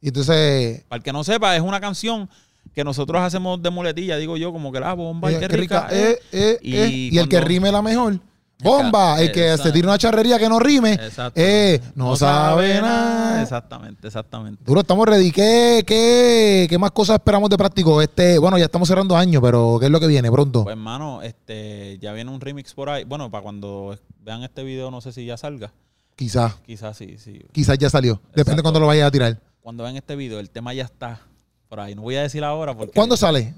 [0.00, 2.30] Y entonces, Para el que no sepa, es una canción
[2.74, 5.88] que nosotros hacemos de muletilla, digo yo, como que la bomba, y eh, qué rica.
[5.88, 6.18] rica, eh.
[6.32, 7.14] eh, Y.
[7.14, 8.20] Y, el que rime la mejor.
[8.60, 10.94] Bomba, el que se tira una charrería que no rime.
[10.94, 11.40] Exacto.
[11.40, 13.40] Eh, no, sabe nada.
[13.40, 14.64] Exactamente, exactamente.
[14.64, 15.30] Duro, estamos ready.
[15.30, 18.02] ¿Qué, qué, qué más cosas esperamos de práctico?
[18.02, 20.64] Este, bueno, ya estamos cerrando año, pero ¿qué es lo que viene pronto?
[20.64, 23.04] Pues hermano, este, ya viene un remix por ahí.
[23.04, 25.72] Bueno, para cuando vean este video, no sé si ya salga.
[26.16, 27.40] Quizás, Quizás sí, sí.
[27.52, 28.20] quizás ya salió.
[28.34, 29.38] Depende de cuándo lo vayas a tirar.
[29.60, 31.20] Cuando vean este video, el tema ya está
[31.68, 31.94] por ahí.
[31.94, 33.54] No voy a decir ahora porque ¿Cuándo sale?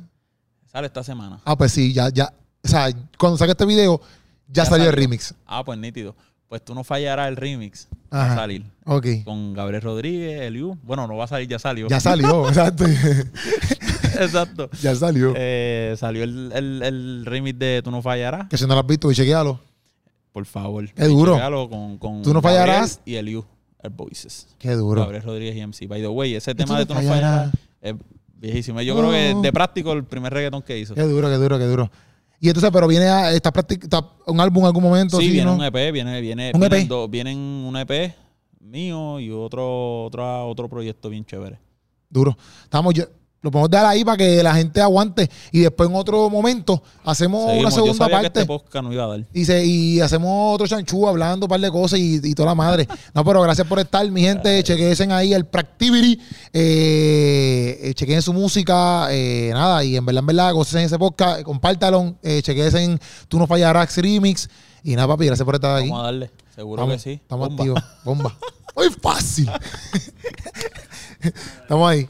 [0.71, 1.41] sale esta semana.
[1.45, 2.33] Ah, pues sí, ya, ya.
[2.63, 2.89] O sea,
[3.19, 4.01] cuando saque este video,
[4.49, 5.35] ya, Ya salió el remix.
[5.47, 6.15] Ah, pues nítido.
[6.49, 7.87] Pues tú no fallarás el remix.
[8.13, 8.65] Va a salir.
[8.85, 9.07] Ok.
[9.25, 10.77] Con Gabriel Rodríguez, Eliu.
[10.83, 11.87] Bueno, no va a salir, ya salió.
[11.89, 12.85] Ya salió, exacto.
[14.19, 14.71] Exacto.
[14.83, 15.33] ya salió.
[15.37, 18.49] Eh, salió el, el, el remix de Tú no fallarás.
[18.49, 19.61] Que si no lo has visto, y chequealo.
[20.33, 20.89] Por favor.
[20.93, 21.35] Qué duro.
[21.35, 23.01] Chécalo Con, con Tú no Gabriel fallarás.
[23.05, 23.45] Y Eliu,
[23.83, 24.49] el Voices.
[24.59, 25.01] Qué duro.
[25.03, 25.87] Gabriel Rodríguez y MC.
[25.89, 27.53] By the way, ese tema no de Tú no fallarás.
[27.81, 27.95] Es
[28.35, 28.81] viejísimo.
[28.83, 29.41] Yo creo que Oh.
[29.43, 30.95] de práctico el primer reggaetón que hizo.
[30.95, 31.91] Qué duro, qué duro, qué duro.
[32.41, 33.53] Y entonces, pero viene a, está,
[34.27, 35.19] un álbum en algún momento.
[35.19, 35.57] Sí, ¿sí, viene no?
[35.57, 36.89] un EP, viene, viene, ¿Un vienen, EP?
[36.89, 38.15] dos- vienen un EP
[38.61, 41.59] mío y otro, otro, otro proyecto bien chévere.
[42.09, 42.37] Duro.
[42.65, 43.05] Estamos, yo-
[43.43, 45.31] lo podemos dar ahí para que la gente aguante.
[45.51, 47.61] Y después en otro momento hacemos Seguimos.
[47.61, 48.27] una Yo segunda que parte.
[48.41, 49.27] este podcast no iba a dar.
[49.33, 52.55] Y, se- y hacemos otro chanchú hablando un par de cosas y, y toda la
[52.55, 52.87] madre.
[53.15, 54.63] No, pero gracias por estar, mi gente.
[54.63, 56.21] Chequense ahí el Practivity.
[56.53, 59.09] Eh, eh, chequen su música.
[59.11, 61.43] eh, nada, y en verdad, en verdad, gocen ese podcast.
[61.43, 62.17] Compártalo.
[62.23, 64.49] Eh, chequense en Tú no fallarás remix.
[64.85, 65.89] Y nada, papi, gracias por estar aquí.
[65.89, 66.31] Vamos a darle.
[66.55, 67.21] Seguro Estamos, que sí.
[67.23, 67.63] estamos Bomba.
[67.65, 67.83] activos.
[68.05, 68.37] Bomba.
[68.77, 69.51] Muy fácil.
[71.63, 72.07] estamos ahí.